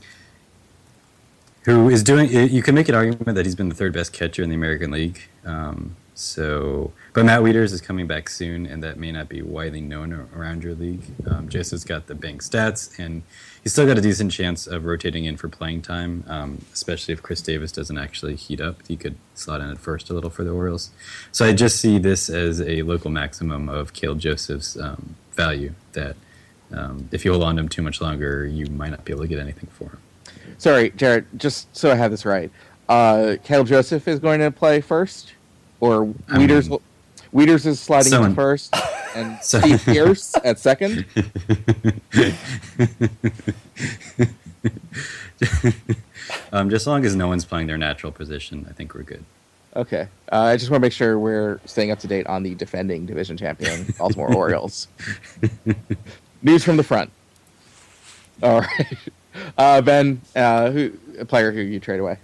who 1.65 1.89
is 1.89 2.01
doing 2.01 2.31
you 2.31 2.63
can 2.63 2.73
make 2.73 2.89
an 2.89 2.95
argument 2.95 3.35
that 3.35 3.45
he's 3.45 3.53
been 3.53 3.69
the 3.69 3.75
third 3.75 3.93
best 3.93 4.13
catcher 4.13 4.41
in 4.41 4.49
the 4.49 4.55
American 4.55 4.89
League. 4.89 5.21
Um, 5.45 5.95
so, 6.15 6.91
but 7.13 7.25
Matt 7.25 7.41
Wieters 7.41 7.73
is 7.73 7.81
coming 7.81 8.05
back 8.05 8.29
soon, 8.29 8.65
and 8.65 8.83
that 8.83 8.97
may 8.97 9.11
not 9.11 9.29
be 9.29 9.41
widely 9.41 9.81
known 9.81 10.27
around 10.35 10.63
your 10.63 10.75
league. 10.75 11.01
Um, 11.27 11.49
Joseph's 11.49 11.83
got 11.83 12.07
the 12.07 12.15
bank 12.15 12.43
stats, 12.43 12.97
and 12.99 13.23
he's 13.63 13.71
still 13.73 13.87
got 13.87 13.97
a 13.97 14.01
decent 14.01 14.31
chance 14.31 14.67
of 14.67 14.85
rotating 14.85 15.25
in 15.25 15.37
for 15.37 15.49
playing 15.49 15.81
time, 15.81 16.23
um, 16.27 16.65
especially 16.71 17.13
if 17.13 17.23
Chris 17.23 17.41
Davis 17.41 17.71
doesn't 17.71 17.97
actually 17.97 18.35
heat 18.35 18.61
up. 18.61 18.85
He 18.87 18.95
could 18.95 19.15
slot 19.33 19.61
in 19.61 19.69
at 19.69 19.79
first 19.79 20.09
a 20.09 20.13
little 20.13 20.29
for 20.29 20.43
the 20.43 20.51
Orioles. 20.51 20.91
So 21.31 21.45
I 21.45 21.53
just 21.53 21.79
see 21.79 21.97
this 21.97 22.29
as 22.29 22.61
a 22.61 22.83
local 22.83 23.09
maximum 23.09 23.67
of 23.67 23.93
Caleb 23.93 24.19
Joseph's 24.19 24.77
um, 24.77 25.15
value. 25.33 25.73
That 25.93 26.15
um, 26.71 27.09
if 27.11 27.25
you 27.25 27.31
hold 27.31 27.43
on 27.43 27.55
to 27.55 27.61
him 27.61 27.69
too 27.69 27.81
much 27.81 28.01
longer, 28.01 28.45
you 28.45 28.67
might 28.67 28.89
not 28.89 29.03
be 29.05 29.13
able 29.13 29.23
to 29.23 29.27
get 29.27 29.39
anything 29.39 29.69
for 29.71 29.85
him. 29.85 29.99
sorry, 30.57 30.91
Jared. 30.91 31.25
Just 31.37 31.75
so 31.75 31.91
I 31.91 31.95
have 31.95 32.11
this 32.11 32.25
right, 32.25 32.51
uh, 32.89 33.35
Joseph 33.37 34.07
is 34.07 34.19
going 34.19 34.39
to 34.39 34.51
play 34.51 34.81
first, 34.81 35.33
or 35.79 36.03
I 36.27 36.37
Wieters? 36.37 36.69
mean- 36.69 36.79
Wieters 37.33 37.65
is 37.65 37.79
sliding 37.79 38.11
Someone- 38.11 38.29
in 38.31 38.35
first, 38.35 38.75
and 39.15 39.39
So- 39.43 39.59
Steve 39.59 39.83
Pearce 39.83 40.35
at 40.43 40.59
second. 40.59 41.05
um, 46.51 46.69
just 46.69 46.83
as 46.83 46.87
long 46.87 47.05
as 47.05 47.15
no 47.15 47.27
one's 47.27 47.45
playing 47.45 47.67
their 47.67 47.77
natural 47.77 48.11
position, 48.11 48.65
I 48.69 48.73
think 48.73 48.93
we're 48.93 49.03
good. 49.03 49.23
Okay. 49.75 50.07
Uh, 50.31 50.41
I 50.41 50.57
just 50.57 50.69
want 50.69 50.81
to 50.81 50.85
make 50.85 50.93
sure 50.93 51.17
we're 51.17 51.59
staying 51.65 51.89
up 51.91 51.99
to 51.99 52.07
date 52.07 52.27
on 52.27 52.43
the 52.43 52.53
defending 52.55 53.05
division 53.07 53.37
champion 53.37 53.93
Baltimore 53.97 54.31
Orioles. 54.35 54.87
News 56.43 56.63
from 56.63 56.77
the 56.77 56.83
front. 56.83 57.11
All 58.43 58.59
right. 58.61 58.97
Uh, 59.57 59.81
ben, 59.81 60.21
uh, 60.35 60.69
who 60.69 60.91
a 61.17 61.25
player 61.25 61.51
who 61.51 61.61
you 61.61 61.79
trade 61.79 61.99
away? 61.99 62.17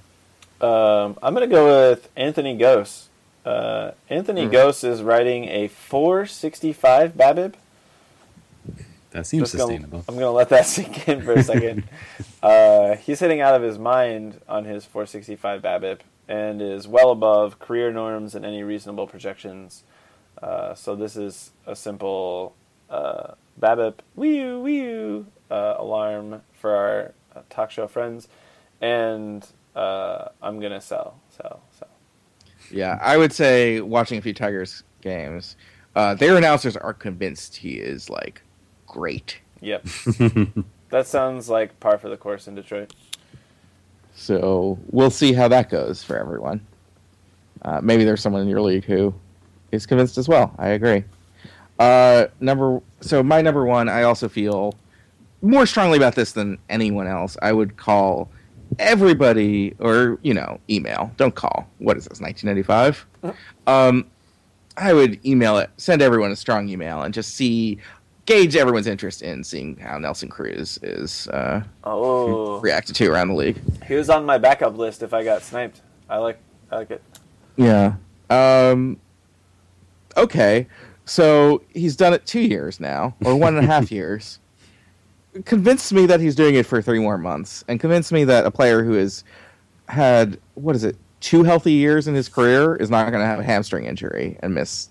Um, 0.62 1.18
I'm 1.24 1.34
going 1.34 1.50
to 1.50 1.54
go 1.54 1.90
with 1.90 2.08
Anthony 2.16 2.56
Gose. 2.58 3.06
Uh, 3.46 3.92
Anthony 4.10 4.46
Hmm. 4.46 4.52
Gose 4.54 4.84
is 4.84 5.02
riding 5.02 5.46
a 5.46 5.68
465 5.70 7.14
BABIP. 7.14 7.54
That 9.12 9.26
seems 9.26 9.42
Just 9.52 9.58
gonna- 9.58 9.74
sustainable. 9.74 10.04
I'm 10.08 10.16
going 10.16 10.26
to 10.28 10.32
let 10.32 10.50
that 10.50 10.66
sink 10.68 11.08
in 11.08 11.22
for 11.24 11.34
a 11.34 11.42
second. 11.44 11.84
uh, 12.44 12.96
he's 12.96 13.20
hitting 13.20 13.42
out 13.42 13.56
of 13.56 13.62
his 13.64 13.80
mind 13.80 14.40
on 14.48 14.66
his 14.66 14.86
465 14.86 15.62
BABIP 15.62 16.00
and 16.28 16.62
is 16.62 16.88
well 16.88 17.10
above 17.10 17.58
career 17.60 17.92
norms 17.92 18.36
and 18.36 18.46
any 18.46 18.62
reasonable 18.62 19.08
projections. 19.08 19.84
Uh, 20.42 20.76
so 20.76 20.96
this 20.96 21.16
is 21.16 21.52
a 21.66 21.76
simple 21.76 22.56
uh, 22.90 23.34
BABIP 23.60 23.96
wee 24.16 24.54
wee 24.56 25.26
uh, 25.50 25.74
alarm 25.78 26.42
for 26.54 26.76
our 26.76 27.14
uh, 27.36 27.42
talk 27.50 27.72
show 27.72 27.88
friends, 27.88 28.28
and 28.80 29.46
uh, 29.76 30.30
I'm 30.42 30.60
gonna 30.62 30.80
sell, 30.82 31.20
sell, 31.36 31.62
sell. 31.78 31.89
Yeah, 32.72 33.00
I 33.02 33.18
would 33.18 33.34
say 33.34 33.82
watching 33.82 34.18
a 34.18 34.22
few 34.22 34.34
Tigers 34.34 34.84
games, 35.02 35.56
uh, 35.96 36.16
their 36.16 36.38
announcers 36.38 36.78
are 36.78 36.94
convinced 36.94 37.56
he 37.56 37.74
is 37.74 38.10
like 38.10 38.42
great. 38.88 39.40
Yep, 39.62 39.84
that 40.90 41.08
sounds 41.08 41.50
like 41.50 41.80
par 41.80 41.98
for 41.98 42.10
the 42.10 42.18
course 42.18 42.48
in 42.48 42.56
Detroit. 42.56 42.94
So 44.16 44.78
we'll 44.92 45.10
see 45.12 45.34
how 45.34 45.48
that 45.48 45.70
goes 45.70 46.04
for 46.04 46.18
everyone. 46.18 46.66
Uh, 47.62 47.80
maybe 47.82 48.04
there's 48.04 48.22
someone 48.22 48.42
in 48.42 48.48
your 48.48 48.62
league 48.62 48.86
who 48.86 49.14
is 49.72 49.86
convinced 49.86 50.18
as 50.18 50.28
well. 50.28 50.54
I 50.58 50.70
agree. 50.70 51.04
Uh, 51.78 52.28
number 52.40 52.82
so 53.02 53.24
my 53.24 53.42
number 53.42 53.66
one, 53.66 53.88
I 53.88 54.04
also 54.04 54.28
feel 54.28 54.76
more 55.42 55.66
strongly 55.66 55.98
about 55.98 56.16
this 56.16 56.34
than 56.34 56.58
anyone 56.70 57.08
else, 57.08 57.38
I 57.42 57.54
would 57.54 57.78
call 57.78 58.30
everybody, 58.80 59.76
or 59.80 60.18
you 60.24 60.34
know, 60.34 60.60
email. 60.70 61.12
Don't 61.18 61.36
call. 61.36 61.70
What 61.78 61.98
is 61.98 62.06
this? 62.06 62.20
1995. 62.20 63.06
Um, 63.68 64.06
I 64.78 64.94
would 64.94 65.24
email 65.26 65.58
it. 65.58 65.70
Send 65.78 66.02
everyone 66.02 66.32
a 66.32 66.36
strong 66.36 66.70
email 66.70 67.02
and 67.04 67.14
just 67.14 67.36
see, 67.36 67.78
gauge 68.26 68.56
everyone's 68.56 68.88
interest 68.88 69.22
in 69.22 69.44
seeing 69.44 69.76
how 69.78 69.98
Nelson 69.98 70.30
Cruz 70.30 70.80
is 70.82 71.28
uh, 71.28 71.62
Oh, 71.84 72.60
reacted 72.62 72.96
to 72.96 73.08
around 73.12 73.28
the 73.30 73.34
league. 73.36 73.60
he 73.86 73.96
was 73.96 74.10
on 74.10 74.26
my 74.26 74.38
backup 74.38 74.78
list 74.78 75.04
if 75.04 75.14
I 75.14 75.24
got 75.24 75.42
sniped. 75.42 75.82
I 76.10 76.18
like, 76.18 76.40
I 76.72 76.78
like 76.78 76.92
it. 76.92 77.04
Yeah. 77.58 77.96
Um, 78.30 78.98
okay. 80.16 80.68
So 81.06 81.64
he's 81.74 81.96
done 81.96 82.14
it 82.14 82.26
two 82.26 82.40
years 82.40 82.80
now, 82.80 83.16
or 83.26 83.36
one 83.36 83.58
and 83.58 83.66
a 83.66 83.68
half 83.68 83.92
years. 83.92 84.40
Convince 85.46 85.92
me 85.94 86.06
that 86.06 86.20
he's 86.20 86.36
doing 86.36 86.56
it 86.56 86.66
for 86.66 86.82
three 86.82 87.00
more 87.00 87.18
months, 87.18 87.64
and 87.68 87.80
convince 87.80 88.12
me 88.12 88.24
that 88.26 88.46
a 88.46 88.52
player 88.52 88.84
who 88.84 88.94
has 88.94 89.24
had 89.88 90.40
what 90.56 90.76
is 90.76 90.84
it, 90.84 90.96
two 91.20 91.44
healthy 91.44 91.74
years 91.74 92.08
in 92.08 92.16
his 92.16 92.30
career 92.30 92.76
is 92.76 92.90
not 92.90 93.10
going 93.10 93.22
to 93.22 93.26
have 93.26 93.40
a 93.40 93.44
hamstring 93.44 93.86
injury 93.86 94.38
and 94.42 94.54
miss 94.54 94.90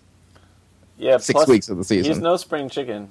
Yeah, 0.99 1.17
six 1.19 1.47
weeks 1.47 1.69
of 1.69 1.77
the 1.77 1.85
season. 1.85 2.13
He's 2.13 2.21
no 2.23 2.37
spring 2.37 2.69
chicken. 2.69 3.09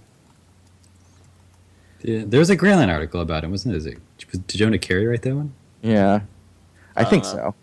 Yeah, 2.02 2.24
there 2.26 2.40
was 2.40 2.50
a 2.50 2.58
Grantland 2.58 2.90
article 2.94 3.22
about 3.22 3.44
him, 3.44 3.52
wasn't 3.52 3.74
it? 3.76 3.78
Is 3.78 3.86
it 3.88 3.98
did 4.48 4.58
Jonah 4.58 4.78
Keri 4.78 5.06
write 5.08 5.22
that 5.24 5.36
one? 5.36 5.54
yeah, 5.82 6.22
I 6.96 7.04
think 7.04 7.24
Uh, 7.24 7.28
so. 7.28 7.56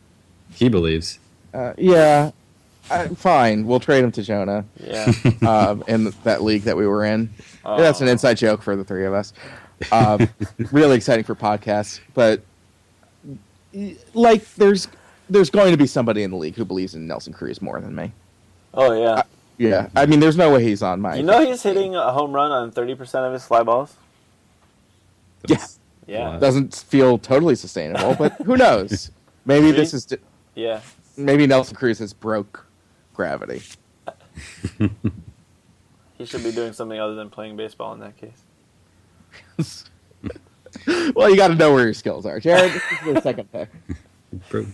He 0.54 0.68
believes. 0.68 1.18
Uh, 1.52 1.72
yeah, 1.78 2.30
uh, 2.90 3.08
fine. 3.08 3.66
We'll 3.66 3.80
trade 3.80 4.04
him 4.04 4.12
to 4.12 4.22
Jonah 4.22 4.64
Yeah. 4.78 5.12
um, 5.46 5.82
in 5.88 6.12
that 6.24 6.42
league 6.42 6.62
that 6.62 6.76
we 6.76 6.86
were 6.86 7.04
in. 7.04 7.30
Oh. 7.64 7.80
That's 7.80 8.00
an 8.00 8.08
inside 8.08 8.34
joke 8.34 8.62
for 8.62 8.76
the 8.76 8.84
three 8.84 9.04
of 9.04 9.12
us. 9.14 9.32
Um, 9.92 10.28
really 10.72 10.96
exciting 10.96 11.24
for 11.24 11.34
podcasts, 11.34 12.00
but 12.14 12.42
like 14.14 14.54
there's 14.54 14.88
there's 15.28 15.50
going 15.50 15.72
to 15.72 15.76
be 15.76 15.86
somebody 15.86 16.22
in 16.22 16.30
the 16.30 16.36
league 16.36 16.54
who 16.54 16.64
believes 16.64 16.94
in 16.94 17.06
Nelson 17.06 17.32
Cruz 17.32 17.60
more 17.60 17.80
than 17.80 17.94
me. 17.94 18.12
Oh 18.72 18.92
yeah. 18.92 19.22
Yeah, 19.56 19.88
I 19.94 20.06
mean, 20.06 20.18
there's 20.18 20.36
no 20.36 20.52
way 20.52 20.64
he's 20.64 20.82
on 20.82 21.00
my. 21.00 21.14
You 21.14 21.22
know 21.22 21.44
he's 21.44 21.62
hitting 21.62 21.94
a 21.94 22.12
home 22.12 22.32
run 22.32 22.50
on 22.50 22.72
thirty 22.72 22.94
percent 22.94 23.24
of 23.24 23.32
his 23.32 23.44
fly 23.44 23.62
balls. 23.62 23.94
Yeah. 25.46 25.66
Yeah. 26.06 26.38
doesn't 26.38 26.74
feel 26.74 27.18
totally 27.18 27.54
sustainable, 27.54 28.14
but 28.14 28.32
who 28.42 28.56
knows? 28.58 29.10
Maybe 29.44 29.72
this 29.72 29.92
is 29.92 30.06
Yeah. 30.54 30.80
maybe 31.16 31.46
Nelson 31.46 31.76
Cruz 31.76 31.98
has 31.98 32.12
broke 32.12 32.66
gravity. 33.14 33.62
He 36.16 36.26
should 36.26 36.44
be 36.44 36.52
doing 36.52 36.72
something 36.72 36.98
other 36.98 37.16
than 37.16 37.28
playing 37.28 37.56
baseball 37.56 37.92
in 37.92 38.00
that 38.00 38.16
case. 38.16 38.43
well, 41.14 41.30
you 41.30 41.36
got 41.36 41.48
to 41.48 41.54
know 41.54 41.72
where 41.72 41.84
your 41.84 41.94
skills 41.94 42.26
are, 42.26 42.40
Jared. 42.40 42.72
This 42.72 42.82
is 43.06 43.14
the 43.14 43.20
second 43.20 43.52
pick. 43.52 43.68
Bro, 44.50 44.66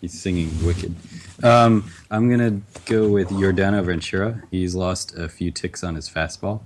he's 0.00 0.20
singing 0.20 0.50
wicked. 0.64 0.94
Um, 1.42 1.90
I'm 2.10 2.30
gonna 2.30 2.60
go 2.86 3.08
with 3.08 3.28
Yordano 3.30 3.84
Ventura. 3.84 4.42
He's 4.50 4.74
lost 4.74 5.16
a 5.16 5.28
few 5.28 5.50
ticks 5.50 5.82
on 5.82 5.96
his 5.96 6.08
fastball, 6.08 6.60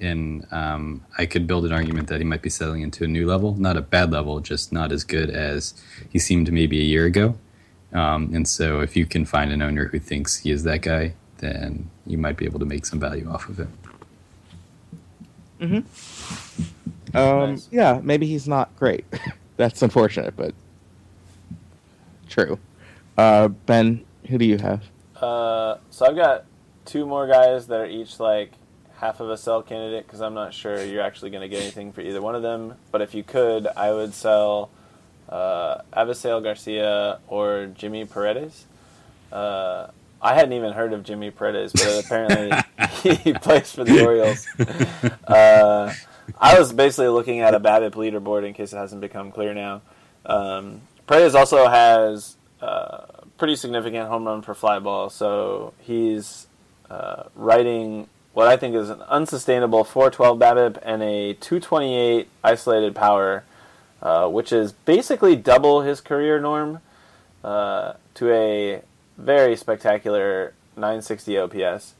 and 0.00 0.46
um, 0.52 1.04
I 1.18 1.26
could 1.26 1.46
build 1.46 1.64
an 1.64 1.72
argument 1.72 2.08
that 2.08 2.20
he 2.20 2.24
might 2.24 2.42
be 2.42 2.50
settling 2.50 2.82
into 2.82 3.04
a 3.04 3.08
new 3.08 3.26
level, 3.26 3.56
not 3.56 3.76
a 3.76 3.80
bad 3.80 4.12
level, 4.12 4.38
just 4.40 4.72
not 4.72 4.92
as 4.92 5.04
good 5.04 5.30
as 5.30 5.74
he 6.10 6.18
seemed 6.18 6.52
maybe 6.52 6.78
a 6.78 6.84
year 6.84 7.06
ago. 7.06 7.36
Um, 7.92 8.30
and 8.34 8.46
so, 8.46 8.80
if 8.80 8.96
you 8.96 9.06
can 9.06 9.24
find 9.24 9.52
an 9.52 9.62
owner 9.62 9.86
who 9.86 9.98
thinks 9.98 10.38
he 10.38 10.50
is 10.52 10.62
that 10.64 10.82
guy, 10.82 11.14
then 11.38 11.90
you 12.06 12.18
might 12.18 12.36
be 12.36 12.44
able 12.44 12.58
to 12.60 12.66
make 12.66 12.86
some 12.86 13.00
value 13.00 13.28
off 13.28 13.48
of 13.48 13.60
it. 13.60 13.68
Um, 17.14 17.50
Nice. 17.50 17.68
Yeah, 17.70 18.00
maybe 18.02 18.26
he's 18.26 18.48
not 18.48 18.74
great. 18.76 19.04
That's 19.56 19.82
unfortunate, 19.82 20.36
but 20.36 20.54
true. 22.28 22.58
Uh, 23.16 23.48
ben, 23.48 24.04
who 24.28 24.38
do 24.38 24.44
you 24.44 24.58
have? 24.58 24.82
Uh, 25.16 25.76
so 25.90 26.06
I've 26.06 26.16
got 26.16 26.44
two 26.84 27.06
more 27.06 27.26
guys 27.26 27.68
that 27.68 27.80
are 27.80 27.86
each 27.86 28.18
like 28.18 28.52
half 28.96 29.20
of 29.20 29.30
a 29.30 29.36
sell 29.36 29.62
candidate 29.62 30.06
because 30.06 30.20
I'm 30.20 30.34
not 30.34 30.52
sure 30.52 30.82
you're 30.84 31.02
actually 31.02 31.30
going 31.30 31.42
to 31.42 31.48
get 31.48 31.62
anything 31.62 31.92
for 31.92 32.00
either 32.00 32.20
one 32.20 32.34
of 32.34 32.42
them. 32.42 32.74
But 32.90 33.02
if 33.02 33.14
you 33.14 33.22
could, 33.22 33.68
I 33.76 33.92
would 33.92 34.14
sell 34.14 34.70
uh, 35.28 35.82
Avisail 35.92 36.42
Garcia 36.42 37.20
or 37.28 37.66
Jimmy 37.74 38.04
Paredes. 38.04 38.66
Uh, 39.32 39.88
I 40.20 40.34
hadn't 40.34 40.54
even 40.54 40.72
heard 40.72 40.92
of 40.92 41.02
Jimmy 41.04 41.30
Paredes, 41.30 41.72
but 41.72 42.04
apparently 42.04 42.50
he 43.22 43.34
plays 43.34 43.70
for 43.72 43.84
the 43.84 44.04
Orioles. 44.04 44.46
Uh, 45.26 45.92
I 46.38 46.58
was 46.58 46.72
basically 46.72 47.08
looking 47.08 47.40
at 47.40 47.54
a 47.54 47.60
BABIP 47.60 47.92
leaderboard 47.92 48.46
in 48.46 48.54
case 48.54 48.72
it 48.72 48.76
hasn't 48.76 49.00
become 49.00 49.30
clear 49.30 49.54
now. 49.54 49.82
Um, 50.26 50.80
also 51.08 51.68
has 51.68 52.36
uh, 52.60 53.06
pretty 53.38 53.56
significant 53.56 54.08
home 54.08 54.24
run 54.24 54.42
per 54.42 54.54
fly 54.54 54.78
ball, 54.78 55.10
so 55.10 55.74
he's 55.80 56.46
uh, 56.90 57.24
riding 57.34 58.08
what 58.32 58.48
I 58.48 58.56
think 58.56 58.74
is 58.74 58.90
an 58.90 59.02
unsustainable 59.02 59.84
412 59.84 60.38
BABIP 60.38 60.78
and 60.82 61.02
a 61.02 61.34
228 61.34 62.28
isolated 62.42 62.94
power, 62.94 63.44
uh, 64.02 64.28
which 64.28 64.52
is 64.52 64.72
basically 64.72 65.36
double 65.36 65.82
his 65.82 66.00
career 66.00 66.40
norm 66.40 66.80
uh, 67.44 67.94
to 68.14 68.32
a 68.32 68.82
very 69.16 69.56
spectacular 69.56 70.52
960 70.76 71.38
OPS. 71.38 71.94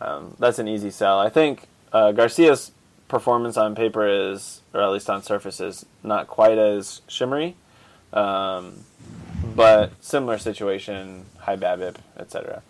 Um, 0.00 0.36
that's 0.38 0.58
an 0.58 0.68
easy 0.68 0.90
sell. 0.90 1.18
I 1.18 1.30
think 1.30 1.66
uh, 1.92 2.12
Garcia's 2.12 2.72
performance 3.14 3.56
on 3.56 3.76
paper 3.76 4.08
is, 4.08 4.60
or 4.72 4.82
at 4.82 4.90
least 4.90 5.08
on 5.08 5.22
surface, 5.22 5.60
is 5.60 5.86
not 6.02 6.26
quite 6.26 6.58
as 6.58 7.00
shimmery, 7.06 7.54
um, 8.12 8.80
but 9.54 9.92
similar 10.00 10.36
situation, 10.36 11.24
high 11.38 11.54
BABIP, 11.54 11.94
etc. 12.18 12.60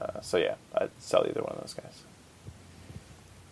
Uh, 0.00 0.20
so 0.20 0.36
yeah, 0.36 0.54
I'd 0.76 0.90
sell 1.00 1.26
either 1.28 1.42
one 1.42 1.54
of 1.56 1.60
those 1.60 1.74
guys. 1.74 2.04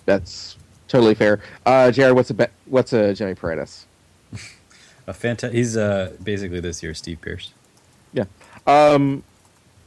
That's 0.06 0.56
totally 0.86 1.16
fair. 1.16 1.40
Uh, 1.66 1.90
Jared, 1.90 2.14
what's 2.14 2.30
a 2.30 2.34
be- 2.34 2.54
what's 2.66 2.92
a 2.92 3.14
Jimmy 3.14 3.34
Paredes? 3.34 3.86
A 5.08 5.12
fanta- 5.12 5.52
He's 5.52 5.76
uh, 5.76 6.12
basically 6.22 6.60
this 6.60 6.80
year's 6.80 6.98
Steve 6.98 7.20
Pearce. 7.20 7.52
Yeah. 8.12 8.26
Um, 8.68 9.24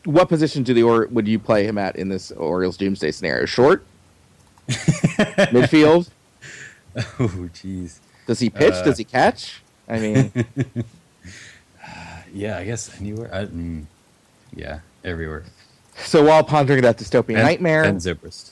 what 0.04 0.28
position 0.28 0.64
do 0.64 0.74
the 0.74 0.84
or 0.84 1.08
would 1.08 1.26
you 1.26 1.40
play 1.40 1.66
him 1.66 1.78
at 1.78 1.96
in 1.96 2.10
this 2.10 2.32
Orioles 2.32 2.76
doomsday 2.76 3.12
scenario? 3.12 3.46
Short, 3.46 3.86
midfield. 4.68 6.10
Oh, 7.20 7.50
jeez. 7.54 8.00
Does 8.28 8.40
he 8.40 8.50
pitch? 8.50 8.74
Uh, 8.74 8.84
Does 8.84 8.98
he 8.98 9.04
catch? 9.04 9.62
I 9.88 10.00
mean, 10.00 10.32
Yeah, 12.34 12.58
I 12.58 12.66
guess 12.66 13.00
anywhere. 13.00 13.30
I, 13.34 13.46
mm, 13.46 13.86
yeah, 14.56 14.80
everywhere. 15.04 15.44
so 15.98 16.24
while 16.26 16.44
pondering 16.44 16.82
that 16.82 16.98
dystopian 16.98 17.36
Ben- 17.36 17.46
nightmare, 17.46 17.84
Ben 17.84 17.98
Zobrist. 17.98 18.52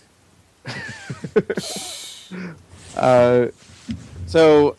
Uh, 2.95 3.47
so 4.27 4.75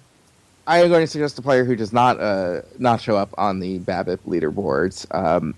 I 0.69 0.79
am 0.83 0.89
going 0.89 1.03
to 1.03 1.07
suggest 1.07 1.37
a 1.39 1.43
player 1.43 1.65
who 1.65 1.75
does 1.77 1.93
not 1.93 2.19
uh, 2.21 2.63
not 2.79 3.01
show 3.01 3.17
up 3.17 3.35
on 3.37 3.59
the 3.61 3.81
BABIP 3.81 4.19
leaderboards. 4.27 5.05
Um, 5.15 5.55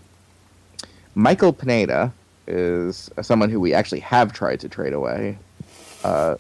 Michael 1.15 1.53
Pineda 1.53 2.13
is 2.47 3.11
someone 3.23 3.51
who 3.51 3.61
we 3.61 3.75
actually 3.75 4.01
have 4.01 4.33
tried 4.33 4.61
to 4.61 4.69
trade 4.71 4.95
away, 4.95 5.37
uh, 6.03 6.37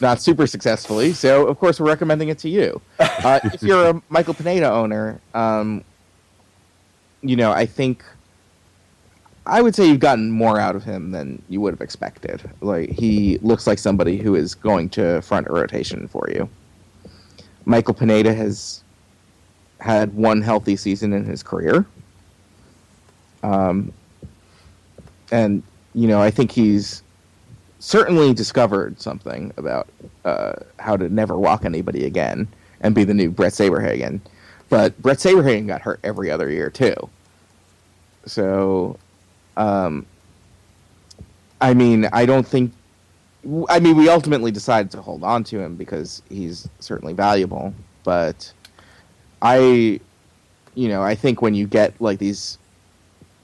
not 0.00 0.20
super 0.20 0.46
successfully. 0.46 1.12
So 1.12 1.46
of 1.46 1.58
course 1.58 1.80
we're 1.80 1.86
recommending 1.86 2.28
it 2.28 2.38
to 2.40 2.48
you. 2.48 2.80
Uh, 2.98 3.40
if 3.44 3.62
you're 3.62 3.90
a 3.90 4.02
Michael 4.08 4.34
Pineda 4.34 4.70
owner, 4.70 5.20
um, 5.34 5.84
you 7.22 7.36
know 7.36 7.52
I 7.52 7.66
think. 7.66 8.04
I 9.48 9.62
would 9.62 9.76
say 9.76 9.86
you've 9.86 10.00
gotten 10.00 10.32
more 10.32 10.58
out 10.58 10.74
of 10.74 10.82
him 10.82 11.12
than 11.12 11.40
you 11.48 11.60
would 11.60 11.72
have 11.72 11.80
expected. 11.80 12.50
Like 12.60 12.90
he 12.90 13.38
looks 13.38 13.64
like 13.64 13.78
somebody 13.78 14.16
who 14.16 14.34
is 14.34 14.56
going 14.56 14.88
to 14.90 15.22
front 15.22 15.46
a 15.46 15.52
rotation 15.52 16.08
for 16.08 16.28
you. 16.28 16.48
Michael 17.64 17.94
Pineda 17.94 18.34
has 18.34 18.82
had 19.78 20.14
one 20.14 20.42
healthy 20.42 20.74
season 20.74 21.12
in 21.12 21.24
his 21.24 21.44
career. 21.44 21.86
Um, 23.44 23.92
and 25.30 25.62
you 25.94 26.08
know, 26.08 26.20
I 26.20 26.30
think 26.30 26.50
he's 26.50 27.02
certainly 27.78 28.32
discovered 28.34 29.00
something 29.00 29.52
about 29.56 29.88
uh, 30.24 30.54
how 30.78 30.96
to 30.96 31.08
never 31.08 31.38
walk 31.38 31.64
anybody 31.64 32.04
again 32.04 32.48
and 32.80 32.94
be 32.94 33.04
the 33.04 33.14
new 33.14 33.30
Brett 33.30 33.52
Saberhagen. 33.52 34.20
But 34.68 35.00
Brett 35.00 35.18
Saberhagen 35.18 35.66
got 35.66 35.82
hurt 35.82 36.00
every 36.02 36.30
other 36.30 36.50
year 36.50 36.70
too. 36.70 36.96
So 38.26 38.98
um, 39.56 40.06
I 41.60 41.74
mean, 41.74 42.08
I 42.12 42.26
don't 42.26 42.46
think. 42.46 42.72
I 43.68 43.78
mean, 43.78 43.96
we 43.96 44.08
ultimately 44.08 44.50
decided 44.50 44.90
to 44.92 45.00
hold 45.00 45.22
on 45.22 45.44
to 45.44 45.60
him 45.60 45.76
because 45.76 46.20
he's 46.28 46.68
certainly 46.80 47.12
valuable. 47.12 47.72
But 48.02 48.52
I, 49.40 50.00
you 50.74 50.88
know, 50.88 51.02
I 51.02 51.14
think 51.14 51.42
when 51.42 51.54
you 51.54 51.66
get 51.66 51.98
like 52.00 52.18
these 52.18 52.58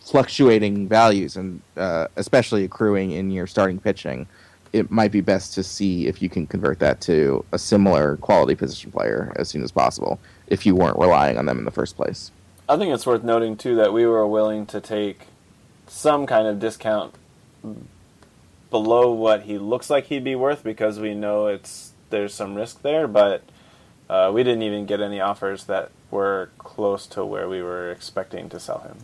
fluctuating 0.05 0.89
values 0.89 1.37
and 1.37 1.61
uh, 1.77 2.07
especially 2.17 2.65
accruing 2.65 3.13
in 3.13 3.31
your 3.31 3.47
starting 3.47 3.79
pitching, 3.79 4.27
it 4.73 4.91
might 4.91 5.13
be 5.13 5.21
best 5.21 5.55
to 5.55 5.63
see 5.63 6.07
if 6.07 6.23
you 6.23 6.29
can 6.29 6.47
convert 6.47 6.79
that 6.79 7.01
to 7.03 7.45
a 7.53 7.59
similar 7.59 8.17
quality 8.19 8.55
position 8.55 8.91
player 8.91 9.33
as 9.37 9.49
soon 9.49 9.63
as 9.63 9.71
possible 9.71 10.19
if 10.47 10.67
you 10.67 10.75
weren't 10.75 10.99
relying 10.99 11.39
on 11.39 11.47
them 11.47 11.59
in 11.59 11.65
the 11.65 11.71
first 11.71 11.97
place. 11.97 12.31
I 12.69 12.77
think 12.77 12.93
it's 12.93 13.07
worth 13.07 13.23
noting 13.23 13.57
too 13.57 13.77
that 13.77 13.93
we 13.93 14.07
were 14.07 14.27
willing 14.27 14.67
to 14.67 14.81
take 14.81 15.27
some 15.87 16.27
kind 16.27 16.47
of 16.47 16.59
discount 16.59 17.15
below 18.71 19.13
what 19.13 19.43
he 19.43 19.59
looks 19.59 19.91
like 19.91 20.07
he'd 20.07 20.25
be 20.25 20.35
worth 20.35 20.65
because 20.65 20.99
we 20.99 21.15
know 21.15 21.47
it's 21.47 21.93
there's 22.11 22.35
some 22.35 22.55
risk 22.55 22.83
there, 22.83 23.07
but 23.07 23.43
uh, 24.09 24.31
we 24.33 24.43
didn't 24.43 24.63
even 24.63 24.87
get 24.87 25.01
any 25.01 25.21
offers 25.21 25.65
that 25.65 25.91
were 26.11 26.51
close 26.59 27.07
to 27.07 27.25
where 27.25 27.49
we 27.49 27.63
were 27.63 27.91
expecting 27.91 28.49
to 28.49 28.61
sell 28.61 28.81
him. 28.81 28.97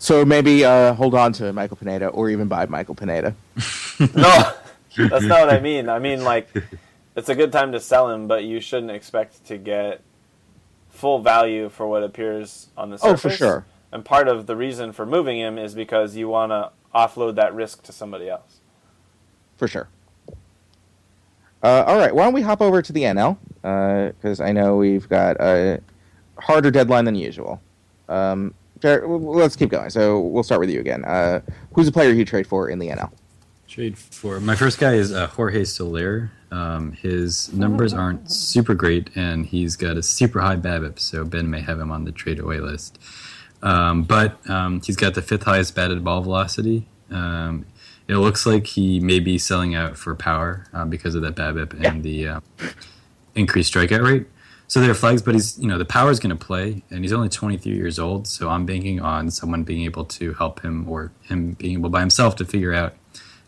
So 0.00 0.24
maybe 0.24 0.64
uh, 0.64 0.94
hold 0.94 1.14
on 1.14 1.34
to 1.34 1.52
Michael 1.52 1.76
Pineda 1.76 2.08
or 2.08 2.30
even 2.30 2.48
buy 2.48 2.64
Michael 2.64 2.94
Pineda. 2.94 3.36
no, 4.00 4.52
that's 4.96 5.26
not 5.26 5.46
what 5.46 5.50
I 5.50 5.60
mean. 5.60 5.90
I 5.90 5.98
mean 5.98 6.24
like 6.24 6.48
it's 7.14 7.28
a 7.28 7.34
good 7.34 7.52
time 7.52 7.72
to 7.72 7.80
sell 7.80 8.08
him, 8.08 8.26
but 8.26 8.44
you 8.44 8.60
shouldn't 8.60 8.92
expect 8.92 9.44
to 9.44 9.58
get 9.58 10.00
full 10.88 11.20
value 11.20 11.68
for 11.68 11.86
what 11.86 12.02
appears 12.02 12.68
on 12.78 12.88
the 12.88 12.96
surface. 12.96 13.26
Oh, 13.26 13.28
for 13.28 13.36
sure. 13.36 13.66
And 13.92 14.02
part 14.02 14.26
of 14.26 14.46
the 14.46 14.56
reason 14.56 14.92
for 14.92 15.04
moving 15.04 15.38
him 15.38 15.58
is 15.58 15.74
because 15.74 16.16
you 16.16 16.28
want 16.28 16.50
to 16.52 16.70
offload 16.94 17.34
that 17.34 17.54
risk 17.54 17.82
to 17.82 17.92
somebody 17.92 18.30
else. 18.30 18.60
For 19.58 19.68
sure. 19.68 19.90
Uh, 21.62 21.84
all 21.86 21.98
right, 21.98 22.14
why 22.14 22.24
don't 22.24 22.32
we 22.32 22.40
hop 22.40 22.62
over 22.62 22.80
to 22.80 22.90
the 22.90 23.02
NL? 23.02 23.36
Because 23.60 24.40
uh, 24.40 24.44
I 24.44 24.52
know 24.52 24.78
we've 24.78 25.06
got 25.10 25.36
a 25.38 25.82
harder 26.38 26.70
deadline 26.70 27.04
than 27.04 27.16
usual. 27.16 27.60
Um, 28.08 28.54
let's 28.82 29.56
keep 29.56 29.70
going. 29.70 29.90
So 29.90 30.20
we'll 30.20 30.42
start 30.42 30.60
with 30.60 30.70
you 30.70 30.80
again. 30.80 31.04
Uh, 31.04 31.40
who's 31.72 31.88
a 31.88 31.92
player 31.92 32.12
you 32.12 32.24
trade 32.24 32.46
for 32.46 32.68
in 32.68 32.78
the 32.78 32.88
NL? 32.88 33.10
Trade 33.68 33.96
for 33.96 34.40
my 34.40 34.56
first 34.56 34.78
guy 34.78 34.94
is 34.94 35.12
uh, 35.12 35.28
Jorge 35.28 35.64
Soler. 35.64 36.32
Um, 36.50 36.92
his 36.92 37.52
numbers 37.52 37.94
aren't 37.94 38.30
super 38.30 38.74
great, 38.74 39.10
and 39.14 39.46
he's 39.46 39.76
got 39.76 39.96
a 39.96 40.02
super 40.02 40.40
high 40.40 40.56
BABIP, 40.56 40.98
so 40.98 41.24
Ben 41.24 41.48
may 41.48 41.60
have 41.60 41.78
him 41.78 41.92
on 41.92 42.04
the 42.04 42.10
trade 42.10 42.40
away 42.40 42.58
list. 42.58 42.98
Um, 43.62 44.02
but 44.02 44.48
um, 44.50 44.80
he's 44.80 44.96
got 44.96 45.14
the 45.14 45.22
fifth 45.22 45.44
highest 45.44 45.76
batted 45.76 46.02
ball 46.02 46.22
velocity. 46.22 46.88
Um, 47.10 47.66
it 48.08 48.16
looks 48.16 48.44
like 48.44 48.66
he 48.66 48.98
may 48.98 49.20
be 49.20 49.38
selling 49.38 49.76
out 49.76 49.96
for 49.96 50.16
power 50.16 50.66
uh, 50.72 50.84
because 50.84 51.14
of 51.14 51.22
that 51.22 51.36
BABIP 51.36 51.74
and 51.74 52.04
yeah. 52.04 52.40
the 52.58 52.66
uh, 52.66 52.70
increased 53.36 53.72
strikeout 53.72 54.04
rate. 54.04 54.26
So 54.70 54.80
there 54.80 54.92
are 54.92 54.94
flags, 54.94 55.20
but 55.20 55.34
he's 55.34 55.58
you 55.58 55.66
know 55.66 55.78
the 55.78 55.84
power 55.84 56.12
is 56.12 56.20
going 56.20 56.30
to 56.30 56.36
play, 56.36 56.84
and 56.90 57.02
he's 57.02 57.12
only 57.12 57.28
23 57.28 57.72
years 57.72 57.98
old. 57.98 58.28
So 58.28 58.48
I'm 58.48 58.66
banking 58.66 59.00
on 59.00 59.28
someone 59.32 59.64
being 59.64 59.82
able 59.82 60.04
to 60.04 60.32
help 60.34 60.62
him, 60.62 60.88
or 60.88 61.10
him 61.22 61.54
being 61.54 61.72
able 61.72 61.90
by 61.90 61.98
himself 61.98 62.36
to 62.36 62.44
figure 62.44 62.72
out 62.72 62.94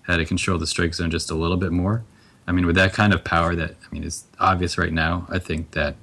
how 0.03 0.17
to 0.17 0.25
control 0.25 0.59
the 0.59 0.67
strike 0.67 0.95
zone 0.95 1.13
just 1.13 1.31
a 1.31 1.37
little 1.37 1.57
bit 1.57 1.71
more. 1.71 2.03
I 2.49 2.51
mean, 2.51 2.67
with 2.67 2.75
that 2.75 2.93
kind 2.93 3.15
of 3.15 3.23
power, 3.23 3.55
that 3.55 3.77
I 3.89 3.95
mean 3.95 4.03
is 4.03 4.25
obvious 4.41 4.77
right 4.77 4.93
now. 4.93 5.29
I 5.31 5.39
think 5.39 5.71
that 5.71 5.95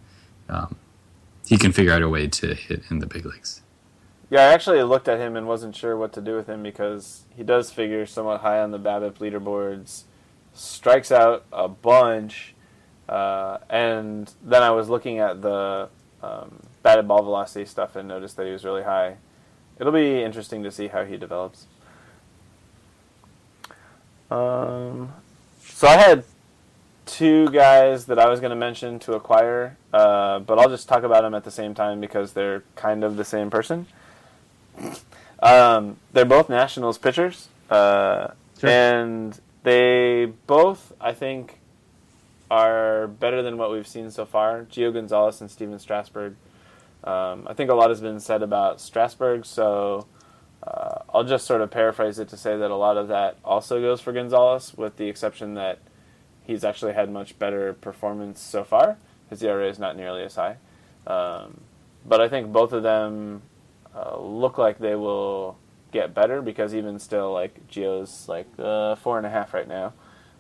um, 0.48 0.78
he 1.46 1.58
can 1.58 1.74
figure 1.74 1.92
out 1.92 2.02
a 2.02 2.08
way 2.08 2.28
to 2.28 2.54
hit 2.54 2.84
in 2.90 3.00
the 3.00 3.06
big 3.06 3.26
leagues. 3.26 3.62
Yeah, 4.30 4.44
I 4.44 4.54
actually 4.54 4.82
looked 4.84 5.10
at 5.10 5.20
him 5.20 5.36
and 5.36 5.50
wasn't 5.50 5.76
sure 5.76 5.98
what 5.98 6.14
to 6.14 6.22
do 6.22 6.38
with 6.38 6.48
him 6.48 6.64
because 6.64 7.24
he 7.36 7.44
does 7.44 7.72
figure 7.72 8.06
somewhat 8.06 8.40
high 8.40 8.62
on 8.62 8.72
the 8.72 8.80
BABIP 8.80 9.16
leaderboards, 9.16 10.04
strikes 10.54 11.12
out 11.12 11.44
a 11.52 11.68
bunch, 11.68 12.56
uh, 13.10 13.58
and 13.70 14.32
then 14.44 14.62
I 14.62 14.70
was 14.70 14.88
looking 14.88 15.18
at 15.18 15.42
the 15.42 15.90
um, 16.22 16.60
batted 16.84 17.08
ball 17.08 17.24
velocity 17.24 17.66
stuff 17.66 17.96
and 17.96 18.08
noticed 18.08 18.38
that 18.38 18.46
he 18.46 18.52
was 18.52 18.64
really 18.64 18.84
high. 18.84 19.16
It'll 19.80 19.92
be 19.92 20.22
interesting 20.22 20.62
to 20.64 20.72
see 20.72 20.88
how 20.88 21.06
he 21.06 21.18
develops. 21.18 21.66
Um, 24.30 25.12
so 25.64 25.88
I 25.88 25.98
had 25.98 26.24
two 27.08 27.50
guys 27.50 28.06
that 28.06 28.20
I 28.20 28.30
was 28.30 28.40
going 28.40 28.52
to 28.52 28.56
mention 28.56 29.00
to 29.00 29.14
acquire, 29.14 29.76
uh, 29.92 30.40
but 30.40 30.60
I'll 30.60 30.70
just 30.70 30.88
talk 30.88 31.02
about 31.02 31.24
them 31.24 31.34
at 31.34 31.44
the 31.44 31.52
same 31.52 31.74
time 31.74 32.00
because 32.00 32.34
they're 32.34 32.64
kind 32.76 33.04
of 33.04 33.16
the 33.16 33.26
same 33.26 33.50
person. 33.50 33.88
Um, 35.42 35.98
they're 36.14 36.26
both 36.26 36.50
Nationals 36.50 37.00
pitchers, 37.00 37.48
uh, 37.72 38.28
sure. 38.60 38.70
and 38.70 39.40
they 39.64 40.26
both, 40.46 40.94
I 41.02 41.14
think, 41.14 41.59
are 42.50 43.08
better 43.08 43.42
than 43.42 43.58
what 43.58 43.72
we've 43.72 43.88
seen 43.88 44.12
so 44.12 44.26
far. 44.26 44.64
Gio 44.64 44.94
Gonzalez 44.94 45.42
and 45.42 45.50
Stephen 45.50 45.80
Strasburg. 45.80 46.36
Um, 47.04 47.48
I 47.48 47.54
think 47.54 47.70
a 47.70 47.76
lot 47.76 47.90
has 47.90 48.02
been 48.02 48.20
said 48.20 48.44
about 48.44 48.82
Strasburg, 48.82 49.46
so 49.46 50.08
uh, 50.64 51.00
I'll 51.14 51.24
just 51.24 51.46
sort 51.46 51.62
of 51.62 51.72
paraphrase 51.72 52.20
it 52.20 52.30
to 52.30 52.38
say 52.38 52.58
that 52.58 52.72
a 52.72 52.76
lot 52.76 52.98
of 52.98 53.08
that 53.08 53.38
also 53.46 53.80
goes 53.80 54.02
for 54.02 54.12
Gonzalez, 54.12 54.74
with 54.76 54.98
the 54.98 55.08
exception 55.08 55.54
that 55.54 55.80
he's 56.44 56.64
actually 56.64 56.94
had 56.94 57.12
much 57.12 57.38
better 57.40 57.74
performance 57.74 58.42
so 58.42 58.64
far. 58.64 58.98
His 59.30 59.42
ERA 59.44 59.70
is 59.70 59.80
not 59.80 59.96
nearly 59.96 60.24
as 60.24 60.36
high. 60.36 60.58
Um, 61.08 61.62
but 62.06 62.20
I 62.20 62.28
think 62.28 62.52
both 62.52 62.74
of 62.74 62.84
them 62.84 63.44
uh, 63.96 64.20
look 64.20 64.58
like 64.58 64.80
they 64.80 64.96
will 64.96 65.58
get 65.92 66.14
better 66.14 66.42
because 66.42 66.76
even 66.76 67.00
still, 67.00 67.32
like 67.32 67.68
Gio's 67.68 68.28
like 68.28 68.48
uh, 68.58 68.96
four 68.96 69.18
and 69.18 69.26
a 69.26 69.30
half 69.30 69.54
right 69.54 69.68
now. 69.68 69.94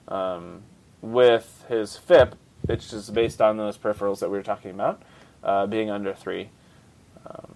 Um, 0.07 0.63
with 1.01 1.65
his 1.69 1.97
FIP, 1.97 2.35
which 2.63 2.91
is 2.93 3.09
based 3.09 3.41
on 3.41 3.57
those 3.57 3.77
peripherals 3.77 4.19
that 4.19 4.29
we 4.29 4.37
were 4.37 4.43
talking 4.43 4.71
about, 4.71 5.01
uh, 5.43 5.65
being 5.65 5.89
under 5.89 6.13
three. 6.13 6.49
Um, 7.25 7.55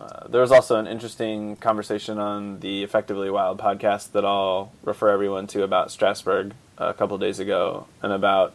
uh, 0.00 0.28
there 0.28 0.40
was 0.40 0.50
also 0.50 0.76
an 0.76 0.86
interesting 0.86 1.56
conversation 1.56 2.18
on 2.18 2.60
the 2.60 2.82
Effectively 2.82 3.30
Wild 3.30 3.58
podcast 3.58 4.12
that 4.12 4.24
I'll 4.24 4.72
refer 4.82 5.10
everyone 5.10 5.46
to 5.48 5.62
about 5.62 5.90
Strasburg 5.90 6.52
a 6.78 6.92
couple 6.92 7.16
days 7.18 7.38
ago 7.38 7.86
and 8.02 8.12
about 8.12 8.54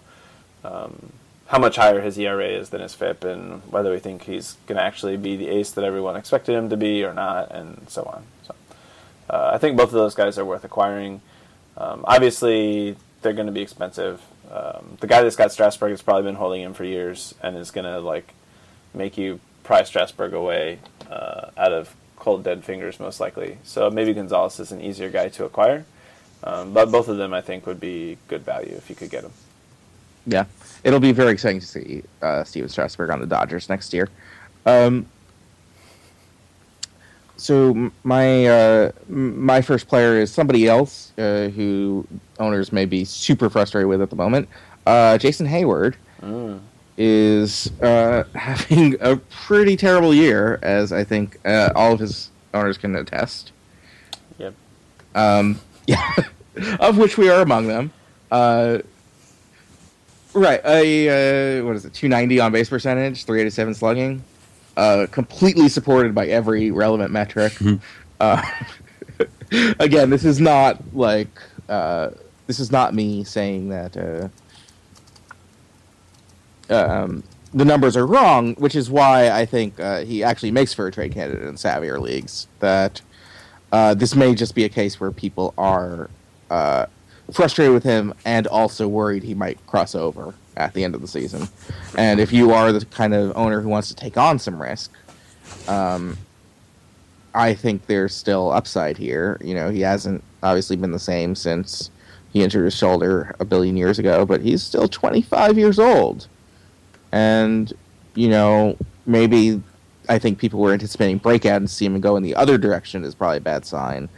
um, 0.64 1.14
how 1.48 1.58
much 1.58 1.78
higher 1.78 2.02
his 2.02 2.18
ERA 2.20 2.48
is 2.48 2.70
than 2.70 2.82
his 2.82 2.94
FIP, 2.94 3.24
and 3.24 3.62
whether 3.72 3.92
we 3.92 4.00
think 4.00 4.24
he's 4.24 4.58
going 4.68 4.78
to 4.78 4.84
actually 4.84 5.18
be 5.18 5.36
the 5.36 5.48
ace 5.48 5.72
that 5.72 5.84
everyone 5.84 6.16
expected 6.16 6.54
him 6.54 6.70
to 6.70 6.78
be 6.78 7.04
or 7.04 7.14
not, 7.14 7.52
and 7.52 7.90
so 7.90 8.04
on. 8.04 8.24
So, 8.44 8.56
uh, 9.30 9.52
I 9.54 9.58
think 9.58 9.78
both 9.78 9.88
of 9.88 9.94
those 9.94 10.14
guys 10.14 10.38
are 10.38 10.46
worth 10.46 10.64
acquiring. 10.64 11.22
Um, 11.78 12.04
obviously, 12.06 12.98
they're 13.22 13.34
going 13.34 13.48
to 13.48 13.52
be 13.52 13.62
expensive. 13.62 14.22
Um, 14.52 14.98
the 15.00 15.08
guy 15.08 15.22
that's 15.22 15.36
got 15.36 15.52
Strasburg 15.52 15.92
has 15.92 16.02
probably 16.02 16.24
been 16.24 16.36
holding 16.36 16.62
him 16.62 16.74
for 16.74 16.84
years, 16.84 17.36
and 17.42 17.56
is 17.56 17.72
going 17.72 17.86
to 17.86 18.00
like 18.00 18.34
make 18.94 19.18
you 19.18 19.40
pry 19.64 19.84
Strasburg 19.84 20.34
away 20.34 20.80
uh, 21.10 21.52
out 21.58 21.72
of 21.72 21.96
cold 22.16 22.44
dead 22.44 22.64
fingers, 22.64 23.00
most 23.00 23.20
likely. 23.20 23.58
So 23.64 23.90
maybe 23.90 24.14
Gonzalez 24.14 24.60
is 24.60 24.72
an 24.72 24.82
easier 24.82 25.10
guy 25.10 25.30
to 25.30 25.46
acquire, 25.46 25.86
um, 26.44 26.74
but 26.74 26.92
both 26.92 27.08
of 27.08 27.18
them 27.18 27.34
I 27.34 27.42
think 27.42 27.66
would 27.66 27.80
be 27.80 28.18
good 28.28 28.42
value 28.42 28.74
if 28.76 28.90
you 28.90 28.96
could 28.96 29.10
get 29.10 29.24
them. 29.24 29.34
Yeah, 30.26 30.46
it'll 30.84 31.00
be 31.00 31.12
very 31.12 31.32
exciting 31.32 31.60
to 31.60 31.66
see 31.66 32.04
uh, 32.22 32.44
Stephen 32.44 32.70
Strasburg 32.70 33.10
on 33.10 33.20
the 33.20 33.26
Dodgers 33.26 33.70
next 33.70 33.94
year. 33.94 34.10
Um, 34.66 35.08
so 37.40 37.92
my 38.04 38.46
uh, 38.46 38.92
my 39.08 39.62
first 39.62 39.88
player 39.88 40.20
is 40.20 40.32
somebody 40.32 40.68
else 40.68 41.14
uh, 41.18 41.48
who 41.50 42.06
owners 42.40 42.72
may 42.72 42.86
be 42.86 43.06
super 43.06 43.50
frustrated 43.50 43.88
with 43.88 44.02
at 44.02 44.10
the 44.10 44.16
moment. 44.16 44.50
Uh, 44.86 45.18
Jason 45.18 45.48
Heyward 45.48 45.96
mm. 46.22 46.60
is 46.98 47.72
uh, 47.82 48.24
having 48.36 48.96
a 49.02 49.18
pretty 49.18 49.76
terrible 49.78 50.14
year, 50.14 50.60
as 50.62 50.92
I 50.92 51.04
think 51.04 51.40
uh, 51.46 51.72
all 51.76 51.94
of 51.94 52.00
his 52.00 52.30
owners 52.54 52.78
can 52.78 52.96
attest. 52.96 53.52
Yep. 54.38 54.54
Um, 55.16 55.60
yeah, 55.88 56.16
of 56.80 56.98
which 56.98 57.18
we 57.18 57.30
are 57.30 57.42
among 57.42 57.68
them. 57.68 57.92
Uh, 58.32 58.80
Right. 60.34 60.62
A 60.64 61.60
uh, 61.60 61.66
what 61.66 61.76
is 61.76 61.86
it? 61.86 61.94
Two 61.94 62.08
ninety 62.08 62.40
on 62.40 62.52
base 62.52 62.70
percentage, 62.70 63.26
three 63.26 63.42
eighty 63.42 63.50
seven 63.50 63.74
slugging. 63.74 64.24
Uh, 64.78 65.08
completely 65.08 65.68
supported 65.68 66.16
by 66.16 66.28
every 66.28 66.72
relevant 66.72 67.12
metric. 67.12 67.52
Mm-hmm. 67.54 67.76
Uh, 68.20 68.42
again, 69.80 70.10
this 70.10 70.24
is 70.24 70.40
not 70.40 70.82
like 70.94 71.42
uh, 71.68 72.12
this 72.48 72.60
is 72.60 72.72
not 72.72 72.94
me 72.94 73.24
saying 73.24 73.70
that 73.70 73.98
uh, 76.70 76.74
um, 76.74 77.24
the 77.54 77.66
numbers 77.66 77.98
are 77.98 78.08
wrong, 78.08 78.56
which 78.56 78.76
is 78.76 78.90
why 78.90 79.30
I 79.30 79.46
think 79.46 79.80
uh, 79.80 80.06
he 80.06 80.24
actually 80.24 80.52
makes 80.52 80.74
for 80.74 80.88
a 80.88 80.92
trade 80.92 81.14
candidate 81.14 81.44
in 81.44 81.56
savvier 81.56 82.00
leagues. 82.00 82.48
That 82.60 83.02
this 83.72 84.16
may 84.16 84.34
just 84.34 84.56
be 84.56 84.64
a 84.64 84.70
case 84.70 85.00
where 85.00 85.12
people 85.12 85.54
are 85.58 86.10
frustrated 87.34 87.74
with 87.74 87.84
him 87.84 88.14
and 88.24 88.48
also 88.48 88.88
worried 88.88 89.24
he 89.24 89.34
might 89.34 89.66
cross 89.68 89.94
over 89.94 90.34
at 90.60 90.74
the 90.74 90.84
end 90.84 90.94
of 90.94 91.02
the 91.02 91.08
season. 91.08 91.48
And 91.98 92.20
if 92.20 92.32
you 92.32 92.52
are 92.52 92.72
the 92.72 92.86
kind 92.86 93.14
of 93.14 93.36
owner 93.36 93.62
who 93.62 93.70
wants 93.70 93.88
to 93.90 93.96
take 93.96 94.18
on 94.18 94.38
some 94.38 94.62
risk, 94.62 94.92
um, 95.68 96.18
I 97.34 97.54
think 97.54 97.88
there's 97.88 98.14
still 98.14 98.52
upside 98.52 98.98
here. 98.98 99.38
You 99.44 99.56
know, 99.56 99.70
he 99.70 99.82
hasn't 99.82 100.24
obviously 100.44 100.76
been 100.76 100.92
the 100.92 101.00
same 101.00 101.36
since 101.36 101.90
he 102.32 102.44
injured 102.44 102.66
his 102.66 102.76
shoulder 102.76 103.36
a 103.40 103.46
billion 103.46 103.78
years 103.78 103.98
ago, 103.98 104.26
but 104.26 104.42
he's 104.42 104.62
still 104.62 104.88
25 104.88 105.58
years 105.58 105.80
old. 105.80 106.28
And, 107.12 107.74
you 108.14 108.30
know, 108.30 108.78
maybe 109.06 109.62
I 110.08 110.20
think 110.20 110.38
people 110.38 110.60
were 110.60 110.74
anticipating 110.74 111.18
breakout 111.18 111.58
and 111.58 111.70
see 111.70 111.86
him 111.86 112.00
go 112.02 112.16
in 112.16 112.24
the 112.24 112.36
other 112.36 112.58
direction 112.58 113.04
is 113.04 113.16
probably 113.16 113.38
a 113.38 113.42
bad 113.42 113.66
sign. 113.66 114.10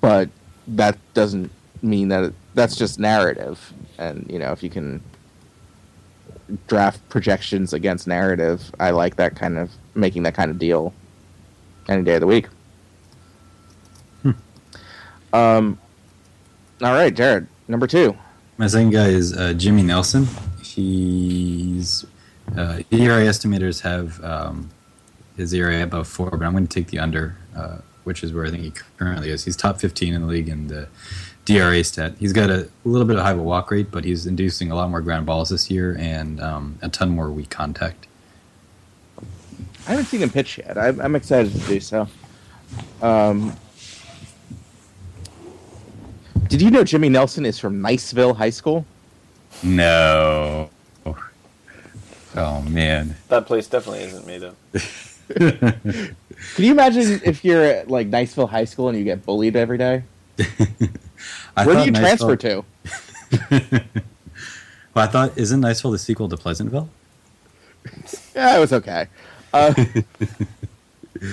But 0.00 0.28
that 0.66 0.98
doesn't 1.14 1.50
mean 1.82 2.08
that 2.08 2.24
it, 2.24 2.34
that's 2.54 2.76
just 2.76 2.98
narrative, 2.98 3.72
and 3.98 4.26
you 4.28 4.38
know 4.38 4.52
if 4.52 4.62
you 4.62 4.70
can 4.70 5.02
draft 6.66 7.06
projections 7.08 7.72
against 7.72 8.06
narrative, 8.06 8.70
I 8.78 8.90
like 8.90 9.16
that 9.16 9.36
kind 9.36 9.58
of 9.58 9.70
making 9.94 10.24
that 10.24 10.34
kind 10.34 10.50
of 10.50 10.58
deal 10.58 10.92
any 11.88 12.02
day 12.02 12.14
of 12.14 12.20
the 12.20 12.26
week. 12.26 12.48
Um, 15.34 15.78
all 16.80 16.92
right, 16.92 17.12
Jared, 17.12 17.48
number 17.66 17.88
two. 17.88 18.16
My 18.56 18.68
second 18.68 18.90
guy 18.90 19.08
is 19.08 19.36
uh, 19.36 19.52
Jimmy 19.54 19.82
Nelson. 19.82 20.28
He's 20.62 22.04
uh, 22.56 22.82
ERA 22.92 23.24
estimators 23.24 23.80
have 23.80 24.22
um, 24.22 24.70
his 25.36 25.52
ERA 25.52 25.82
above 25.82 26.06
four, 26.06 26.30
but 26.30 26.42
I'm 26.42 26.52
going 26.52 26.68
to 26.68 26.72
take 26.72 26.86
the 26.86 27.00
under, 27.00 27.36
uh, 27.56 27.78
which 28.04 28.22
is 28.22 28.32
where 28.32 28.46
I 28.46 28.50
think 28.50 28.62
he 28.62 28.72
currently 28.96 29.30
is. 29.30 29.44
He's 29.44 29.56
top 29.56 29.80
15 29.80 30.14
in 30.14 30.20
the 30.22 30.28
league 30.28 30.48
in 30.48 30.68
the 30.68 30.86
DRA 31.44 31.84
stat. 31.84 32.14
He's 32.18 32.32
got 32.32 32.50
a, 32.50 32.68
little 32.84 33.06
bit 33.06 33.16
of 33.16 33.22
high 33.22 33.32
of 33.32 33.38
a 33.38 33.42
walk 33.42 33.70
rate, 33.70 33.90
but 33.90 34.04
he's 34.04 34.26
inducing 34.26 34.70
a 34.70 34.74
lot 34.74 34.90
more 34.90 35.00
ground 35.00 35.26
balls 35.26 35.50
this 35.50 35.70
year 35.70 35.96
and 35.98 36.40
um, 36.40 36.78
a 36.82 36.88
ton 36.88 37.10
more 37.10 37.30
weak 37.30 37.50
contact. 37.50 38.06
I 39.86 39.90
haven't 39.90 40.06
seen 40.06 40.22
him 40.22 40.30
pitch 40.30 40.58
yet. 40.58 40.78
I'm, 40.78 41.00
I'm 41.00 41.14
excited 41.14 41.52
to 41.52 41.58
do 41.60 41.80
so. 41.80 42.08
Um, 43.02 43.54
did 46.48 46.62
you 46.62 46.70
know 46.70 46.84
Jimmy 46.84 47.10
Nelson 47.10 47.44
is 47.44 47.58
from 47.58 47.82
Niceville 47.82 48.36
High 48.36 48.50
School? 48.50 48.86
No. 49.62 50.70
Oh 52.36 52.62
man. 52.62 53.16
That 53.28 53.46
place 53.46 53.68
definitely 53.68 54.02
isn't 54.04 54.26
made 54.26 54.42
up. 54.42 54.56
Can 56.54 56.64
you 56.64 56.72
imagine 56.72 57.20
if 57.24 57.44
you're 57.44 57.62
at 57.62 57.90
like 57.90 58.10
Niceville 58.10 58.48
High 58.48 58.64
School 58.64 58.88
and 58.88 58.98
you 58.98 59.04
get 59.04 59.24
bullied 59.24 59.56
every 59.56 59.78
day? 59.78 60.02
I 61.56 61.64
Where 61.66 61.74
do 61.74 61.80
thought 61.80 61.86
you 61.86 61.92
transfer 61.92 62.36
Niceville- 62.36 62.64
to? 63.50 63.84
Well, 64.94 65.04
I 65.04 65.08
thought 65.10 65.36
isn't 65.36 65.60
Niceville 65.60 65.90
the 65.90 65.98
sequel 65.98 66.28
to 66.28 66.36
Pleasantville? 66.36 66.88
Yeah, 68.32 68.56
it 68.56 68.60
was 68.60 68.72
okay. 68.72 69.08
Uh, 69.52 69.74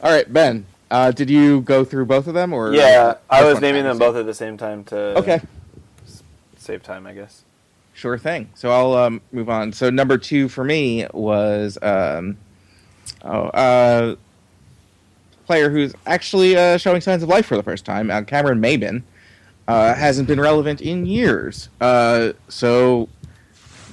all 0.00 0.12
right, 0.12 0.32
Ben. 0.32 0.66
Uh, 0.88 1.10
did 1.10 1.28
you 1.28 1.62
go 1.62 1.84
through 1.84 2.06
both 2.06 2.28
of 2.28 2.34
them, 2.34 2.52
or 2.52 2.72
Yeah, 2.72 3.14
I 3.28 3.44
was 3.44 3.60
naming 3.60 3.82
them 3.82 3.98
both 3.98 4.14
at 4.14 4.24
the 4.24 4.34
same 4.34 4.56
time 4.56 4.84
to 4.84 5.18
Okay, 5.18 5.40
save 6.56 6.84
time, 6.84 7.08
I 7.08 7.12
guess. 7.12 7.42
sure 7.92 8.16
thing. 8.18 8.50
So 8.54 8.70
I'll 8.70 8.94
um, 8.94 9.20
move 9.32 9.50
on. 9.50 9.72
So 9.72 9.90
number 9.90 10.16
two 10.16 10.48
for 10.48 10.62
me 10.62 11.08
was 11.12 11.76
um, 11.82 12.36
oh, 13.24 13.46
uh, 13.48 14.14
player 15.46 15.70
who's 15.70 15.92
actually 16.06 16.56
uh, 16.56 16.78
showing 16.78 17.00
signs 17.00 17.24
of 17.24 17.28
life 17.28 17.46
for 17.46 17.56
the 17.56 17.64
first 17.64 17.84
time. 17.84 18.12
Uh, 18.12 18.22
Cameron 18.22 18.60
Maybin 18.60 19.02
uh, 19.68 19.94
hasn't 19.94 20.28
been 20.28 20.40
relevant 20.40 20.80
in 20.80 21.06
years. 21.06 21.68
Uh, 21.80 22.32
so 22.48 23.08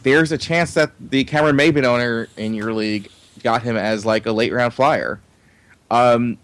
there's 0.03 0.31
a 0.31 0.37
chance 0.37 0.73
that 0.73 0.91
the 0.99 1.23
Cameron 1.23 1.55
Maybin 1.55 1.85
owner 1.85 2.27
in 2.37 2.53
your 2.53 2.73
league 2.73 3.09
got 3.41 3.63
him 3.63 3.75
as 3.75 4.05
like 4.05 4.25
a 4.25 4.31
late 4.31 4.53
round 4.53 4.73
flyer. 4.73 5.19
Um, 5.89 6.37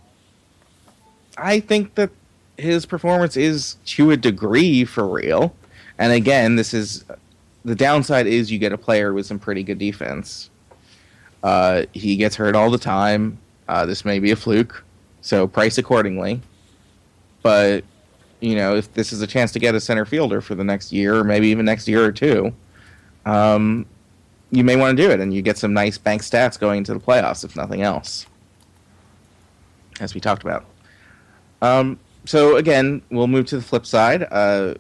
I 1.38 1.60
think 1.60 1.96
that 1.96 2.10
his 2.58 2.86
performance 2.86 3.38
is 3.38 3.78
to 3.86 4.12
a 4.12 4.18
degree 4.18 4.84
for 4.86 5.08
real. 5.08 5.56
And 5.98 6.14
again, 6.14 6.56
this 6.56 6.74
is 6.74 7.06
the 7.66 7.76
downside 7.76 8.28
is 8.28 8.52
you 8.52 8.58
get 8.58 8.72
a 8.72 8.78
player 8.78 9.14
with 9.14 9.26
some 9.26 9.40
pretty 9.40 9.64
good 9.64 9.78
defense. 9.78 10.50
Uh, 11.44 11.84
he 11.94 12.16
gets 12.16 12.36
hurt 12.36 12.56
all 12.56 12.70
the 12.70 12.78
time. 12.78 13.38
Uh, 13.68 13.86
this 13.86 14.04
may 14.04 14.20
be 14.20 14.32
a 14.32 14.36
fluke, 14.36 14.84
so 15.22 15.48
price 15.48 15.78
accordingly. 15.78 16.42
But 17.42 17.84
you 18.40 18.56
know, 18.56 18.76
if 18.76 18.94
this 18.94 19.12
is 19.12 19.22
a 19.22 19.28
chance 19.28 19.52
to 19.52 19.60
get 19.60 19.76
a 19.76 19.80
center 19.80 20.06
fielder 20.06 20.42
for 20.42 20.56
the 20.56 20.64
next 20.64 20.92
year, 20.92 21.16
or 21.16 21.24
maybe 21.24 21.48
even 21.48 21.66
next 21.66 21.88
year 21.88 22.04
or 22.04 22.12
two, 22.12 22.54
um, 23.26 23.86
you 24.52 24.64
may 24.64 24.76
want 24.76 24.98
to 24.98 25.04
do 25.04 25.12
it, 25.12 25.20
and 25.20 25.34
you 25.34 25.42
get 25.42 25.58
some 25.58 25.74
nice 25.74 25.98
bank 25.98 26.22
stats 26.22 26.60
going 26.60 26.80
into 26.80 26.94
the 26.94 27.00
playoffs, 27.00 27.44
if 27.44 27.56
nothing 27.56 27.82
else, 27.82 28.26
as 30.00 30.14
we 30.14 30.22
talked 30.22 30.44
about. 30.44 30.66
Um, 31.62 32.00
so 32.26 32.56
again, 32.56 33.02
we'll 33.10 33.28
move 33.28 33.46
to 33.48 33.58
the 33.58 33.62
flip 33.62 33.86
side. 33.86 34.28
Uh, 34.32 34.76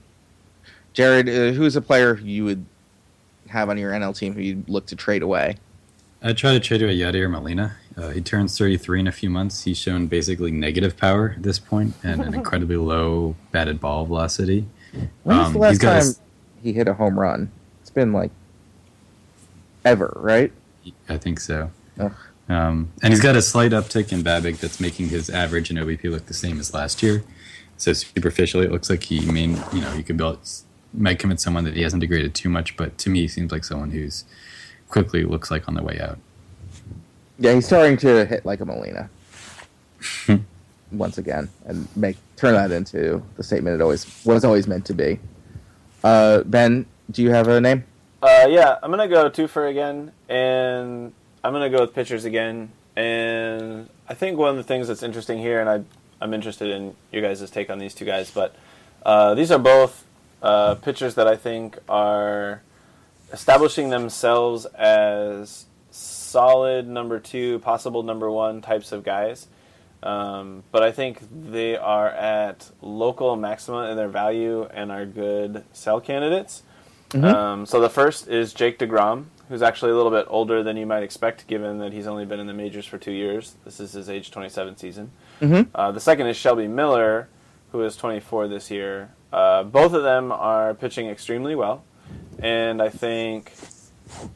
Jared, 0.94 1.30
uh, 1.30 1.52
who 1.56 1.66
is 1.66 1.76
a 1.76 1.82
player 1.82 2.18
you 2.18 2.46
would 2.46 2.66
have 3.48 3.70
on 3.70 3.78
your 3.78 3.92
NL 3.92 4.18
team 4.18 4.34
who 4.34 4.42
you'd 4.42 4.68
look 4.70 4.86
to 4.88 4.96
trade 4.96 5.22
away? 5.22 5.58
I'd 6.22 6.38
try 6.38 6.54
to 6.54 6.60
trade 6.60 6.82
away 6.82 6.98
Yadier 6.98 7.30
Molina. 7.30 7.76
Uh, 8.00 8.10
he 8.12 8.22
turns 8.22 8.58
33 8.58 9.02
in 9.02 9.08
a 9.08 9.12
few 9.12 9.30
months. 9.30 9.64
He's 9.64 9.78
shown 9.78 10.08
basically 10.08 10.52
negative 10.52 10.96
power 10.96 11.34
at 11.36 11.44
this 11.44 11.60
point 11.60 11.94
and 12.04 12.22
an 12.22 12.34
incredibly 12.42 12.78
low 12.78 13.36
batted 13.52 13.80
ball 13.82 14.06
velocity. 14.06 14.66
When 15.24 15.38
was 15.38 15.48
Um, 15.48 15.54
the 15.54 15.60
last 15.60 15.70
he's 15.72 15.80
got 15.80 15.90
a 15.90 16.00
time 16.00 16.08
s- 16.08 16.20
he 16.64 16.74
hit 16.74 16.88
a 16.88 16.94
home 16.94 17.20
run? 17.20 17.52
It's 17.82 17.90
been 17.90 18.14
like 18.14 18.32
ever, 19.86 20.14
right? 20.16 20.52
I 21.08 21.18
think 21.18 21.40
so. 21.40 21.72
Um, 22.48 22.92
and 23.04 23.14
he's 23.14 23.22
got 23.22 23.36
a 23.36 23.42
slight 23.42 23.72
uptick 23.72 24.12
in 24.12 24.24
BABIP 24.24 24.60
that's 24.60 24.80
making 24.80 25.10
his 25.10 25.30
average 25.30 25.70
and 25.70 25.78
OBP 25.78 26.06
look 26.10 26.26
the 26.26 26.34
same 26.34 26.60
as 26.60 26.74
last 26.74 27.04
year. 27.04 27.24
So 27.78 27.94
superficially, 27.94 28.66
it 28.66 28.72
looks 28.72 28.90
like 28.90 29.04
he 29.04 29.20
mean 29.32 29.62
you 29.72 29.82
know 29.82 29.92
he 29.92 30.02
could 30.04 30.18
build 30.18 30.40
might 30.94 31.20
commit 31.20 31.40
someone 31.40 31.64
that 31.66 31.76
he 31.76 31.84
hasn't 31.84 32.00
degraded 32.02 32.34
too 32.34 32.50
much, 32.50 32.76
but 32.76 32.98
to 33.00 33.10
me, 33.12 33.22
he 33.22 33.28
seems 33.28 33.52
like 33.52 33.64
someone 33.64 33.92
who's 33.92 34.24
quickly 34.90 35.24
looks 35.24 35.52
like 35.52 35.68
on 35.68 35.76
the 35.76 35.84
way 35.84 36.00
out. 36.00 36.18
Yeah, 37.40 37.54
he's 37.54 37.66
starting 37.66 37.96
to 37.98 38.26
hit 38.26 38.46
like 38.46 38.60
a 38.60 38.66
Molina 38.66 39.10
once 40.92 41.18
again, 41.18 41.50
and 41.66 41.88
make 41.96 42.18
turn 42.36 42.54
that 42.54 42.72
into 42.72 43.24
the 43.38 43.44
statement 43.44 43.76
it 43.76 43.82
always 43.82 44.26
was 44.26 44.44
always 44.44 44.68
meant 44.68 44.86
to 44.86 44.94
be. 44.94 45.20
Uh, 46.04 46.44
ben, 46.44 46.86
do 47.12 47.22
you 47.22 47.30
have 47.32 47.48
a 47.48 47.62
name? 47.62 47.86
Uh, 48.22 48.48
yeah, 48.50 48.78
I'm 48.84 48.92
gonna 48.92 49.08
go 49.08 49.30
two 49.30 49.48
for 49.48 49.68
again, 49.68 50.12
and 50.28 51.14
I'm 51.44 51.54
gonna 51.54 51.70
go 51.70 51.82
with 51.82 51.94
pitchers 51.94 52.26
again. 52.26 52.72
And 52.96 53.88
I 54.10 54.14
think 54.14 54.38
one 54.38 54.50
of 54.50 54.58
the 54.58 54.64
things 54.64 54.90
that's 54.90 55.04
interesting 55.04 55.38
here, 55.38 55.62
and 55.62 55.70
I, 55.70 55.84
I'm 56.22 56.34
interested 56.34 56.70
in 56.70 56.96
your 57.14 57.22
guys' 57.22 57.50
take 57.50 57.70
on 57.70 57.80
these 57.80 57.94
two 57.94 58.04
guys, 58.04 58.30
but 58.30 58.54
uh, 59.06 59.36
these 59.36 59.52
are 59.52 59.60
both 59.60 60.06
uh, 60.42 60.76
pitchers 60.76 61.16
that 61.16 61.28
I 61.28 61.38
think 61.38 61.78
are 61.88 62.62
establishing 63.32 63.90
themselves 63.90 64.66
as 64.66 65.66
solid 66.30 66.88
number 66.88 67.20
two, 67.20 67.60
possible 67.60 68.04
number 68.04 68.30
one 68.30 68.62
types 68.62 68.92
of 68.92 69.04
guys. 69.04 69.48
Um, 70.02 70.64
but 70.72 70.82
I 70.82 70.92
think 70.92 71.20
they 71.52 71.76
are 71.76 72.08
at 72.08 72.70
local 72.82 73.36
maxima 73.36 73.90
in 73.92 73.98
their 73.98 74.08
value 74.08 74.64
and 74.74 74.92
are 74.92 75.06
good 75.06 75.64
sell 75.74 76.00
candidates. 76.00 76.64
Um, 77.14 77.66
so 77.66 77.82
the 77.82 77.90
first 77.90 78.28
is 78.28 78.54
Jake 78.54 78.78
DeGrom, 78.80 79.26
who's 79.50 79.62
actually 79.64 79.92
a 79.92 79.96
little 79.96 80.12
bit 80.12 80.26
older 80.30 80.62
than 80.64 80.78
you 80.78 80.86
might 80.86 81.02
expect, 81.04 81.48
given 81.48 81.80
that 81.80 81.92
he's 81.92 82.06
only 82.08 82.24
been 82.24 82.40
in 82.40 82.46
the 82.48 82.54
majors 82.54 82.86
for 82.86 82.98
two 83.00 83.12
years. 83.12 83.56
This 83.66 83.80
is 83.80 83.94
his 83.94 84.10
age 84.10 84.30
27 84.32 84.78
season. 84.78 85.12
Mhm. 85.42 85.68
Uh, 85.74 85.92
the 85.92 86.00
second 86.00 86.28
is 86.28 86.38
Shelby 86.38 86.68
Miller, 86.68 87.28
who 87.72 87.82
is 87.82 87.98
24 87.98 88.48
this 88.48 88.70
year. 88.70 89.10
Uh, 89.34 89.64
both 89.64 89.94
of 89.94 90.04
them 90.04 90.32
are 90.32 90.74
pitching 90.76 91.08
extremely 91.10 91.56
well, 91.56 91.84
and 92.38 92.80
I 92.82 92.90
think, 92.90 93.52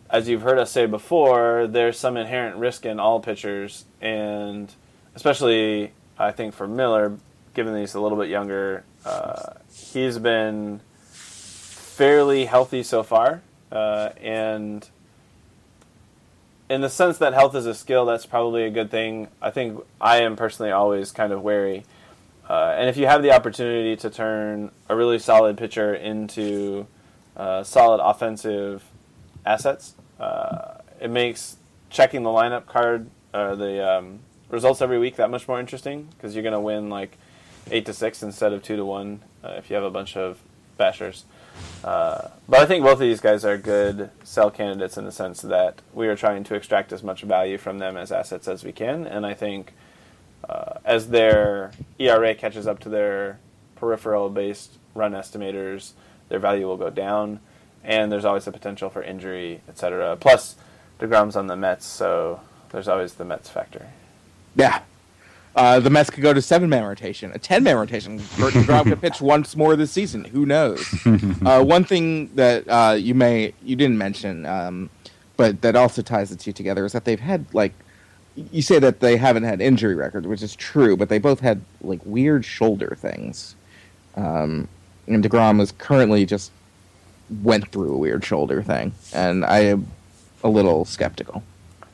as 0.10 0.28
you've 0.30 0.42
heard 0.42 0.58
us 0.60 0.72
say 0.72 0.86
before, 0.86 1.68
there's 1.68 1.98
some 1.98 2.18
inherent 2.18 2.58
risk 2.58 2.86
in 2.86 3.00
all 3.00 3.20
pitchers, 3.20 3.86
and 4.02 4.74
especially 5.16 5.92
I 6.18 6.32
think 6.32 6.54
for 6.54 6.68
Miller, 6.68 7.18
given 7.54 7.74
that 7.74 7.80
he's 7.80 7.96
a 7.96 8.02
little 8.02 8.18
bit 8.18 8.30
younger, 8.30 8.84
uh, 9.06 9.54
he's 9.74 10.18
been 10.20 10.82
fairly 11.12 12.46
healthy 12.46 12.84
so 12.84 13.04
far, 13.04 13.42
uh, 13.72 14.10
and 14.22 14.88
in 16.70 16.82
the 16.82 16.90
sense 16.90 17.18
that 17.20 17.34
health 17.34 17.56
is 17.56 17.66
a 17.66 17.74
skill, 17.74 18.06
that's 18.06 18.26
probably 18.26 18.64
a 18.64 18.70
good 18.70 18.90
thing. 18.90 19.28
I 19.42 19.52
think 19.52 19.84
I 20.00 20.22
am 20.22 20.36
personally 20.36 20.72
always 20.72 21.12
kind 21.12 21.34
of 21.34 21.42
wary. 21.42 21.86
Uh, 22.50 22.76
and 22.78 22.90
if 22.90 22.98
you 22.98 23.06
have 23.06 23.24
the 23.24 23.32
opportunity 23.32 23.96
to 23.98 24.10
turn 24.10 24.72
a 24.90 24.96
really 24.96 25.20
solid 25.20 25.58
pitcher 25.58 25.94
into 25.94 26.88
uh, 27.38 27.64
solid 27.64 28.04
offensive 28.04 28.84
assets, 29.46 29.96
uh, 30.20 30.76
it 31.00 31.10
makes 31.10 31.58
checking 31.90 32.24
the 32.24 32.30
lineup 32.30 32.66
card, 32.66 33.10
uh, 33.34 33.56
the 33.56 33.98
um, 33.98 34.20
results 34.50 34.82
every 34.82 35.00
week 35.00 35.16
that 35.16 35.30
much 35.30 35.48
more 35.48 35.60
interesting 35.60 36.08
because 36.16 36.36
you're 36.36 36.44
going 36.44 36.54
to 36.54 36.60
win 36.60 36.90
like 36.90 37.18
eight 37.72 37.86
to 37.86 37.94
six 37.94 38.22
instead 38.24 38.54
of 38.54 38.62
two 38.64 38.76
to 38.76 38.86
one 38.86 39.22
uh, 39.44 39.56
if 39.58 39.70
you 39.70 39.76
have 39.76 39.86
a 39.86 39.92
bunch 39.92 40.18
of 40.18 40.40
bashers. 40.80 41.24
Uh, 41.84 42.30
but 42.50 42.62
I 42.62 42.66
think 42.66 42.84
both 42.84 42.94
of 42.94 43.00
these 43.00 43.20
guys 43.20 43.46
are 43.46 43.58
good 43.58 44.10
sell 44.24 44.50
candidates 44.50 44.98
in 44.98 45.06
the 45.06 45.12
sense 45.12 45.42
that 45.42 45.82
we 45.94 46.08
are 46.08 46.16
trying 46.16 46.44
to 46.46 46.56
extract 46.56 46.92
as 46.92 47.04
much 47.04 47.22
value 47.22 47.58
from 47.58 47.80
them 47.80 47.96
as 47.96 48.12
assets 48.12 48.48
as 48.48 48.64
we 48.64 48.72
can, 48.72 49.06
and 49.06 49.26
I 49.26 49.34
think 49.34 49.74
uh, 50.50 50.80
as 50.84 51.10
their 51.10 51.72
ERA 52.00 52.36
catches 52.36 52.68
up 52.68 52.80
to 52.80 52.90
their 52.90 53.40
peripheral-based 53.76 54.78
run 54.96 55.14
estimators, 55.14 55.92
their 56.30 56.40
value 56.40 56.66
will 56.66 56.78
go 56.78 56.90
down, 56.90 57.40
and 57.84 58.12
there's 58.12 58.26
always 58.26 58.46
the 58.46 58.52
potential 58.52 58.90
for 58.90 59.04
injury, 59.04 59.62
etc. 59.68 60.18
Plus, 60.20 60.56
Degrom's 61.00 61.36
on 61.36 61.48
the 61.48 61.56
Mets, 61.56 61.86
so 61.86 62.40
there's 62.72 62.88
always 62.88 63.14
the 63.16 63.26
Mets 63.26 63.50
factor. 63.50 63.88
Yeah. 64.56 64.82
Uh, 65.56 65.80
the 65.80 65.90
Mets 65.90 66.10
could 66.10 66.24
go 66.24 66.34
to 66.34 66.42
seven 66.42 66.68
man 66.70 66.84
rotation, 66.84 67.32
a 67.34 67.38
ten 67.38 67.64
man 67.64 67.76
rotation. 67.76 68.20
Burton 68.40 68.64
Grom 68.66 68.90
could 68.90 69.02
pitch 69.02 69.22
once 69.22 69.56
more 69.56 69.76
this 69.76 69.92
season. 69.92 70.24
Who 70.26 70.46
knows? 70.46 70.84
uh, 71.46 71.64
one 71.64 71.84
thing 71.84 72.34
that 72.36 72.68
uh, 72.68 72.94
you 72.94 73.14
may 73.14 73.54
you 73.64 73.76
didn't 73.76 73.98
mention, 73.98 74.48
um, 74.48 74.90
but 75.38 75.62
that 75.62 75.76
also 75.76 76.02
ties 76.02 76.32
the 76.32 76.36
two 76.36 76.54
together 76.54 76.86
is 76.86 76.94
that 76.94 77.06
they've 77.06 77.20
had 77.20 77.46
like 77.54 77.74
you 78.36 78.64
say 78.64 78.80
that 78.80 79.00
they 79.00 79.16
haven't 79.16 79.44
had 79.44 79.62
injury 79.62 79.94
records, 79.94 80.26
which 80.26 80.42
is 80.42 80.56
true, 80.56 80.98
but 80.98 81.10
they 81.10 81.20
both 81.20 81.40
had 81.40 81.62
like 81.82 82.00
weird 82.04 82.44
shoulder 82.44 82.98
things. 83.00 83.56
Um, 84.16 84.68
and 85.06 85.24
Degrom 85.24 85.62
is 85.62 85.72
currently 85.74 86.26
just 86.26 86.52
went 87.42 87.72
through 87.72 87.94
a 87.94 87.98
weird 87.98 88.24
shoulder 88.26 88.62
thing, 88.62 88.94
and 89.14 89.46
I 89.46 89.60
am 89.60 89.88
a 90.44 90.50
little 90.50 90.86
skeptical, 90.86 91.44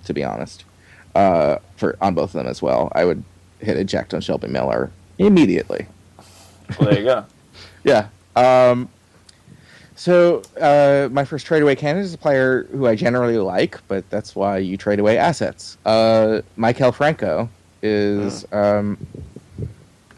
to 0.05 0.13
be 0.13 0.23
honest, 0.23 0.63
uh, 1.15 1.57
for 1.77 1.97
on 2.01 2.15
both 2.15 2.30
of 2.30 2.34
them 2.34 2.47
as 2.47 2.61
well. 2.61 2.91
I 2.93 3.05
would 3.05 3.23
hit 3.59 3.77
eject 3.77 4.13
on 4.13 4.21
Shelby 4.21 4.47
Miller 4.47 4.91
immediately. 5.17 5.88
Well, 6.80 6.89
there 6.89 6.99
you 6.99 7.05
go. 7.05 7.25
Yeah. 7.82 8.09
Um, 8.36 8.89
so 9.95 10.41
uh, 10.59 11.07
my 11.11 11.23
first 11.23 11.45
trade 11.45 11.61
away 11.61 11.75
candidate 11.75 12.05
is 12.05 12.13
a 12.13 12.17
player 12.17 12.63
who 12.71 12.88
I 12.88 12.95
generally 12.95 13.38
like, 13.38 13.80
but 13.88 14.09
that's 14.09 14.36
why 14.36 14.57
you 14.57 14.75
trade 14.75 14.99
away 14.99 15.17
assets. 15.17 15.77
Uh, 15.86 16.41
Maikel 16.57 16.93
Franco 16.93 17.49
is 17.82 18.45
um, 18.51 18.97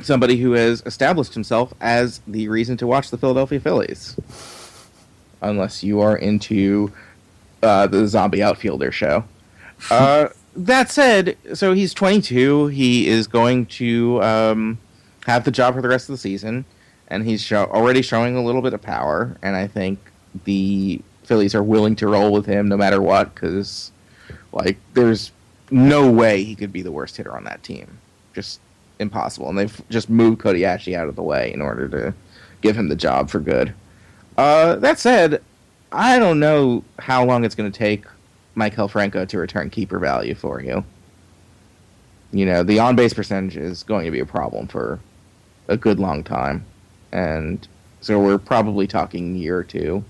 somebody 0.02 0.38
who 0.38 0.54
has 0.54 0.82
established 0.86 1.34
himself 1.34 1.74
as 1.82 2.20
the 2.28 2.48
reason 2.48 2.78
to 2.78 2.88
watch 2.88 3.12
the 3.12 3.18
Philadelphia 3.18 3.60
Phillies, 3.60 4.16
unless 5.42 5.84
you 5.84 6.00
are 6.02 6.16
into 6.16 6.92
uh, 7.64 7.88
the 7.88 8.08
zombie 8.08 8.44
outfielder 8.44 8.92
show. 8.92 9.24
Uh, 9.90 10.30
that 10.56 10.92
said, 10.92 11.38
so 11.54 11.74
he's 11.74 11.94
22. 11.94 12.68
He 12.68 13.08
is 13.08 13.28
going 13.28 13.66
to 13.68 14.22
um, 14.24 14.78
have 15.26 15.44
the 15.44 15.52
job 15.52 15.76
for 15.76 15.82
the 15.82 15.90
rest 15.90 16.10
of 16.10 16.14
the 16.14 16.20
season, 16.20 16.66
and 17.08 17.26
he's 17.26 17.42
show- 17.42 17.66
already 17.66 18.02
showing 18.02 18.36
a 18.36 18.44
little 18.44 18.62
bit 18.62 18.74
of 18.74 18.82
power. 18.82 19.38
And 19.42 19.56
I 19.56 19.68
think 19.68 20.00
the 20.46 21.02
Phillies 21.24 21.56
are 21.56 21.64
willing 21.64 21.96
to 21.98 22.08
roll 22.08 22.32
with 22.32 22.46
him 22.46 22.68
no 22.68 22.78
matter 22.78 23.02
what, 23.02 23.34
because 23.34 23.92
like 24.52 24.78
there's 24.94 25.32
no 25.70 26.12
way 26.12 26.44
he 26.44 26.56
could 26.56 26.74
be 26.74 26.82
the 26.82 26.92
worst 26.92 27.18
hitter 27.18 27.36
on 27.36 27.46
that 27.46 27.64
team. 27.64 28.00
Just 28.34 28.60
impossible. 29.00 29.50
And 29.50 29.58
they've 29.58 29.82
just 29.90 30.10
moved 30.10 30.40
Cody 30.40 30.62
Asche 30.62 30.96
out 30.96 31.08
of 31.08 31.16
the 31.16 31.24
way 31.24 31.54
in 31.54 31.62
order 31.62 31.88
to 31.90 32.14
give 32.62 32.78
him 32.78 32.90
the 32.90 32.96
job 32.96 33.30
for 33.30 33.40
good. 33.40 33.74
Uh, 34.38 34.76
that 34.78 35.00
said, 35.00 35.42
I 35.92 36.20
don't 36.20 36.40
know 36.40 36.84
how 37.00 37.26
long 37.26 37.44
it's 37.44 37.56
going 37.56 37.72
to 37.72 37.78
take 37.78 38.06
Maikel 38.56 38.90
Franco 38.90 39.26
to 39.26 39.38
return 39.38 39.70
keeper 39.70 40.00
value 40.00 40.36
for 40.36 40.62
you. 40.62 40.84
You 42.32 42.46
know, 42.46 42.64
the 42.64 42.80
on 42.80 42.96
base 42.96 43.14
percentage 43.14 43.58
is 43.58 43.84
going 43.84 44.06
to 44.06 44.12
be 44.12 44.20
a 44.20 44.26
problem 44.26 44.68
for 44.68 45.00
a 45.68 45.76
good 45.78 46.00
long 46.00 46.24
time. 46.24 46.66
And 47.12 47.68
so 48.00 48.20
we're 48.20 48.38
probably 48.38 48.88
talking 48.88 49.36
year 49.36 49.58
or 49.58 49.64
two 49.64 50.04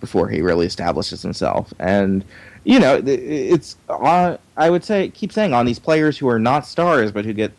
before 0.00 0.28
he 0.28 0.40
really 0.40 0.66
establishes 0.66 1.22
himself. 1.22 1.72
And, 1.78 2.24
you 2.64 2.78
know, 2.78 3.02
it's, 3.04 3.76
uh, 3.88 4.36
I 4.56 4.70
would 4.70 4.84
say, 4.84 5.08
keep 5.08 5.32
saying 5.32 5.52
on 5.52 5.66
these 5.66 5.78
players 5.78 6.18
who 6.18 6.28
are 6.28 6.38
not 6.38 6.66
stars 6.66 7.10
but 7.10 7.24
who 7.24 7.32
get 7.32 7.52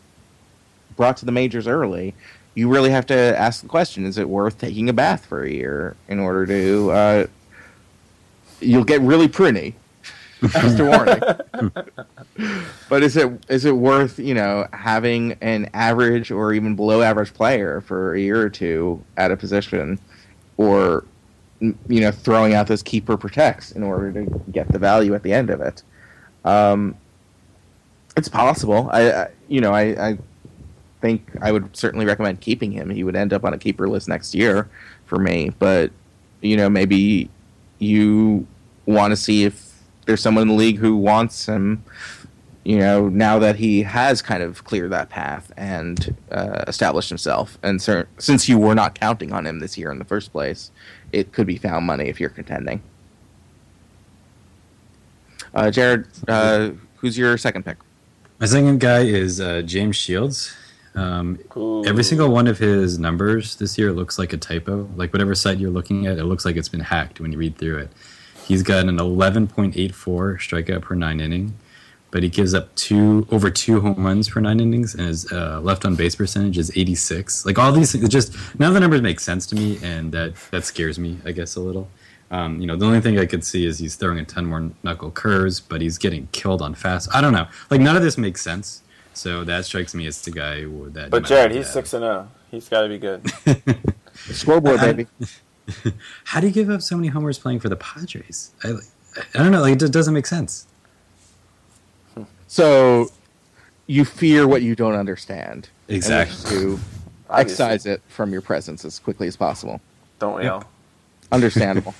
brought 0.96 1.16
to 1.18 1.26
the 1.26 1.32
majors 1.32 1.66
early, 1.66 2.14
you 2.54 2.68
really 2.68 2.90
have 2.90 3.06
to 3.06 3.14
ask 3.14 3.62
the 3.62 3.68
question: 3.68 4.04
Is 4.04 4.18
it 4.18 4.28
worth 4.28 4.58
taking 4.58 4.88
a 4.88 4.92
bath 4.92 5.26
for 5.26 5.42
a 5.42 5.50
year 5.50 5.96
in 6.08 6.18
order 6.18 6.46
to? 6.46 6.90
Uh, 6.90 7.26
you'll 8.60 8.84
get 8.84 9.00
really 9.00 9.28
pretty. 9.28 9.74
Just 10.50 10.78
a 10.78 10.84
warning. 10.84 11.20
but 12.88 13.02
is 13.02 13.16
it 13.16 13.44
is 13.48 13.64
it 13.64 13.76
worth 13.76 14.20
you 14.20 14.34
know 14.34 14.68
having 14.72 15.32
an 15.40 15.68
average 15.74 16.30
or 16.30 16.52
even 16.52 16.76
below 16.76 17.02
average 17.02 17.34
player 17.34 17.80
for 17.80 18.14
a 18.14 18.20
year 18.20 18.40
or 18.40 18.48
two 18.48 19.02
at 19.16 19.32
a 19.32 19.36
position, 19.36 19.98
or 20.56 21.04
you 21.60 22.00
know 22.00 22.12
throwing 22.12 22.54
out 22.54 22.68
those 22.68 22.84
keeper 22.84 23.16
protects 23.16 23.72
in 23.72 23.82
order 23.82 24.12
to 24.12 24.42
get 24.52 24.68
the 24.68 24.78
value 24.78 25.12
at 25.14 25.24
the 25.24 25.32
end 25.32 25.50
of 25.50 25.60
it? 25.60 25.82
Um, 26.44 26.94
it's 28.16 28.28
possible. 28.28 28.88
I, 28.92 29.10
I 29.10 29.28
you 29.48 29.60
know 29.60 29.72
I, 29.72 30.10
I 30.10 30.18
think 31.00 31.30
I 31.40 31.52
would 31.52 31.76
certainly 31.76 32.06
recommend 32.06 32.40
keeping 32.40 32.72
him. 32.72 32.90
He 32.90 33.04
would 33.04 33.16
end 33.16 33.32
up 33.32 33.44
on 33.44 33.54
a 33.54 33.58
keeper 33.58 33.88
list 33.88 34.08
next 34.08 34.34
year 34.34 34.68
for 35.06 35.18
me. 35.18 35.52
But 35.58 35.90
you 36.40 36.56
know, 36.56 36.68
maybe 36.68 37.30
you 37.78 38.46
want 38.86 39.12
to 39.12 39.16
see 39.16 39.44
if 39.44 39.72
there's 40.06 40.20
someone 40.20 40.42
in 40.42 40.48
the 40.48 40.54
league 40.54 40.78
who 40.78 40.96
wants 40.96 41.46
him. 41.46 41.84
You 42.64 42.78
know, 42.78 43.08
now 43.08 43.38
that 43.38 43.56
he 43.56 43.82
has 43.82 44.20
kind 44.20 44.42
of 44.42 44.64
cleared 44.64 44.90
that 44.92 45.08
path 45.08 45.50
and 45.56 46.14
uh, 46.30 46.64
established 46.66 47.08
himself, 47.08 47.56
and 47.62 47.80
cer- 47.80 48.08
since 48.18 48.46
you 48.46 48.58
were 48.58 48.74
not 48.74 48.94
counting 48.94 49.32
on 49.32 49.46
him 49.46 49.60
this 49.60 49.78
year 49.78 49.90
in 49.90 49.98
the 49.98 50.04
first 50.04 50.32
place, 50.32 50.70
it 51.12 51.32
could 51.32 51.46
be 51.46 51.56
found 51.56 51.86
money 51.86 52.08
if 52.08 52.20
you're 52.20 52.28
contending. 52.28 52.82
Uh, 55.54 55.70
Jared, 55.70 56.06
uh, 56.26 56.70
who's 56.96 57.16
your 57.16 57.38
second 57.38 57.64
pick? 57.64 57.78
My 58.38 58.46
second 58.46 58.80
guy 58.80 59.00
is 59.00 59.40
uh, 59.40 59.62
James 59.62 59.96
Shields. 59.96 60.54
Um, 60.94 61.38
every 61.86 62.04
single 62.04 62.30
one 62.30 62.46
of 62.46 62.58
his 62.58 62.98
numbers 62.98 63.56
this 63.56 63.78
year 63.78 63.92
looks 63.92 64.18
like 64.18 64.32
a 64.32 64.36
typo. 64.36 64.88
Like 64.96 65.12
whatever 65.12 65.34
site 65.34 65.58
you're 65.58 65.70
looking 65.70 66.06
at, 66.06 66.18
it 66.18 66.24
looks 66.24 66.44
like 66.44 66.56
it's 66.56 66.68
been 66.68 66.80
hacked 66.80 67.20
when 67.20 67.32
you 67.32 67.38
read 67.38 67.56
through 67.56 67.78
it. 67.78 67.92
He's 68.46 68.62
got 68.62 68.86
an 68.86 68.96
11.84 68.96 69.74
strikeout 69.74 70.82
per 70.82 70.94
nine 70.94 71.20
inning, 71.20 71.54
but 72.10 72.22
he 72.22 72.30
gives 72.30 72.54
up 72.54 72.74
two 72.74 73.28
over 73.30 73.50
two 73.50 73.80
home 73.80 74.04
runs 74.04 74.30
per 74.30 74.40
nine 74.40 74.58
innings, 74.58 74.94
and 74.94 75.06
his 75.06 75.30
uh, 75.30 75.60
left 75.60 75.84
on 75.84 75.96
base 75.96 76.16
percentage 76.16 76.56
is 76.56 76.74
86. 76.74 77.44
Like 77.44 77.58
all 77.58 77.72
these 77.72 77.92
things, 77.92 78.08
just 78.08 78.34
none 78.58 78.68
of 78.68 78.74
the 78.74 78.80
numbers 78.80 79.02
make 79.02 79.20
sense 79.20 79.46
to 79.48 79.54
me, 79.54 79.78
and 79.82 80.12
that 80.12 80.34
that 80.50 80.64
scares 80.64 80.98
me, 80.98 81.18
I 81.24 81.32
guess, 81.32 81.56
a 81.56 81.60
little. 81.60 81.88
Um, 82.30 82.60
you 82.60 82.66
know, 82.66 82.76
the 82.76 82.86
only 82.86 83.00
thing 83.00 83.18
I 83.18 83.26
could 83.26 83.44
see 83.44 83.64
is 83.64 83.78
he's 83.78 83.96
throwing 83.96 84.18
a 84.18 84.24
ton 84.24 84.46
more 84.46 84.70
knuckle 84.82 85.10
curves, 85.10 85.60
but 85.60 85.80
he's 85.80 85.98
getting 85.98 86.28
killed 86.32 86.60
on 86.62 86.74
fast. 86.74 87.08
I 87.14 87.20
don't 87.20 87.32
know. 87.32 87.46
Like 87.70 87.80
none 87.80 87.96
of 87.96 88.02
this 88.02 88.18
makes 88.18 88.42
sense. 88.42 88.82
So 89.18 89.42
that 89.44 89.64
strikes 89.64 89.94
me 89.94 90.06
as 90.06 90.22
the 90.22 90.30
guy 90.30 90.60
who- 90.62 90.90
that. 90.90 91.10
But 91.10 91.24
Jared, 91.24 91.50
he's 91.50 91.64
have. 91.66 91.72
six 91.74 91.92
and 91.92 92.02
zero. 92.02 92.28
He's 92.52 92.68
got 92.68 92.82
to 92.82 92.88
be 92.88 92.98
good. 92.98 93.22
Scoreboard, 94.14 94.78
I- 94.80 94.92
baby. 94.92 95.06
How 96.24 96.40
do 96.40 96.46
you 96.46 96.52
give 96.52 96.70
up 96.70 96.80
so 96.82 96.96
many 96.96 97.08
homers 97.08 97.38
playing 97.38 97.60
for 97.60 97.68
the 97.68 97.76
Padres? 97.76 98.52
I, 98.64 98.70
I 99.34 99.38
don't 99.42 99.50
know. 99.52 99.60
Like 99.60 99.74
it 99.74 99.80
just 99.80 99.92
doesn't 99.92 100.14
make 100.14 100.26
sense. 100.26 100.66
So 102.46 103.08
you 103.86 104.04
fear 104.04 104.46
what 104.46 104.62
you 104.62 104.74
don't 104.74 104.94
understand. 104.94 105.68
and 105.88 105.96
wish 105.96 105.96
Exactly. 105.96 106.50
To 106.50 106.80
excise 107.30 107.86
it 107.86 108.00
from 108.08 108.32
your 108.32 108.40
presence 108.40 108.84
as 108.84 108.98
quickly 108.98 109.26
as 109.26 109.36
possible. 109.36 109.80
Don't 110.18 110.36
we 110.38 110.46
all? 110.46 110.64
Understandable. 111.30 111.94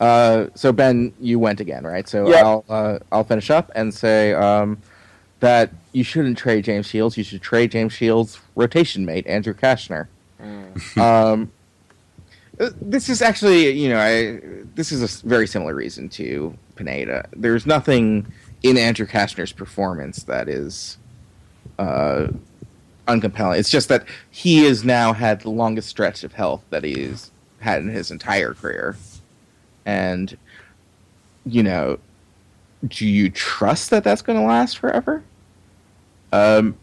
uh, 0.00 0.46
so 0.54 0.72
Ben, 0.72 1.12
you 1.20 1.38
went 1.38 1.60
again, 1.60 1.84
right? 1.84 2.08
So 2.08 2.28
Yep. 2.28 2.44
I'll 2.44 2.64
uh, 2.68 2.98
I'll 3.10 3.24
finish 3.24 3.50
up 3.50 3.72
and 3.74 3.92
say 3.92 4.32
um, 4.34 4.78
that 5.40 5.70
you 5.96 6.04
shouldn't 6.04 6.36
trade 6.36 6.62
James 6.62 6.86
Shields. 6.86 7.16
You 7.16 7.24
should 7.24 7.40
trade 7.40 7.70
James 7.70 7.94
Shields' 7.94 8.38
rotation 8.54 9.06
mate 9.06 9.26
Andrew 9.26 9.54
Cashner. 9.54 10.08
um, 10.98 11.50
uh, 12.60 12.68
this 12.82 13.08
is 13.08 13.22
actually, 13.22 13.70
you 13.70 13.88
know, 13.88 13.98
I 13.98 14.64
this 14.74 14.92
is 14.92 15.00
a 15.02 15.26
very 15.26 15.46
similar 15.46 15.74
reason 15.74 16.10
to 16.10 16.54
Pineda. 16.74 17.26
There's 17.32 17.64
nothing 17.64 18.30
in 18.62 18.76
Andrew 18.76 19.06
Cashner's 19.06 19.52
performance 19.52 20.24
that 20.24 20.50
is 20.50 20.98
uh, 21.78 22.26
uncompelling. 23.08 23.58
It's 23.58 23.70
just 23.70 23.88
that 23.88 24.04
he 24.30 24.64
has 24.64 24.84
now 24.84 25.14
had 25.14 25.40
the 25.40 25.50
longest 25.50 25.88
stretch 25.88 26.24
of 26.24 26.34
health 26.34 26.62
that 26.68 26.84
he's 26.84 27.30
had 27.60 27.80
in 27.80 27.88
his 27.88 28.10
entire 28.10 28.52
career, 28.52 28.96
and 29.86 30.36
you 31.46 31.62
know, 31.62 31.98
do 32.86 33.06
you 33.06 33.30
trust 33.30 33.88
that 33.88 34.04
that's 34.04 34.20
going 34.20 34.38
to 34.38 34.44
last 34.44 34.76
forever? 34.76 35.22
Um, 36.32 36.76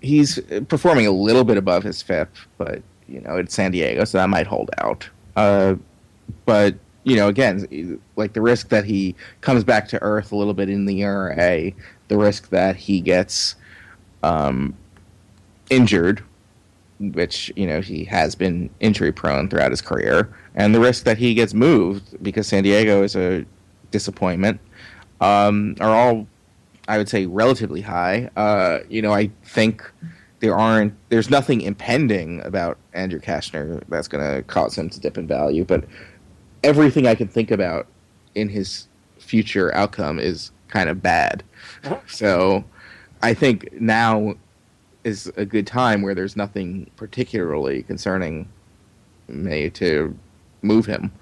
he's 0.00 0.40
performing 0.68 1.06
a 1.06 1.10
little 1.10 1.44
bit 1.44 1.56
above 1.56 1.82
his 1.84 2.02
FIP, 2.02 2.34
but 2.58 2.82
you 3.08 3.20
know 3.20 3.36
it's 3.36 3.54
San 3.54 3.70
Diego, 3.70 4.04
so 4.04 4.18
that 4.18 4.28
might 4.28 4.46
hold 4.46 4.70
out. 4.78 5.08
Uh, 5.36 5.76
but 6.44 6.74
you 7.04 7.16
know, 7.16 7.28
again, 7.28 8.00
like 8.16 8.32
the 8.32 8.40
risk 8.40 8.68
that 8.68 8.84
he 8.84 9.14
comes 9.40 9.64
back 9.64 9.88
to 9.88 10.02
earth 10.02 10.32
a 10.32 10.36
little 10.36 10.54
bit 10.54 10.68
in 10.68 10.86
the 10.86 11.02
ERA, 11.02 11.72
the 12.08 12.16
risk 12.16 12.50
that 12.50 12.76
he 12.76 13.00
gets 13.00 13.56
um, 14.22 14.76
injured, 15.70 16.22
which 17.00 17.52
you 17.56 17.66
know 17.66 17.80
he 17.80 18.04
has 18.04 18.34
been 18.34 18.70
injury 18.80 19.12
prone 19.12 19.48
throughout 19.48 19.70
his 19.70 19.80
career, 19.80 20.32
and 20.54 20.74
the 20.74 20.80
risk 20.80 21.04
that 21.04 21.18
he 21.18 21.34
gets 21.34 21.54
moved 21.54 22.22
because 22.22 22.46
San 22.46 22.62
Diego 22.62 23.02
is 23.02 23.16
a 23.16 23.44
disappointment, 23.90 24.60
um, 25.20 25.76
are 25.80 25.94
all 25.94 26.26
I 26.88 26.98
would 26.98 27.08
say 27.08 27.26
relatively 27.26 27.80
high. 27.80 28.30
Uh, 28.36 28.80
you 28.88 29.02
know, 29.02 29.12
I 29.12 29.30
think 29.44 29.90
there 30.40 30.56
aren't 30.56 30.94
there's 31.08 31.30
nothing 31.30 31.60
impending 31.60 32.40
about 32.44 32.76
Andrew 32.92 33.20
Cashner 33.20 33.82
that's 33.88 34.08
going 34.08 34.24
to 34.24 34.42
cause 34.42 34.76
him 34.76 34.90
to 34.90 35.00
dip 35.00 35.16
in 35.16 35.26
value, 35.26 35.64
but 35.64 35.84
everything 36.64 37.06
I 37.06 37.14
can 37.14 37.28
think 37.28 37.50
about 37.50 37.86
in 38.34 38.48
his 38.48 38.88
future 39.18 39.72
outcome 39.74 40.18
is 40.18 40.50
kind 40.68 40.88
of 40.88 41.02
bad. 41.02 41.44
So 42.06 42.64
I 43.22 43.34
think 43.34 43.72
now 43.80 44.34
is 45.04 45.32
a 45.36 45.44
good 45.44 45.66
time 45.66 46.02
where 46.02 46.14
there's 46.14 46.36
nothing 46.36 46.90
particularly 46.96 47.82
concerning 47.84 48.48
me 49.28 49.70
to 49.70 50.16
move 50.62 50.86
him, 50.86 51.12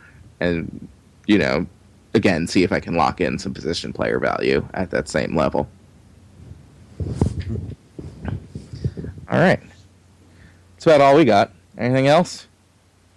and 0.40 0.88
you 1.26 1.38
know, 1.38 1.66
again, 2.14 2.46
see 2.46 2.62
if 2.62 2.72
I 2.72 2.80
can 2.80 2.94
lock 2.94 3.20
in 3.20 3.38
some 3.38 3.54
position 3.54 3.92
player 3.92 4.18
value 4.18 4.66
at 4.74 4.90
that 4.90 5.08
same 5.08 5.36
level. 5.36 5.68
All 9.28 9.38
right, 9.38 9.60
that's 10.74 10.86
about 10.86 11.00
all 11.00 11.16
we 11.16 11.24
got. 11.24 11.52
Anything 11.78 12.08
else? 12.08 12.46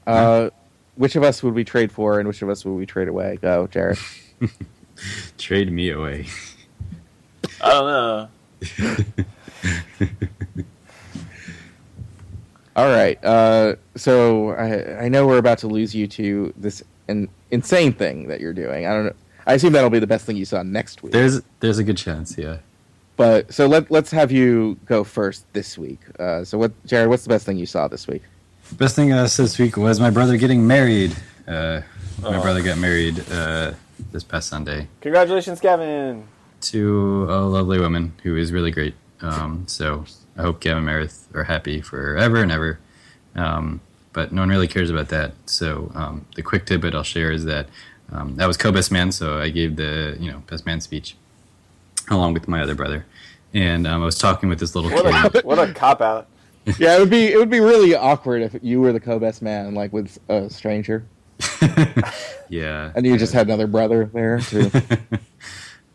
Uh, 0.05 0.49
which 0.95 1.15
of 1.15 1.23
us 1.23 1.41
would 1.41 1.53
we 1.53 1.63
trade 1.63 1.91
for, 1.91 2.19
and 2.19 2.27
which 2.27 2.41
of 2.41 2.49
us 2.49 2.63
would 2.65 2.73
we 2.73 2.85
trade 2.85 3.07
away? 3.07 3.37
Go, 3.41 3.67
Jared. 3.67 3.97
Trade 5.37 5.71
me 5.71 5.89
away. 5.89 6.27
I 7.61 7.69
don't 7.69 7.87
know. 7.87 8.27
All 12.75 12.87
right. 12.87 13.23
Uh, 13.23 13.75
so 13.95 14.49
I, 14.51 15.05
I 15.05 15.09
know 15.09 15.27
we're 15.27 15.37
about 15.37 15.59
to 15.59 15.67
lose 15.67 15.93
you 15.93 16.07
to 16.07 16.53
this 16.57 16.83
an 17.07 17.29
insane 17.51 17.93
thing 17.93 18.27
that 18.27 18.39
you're 18.39 18.53
doing. 18.53 18.85
I 18.85 18.93
don't 18.93 19.05
know. 19.05 19.13
I 19.45 19.53
assume 19.55 19.73
that'll 19.73 19.89
be 19.89 19.99
the 19.99 20.07
best 20.07 20.25
thing 20.25 20.37
you 20.37 20.45
saw 20.45 20.63
next 20.63 21.03
week. 21.03 21.11
There's 21.11 21.41
there's 21.59 21.77
a 21.77 21.83
good 21.83 21.97
chance, 21.97 22.37
yeah. 22.37 22.57
but 23.17 23.53
so 23.53 23.67
let 23.67 23.91
let's 23.91 24.09
have 24.11 24.31
you 24.31 24.77
go 24.85 25.03
first 25.03 25.45
this 25.53 25.77
week. 25.77 25.99
Uh, 26.17 26.43
so 26.45 26.57
what, 26.57 26.71
Jared? 26.85 27.09
What's 27.09 27.23
the 27.23 27.29
best 27.29 27.45
thing 27.45 27.57
you 27.57 27.65
saw 27.65 27.87
this 27.87 28.07
week? 28.07 28.23
Best 28.77 28.95
thing 28.95 29.11
I 29.11 29.19
uh, 29.19 29.23
this 29.23 29.59
week 29.59 29.75
was 29.75 29.99
my 29.99 30.09
brother 30.09 30.37
getting 30.37 30.65
married. 30.65 31.15
Uh, 31.47 31.81
my 32.21 32.37
Oh. 32.37 32.41
brother 32.41 32.61
got 32.61 32.77
married 32.77 33.19
uh, 33.31 33.73
this 34.13 34.23
past 34.23 34.47
Sunday 34.47 34.87
Congratulations, 35.01 35.59
Gavin. 35.59 36.23
to 36.61 37.27
a 37.29 37.41
lovely 37.41 37.79
woman 37.79 38.13
who 38.23 38.37
is 38.37 38.53
really 38.53 38.71
great. 38.71 38.95
Um, 39.19 39.65
so 39.67 40.05
I 40.37 40.43
hope 40.43 40.61
Gavin 40.61 40.77
and 40.77 40.85
Meredith 40.85 41.27
are 41.33 41.43
happy 41.43 41.81
forever 41.81 42.37
and 42.41 42.51
ever. 42.51 42.79
Um, 43.35 43.81
but 44.13 44.31
no 44.31 44.41
one 44.41 44.49
really 44.49 44.67
cares 44.67 44.89
about 44.89 45.09
that. 45.09 45.33
So 45.45 45.91
um, 45.95 46.25
the 46.35 46.41
quick 46.43 46.65
tidbit 46.65 46.95
I'll 46.95 47.03
share 47.03 47.31
is 47.31 47.45
that 47.45 47.67
um, 48.11 48.35
that 48.37 48.45
was 48.47 48.57
co-best 48.57 48.91
man. 48.91 49.11
So 49.11 49.39
I 49.39 49.49
gave 49.49 49.75
the 49.75 50.15
you 50.19 50.31
know 50.31 50.43
best 50.47 50.65
man 50.65 50.79
speech 50.81 51.15
along 52.09 52.33
with 52.33 52.47
my 52.47 52.61
other 52.61 52.75
brother, 52.75 53.05
and 53.53 53.85
um, 53.87 54.01
I 54.01 54.05
was 54.05 54.17
talking 54.17 54.49
with 54.49 54.59
this 54.59 54.75
little 54.75 54.91
What 54.91 55.33
kid. 55.33 55.43
a 55.43 55.47
what 55.47 55.59
a 55.59 55.73
cop 55.73 56.01
out. 56.01 56.27
yeah, 56.77 56.95
it 56.95 56.99
would 56.99 57.09
be 57.09 57.25
it 57.25 57.37
would 57.37 57.49
be 57.49 57.59
really 57.59 57.93
awkward 57.95 58.41
if 58.41 58.55
you 58.61 58.79
were 58.79 58.93
the 58.93 58.99
co-best 58.99 59.41
man, 59.41 59.73
like 59.75 59.91
with 59.91 60.17
a 60.29 60.49
stranger, 60.49 61.05
yeah, 62.49 62.91
and 62.95 63.05
you 63.05 63.17
just 63.17 63.33
had 63.33 63.47
another 63.47 63.67
brother 63.67 64.09
there. 64.13 64.39
Too. 64.39 64.71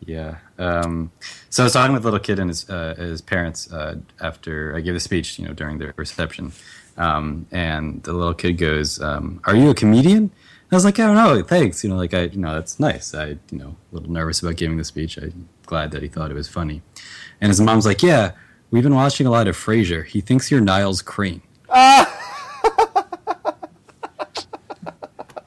Yeah. 0.08 0.36
Um, 0.58 1.12
so 1.50 1.62
I 1.62 1.64
was 1.64 1.74
talking 1.74 1.92
with 1.92 2.02
a 2.02 2.06
little 2.06 2.18
kid 2.18 2.38
and 2.38 2.48
his 2.48 2.68
uh, 2.70 2.94
his 2.96 3.20
parents 3.20 3.70
uh, 3.72 3.96
after 4.20 4.74
I 4.74 4.80
gave 4.80 4.94
the 4.94 5.00
speech, 5.00 5.38
you 5.38 5.46
know, 5.46 5.52
during 5.52 5.78
their 5.78 5.92
reception, 5.96 6.52
um, 6.98 7.46
and 7.50 8.02
the 8.02 8.12
little 8.12 8.34
kid 8.34 8.58
goes, 8.58 9.00
um, 9.00 9.40
"Are 9.44 9.56
you 9.56 9.70
a 9.70 9.74
comedian?" 9.74 10.16
And 10.24 10.72
I 10.72 10.76
was 10.76 10.84
like, 10.84 10.98
"I 10.98 11.06
don't 11.06 11.16
know. 11.16 11.42
Thanks. 11.42 11.82
You 11.82 11.90
know, 11.90 11.96
like 11.96 12.12
I, 12.12 12.24
you 12.24 12.38
know, 12.38 12.52
that's 12.54 12.78
nice. 12.78 13.14
I, 13.14 13.28
you 13.50 13.58
know, 13.58 13.76
a 13.90 13.94
little 13.94 14.10
nervous 14.12 14.40
about 14.42 14.56
giving 14.56 14.76
the 14.76 14.84
speech. 14.84 15.16
I'm 15.16 15.48
glad 15.66 15.90
that 15.92 16.02
he 16.02 16.08
thought 16.08 16.30
it 16.30 16.34
was 16.34 16.48
funny." 16.48 16.82
And 17.40 17.48
his 17.50 17.60
mom's 17.60 17.86
like, 17.86 18.02
"Yeah, 18.02 18.32
we've 18.70 18.82
been 18.82 18.94
watching 18.94 19.26
a 19.26 19.30
lot 19.30 19.48
of 19.48 19.56
Frasier. 19.56 20.04
He 20.04 20.20
thinks 20.20 20.50
you're 20.50 20.60
Niles 20.60 21.00
Crane." 21.02 21.42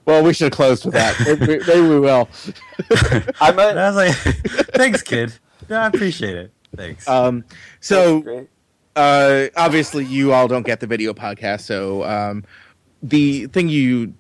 well, 0.06 0.24
we 0.24 0.34
should 0.34 0.46
have 0.46 0.54
closed 0.54 0.86
with 0.86 0.94
that. 0.94 1.16
Maybe, 1.26 1.60
maybe 1.68 1.82
we 1.88 2.00
will. 2.00 2.30
I 3.40 3.50
And 3.50 3.56
might. 3.56 3.78
I 3.78 3.90
was 3.90 3.96
like, 3.96 4.16
"Thanks, 4.74 5.02
kid. 5.04 5.34
Yeah, 5.70 5.84
I 5.84 5.88
appreciate 5.88 6.36
it. 6.36 6.54
Thanks." 6.76 7.08
Um, 7.08 7.44
so 7.80 8.22
Great. 8.22 8.50
Uh, 8.96 9.48
obviously 9.56 10.06
you 10.06 10.34
all 10.34 10.48
don't 10.48 10.66
get 10.66 10.80
the 10.80 10.88
video 10.88 11.14
podcast, 11.14 11.62
so 11.62 12.04
um, 12.04 12.44
the 13.02 13.48
thing 13.48 13.70
you 13.70 14.14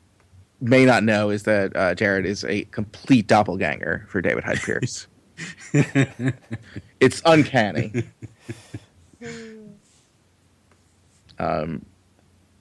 may 0.61 0.85
not 0.85 1.03
know 1.03 1.29
is 1.29 1.43
that 1.43 1.75
uh, 1.75 1.95
Jared 1.95 2.25
is 2.25 2.43
a 2.45 2.63
complete 2.65 3.27
doppelganger 3.27 4.05
for 4.09 4.21
David 4.21 4.43
Hyde 4.43 4.61
Pierce. 4.61 5.07
it's 6.99 7.21
uncanny. 7.25 8.03
Um, 11.41 11.85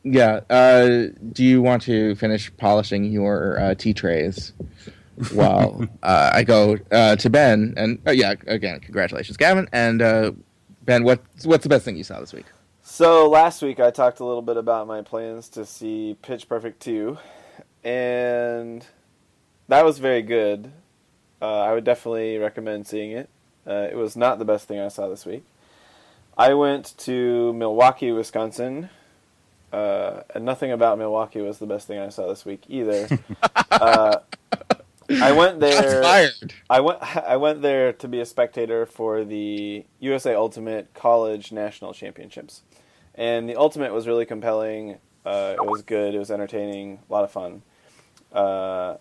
yeah. 0.02 0.40
Uh, 0.48 1.08
do 1.32 1.44
you 1.44 1.60
want 1.60 1.82
to 1.82 2.14
finish 2.16 2.50
polishing 2.56 3.04
your 3.04 3.60
uh, 3.60 3.74
tea 3.74 3.92
trays 3.92 4.52
while 5.32 5.86
uh, 6.02 6.30
I 6.32 6.42
go 6.42 6.78
uh, 6.90 7.16
to 7.16 7.30
Ben? 7.30 7.74
And 7.76 8.00
uh, 8.06 8.12
yeah, 8.12 8.34
again, 8.46 8.80
congratulations, 8.80 9.36
Gavin. 9.36 9.68
And 9.72 10.00
uh, 10.00 10.32
Ben, 10.90 11.04
what 11.04 11.20
what's 11.44 11.62
the 11.62 11.68
best 11.68 11.84
thing 11.84 11.96
you 11.96 12.02
saw 12.02 12.18
this 12.18 12.32
week? 12.32 12.46
So 12.82 13.28
last 13.28 13.62
week 13.62 13.78
I 13.78 13.92
talked 13.92 14.18
a 14.18 14.24
little 14.24 14.42
bit 14.42 14.56
about 14.56 14.88
my 14.88 15.02
plans 15.02 15.48
to 15.50 15.64
see 15.64 16.16
Pitch 16.20 16.48
Perfect 16.48 16.80
2, 16.80 17.16
and 17.84 18.84
that 19.68 19.84
was 19.84 20.00
very 20.00 20.22
good. 20.22 20.72
Uh, 21.40 21.60
I 21.60 21.74
would 21.74 21.84
definitely 21.84 22.38
recommend 22.38 22.88
seeing 22.88 23.12
it. 23.12 23.30
Uh, 23.64 23.86
it 23.88 23.94
was 23.94 24.16
not 24.16 24.40
the 24.40 24.44
best 24.44 24.66
thing 24.66 24.80
I 24.80 24.88
saw 24.88 25.08
this 25.08 25.24
week. 25.24 25.44
I 26.36 26.54
went 26.54 26.98
to 26.98 27.52
Milwaukee, 27.52 28.10
Wisconsin, 28.10 28.90
uh, 29.72 30.22
and 30.34 30.44
nothing 30.44 30.72
about 30.72 30.98
Milwaukee 30.98 31.40
was 31.40 31.58
the 31.58 31.66
best 31.66 31.86
thing 31.86 32.00
I 32.00 32.08
saw 32.08 32.26
this 32.26 32.44
week 32.44 32.64
either. 32.68 33.06
uh, 33.70 34.16
I 35.10 35.32
went 35.32 35.60
there. 35.60 36.04
I 36.68 36.80
went 36.80 37.02
I 37.02 37.36
went 37.36 37.62
there 37.62 37.92
to 37.94 38.08
be 38.08 38.20
a 38.20 38.26
spectator 38.26 38.86
for 38.86 39.24
the 39.24 39.84
USA 39.98 40.34
Ultimate 40.34 40.92
College 40.94 41.52
National 41.52 41.92
Championships, 41.92 42.62
and 43.14 43.48
the 43.48 43.56
Ultimate 43.56 43.92
was 43.92 44.06
really 44.06 44.26
compelling. 44.26 44.98
Uh, 45.24 45.54
it 45.56 45.66
was 45.66 45.82
good. 45.82 46.14
It 46.14 46.18
was 46.18 46.30
entertaining. 46.30 47.00
A 47.08 47.12
lot 47.12 47.24
of 47.24 47.30
fun. 47.30 47.62
Uh, 48.32 48.96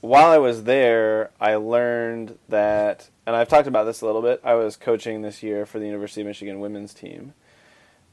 while 0.00 0.30
I 0.30 0.38
was 0.38 0.64
there, 0.64 1.30
I 1.40 1.56
learned 1.56 2.38
that, 2.48 3.08
and 3.26 3.34
I've 3.34 3.48
talked 3.48 3.66
about 3.66 3.84
this 3.84 4.00
a 4.00 4.06
little 4.06 4.22
bit. 4.22 4.40
I 4.44 4.54
was 4.54 4.76
coaching 4.76 5.22
this 5.22 5.42
year 5.42 5.66
for 5.66 5.78
the 5.80 5.86
University 5.86 6.20
of 6.20 6.28
Michigan 6.28 6.60
women's 6.60 6.94
team, 6.94 7.34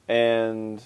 and 0.08 0.82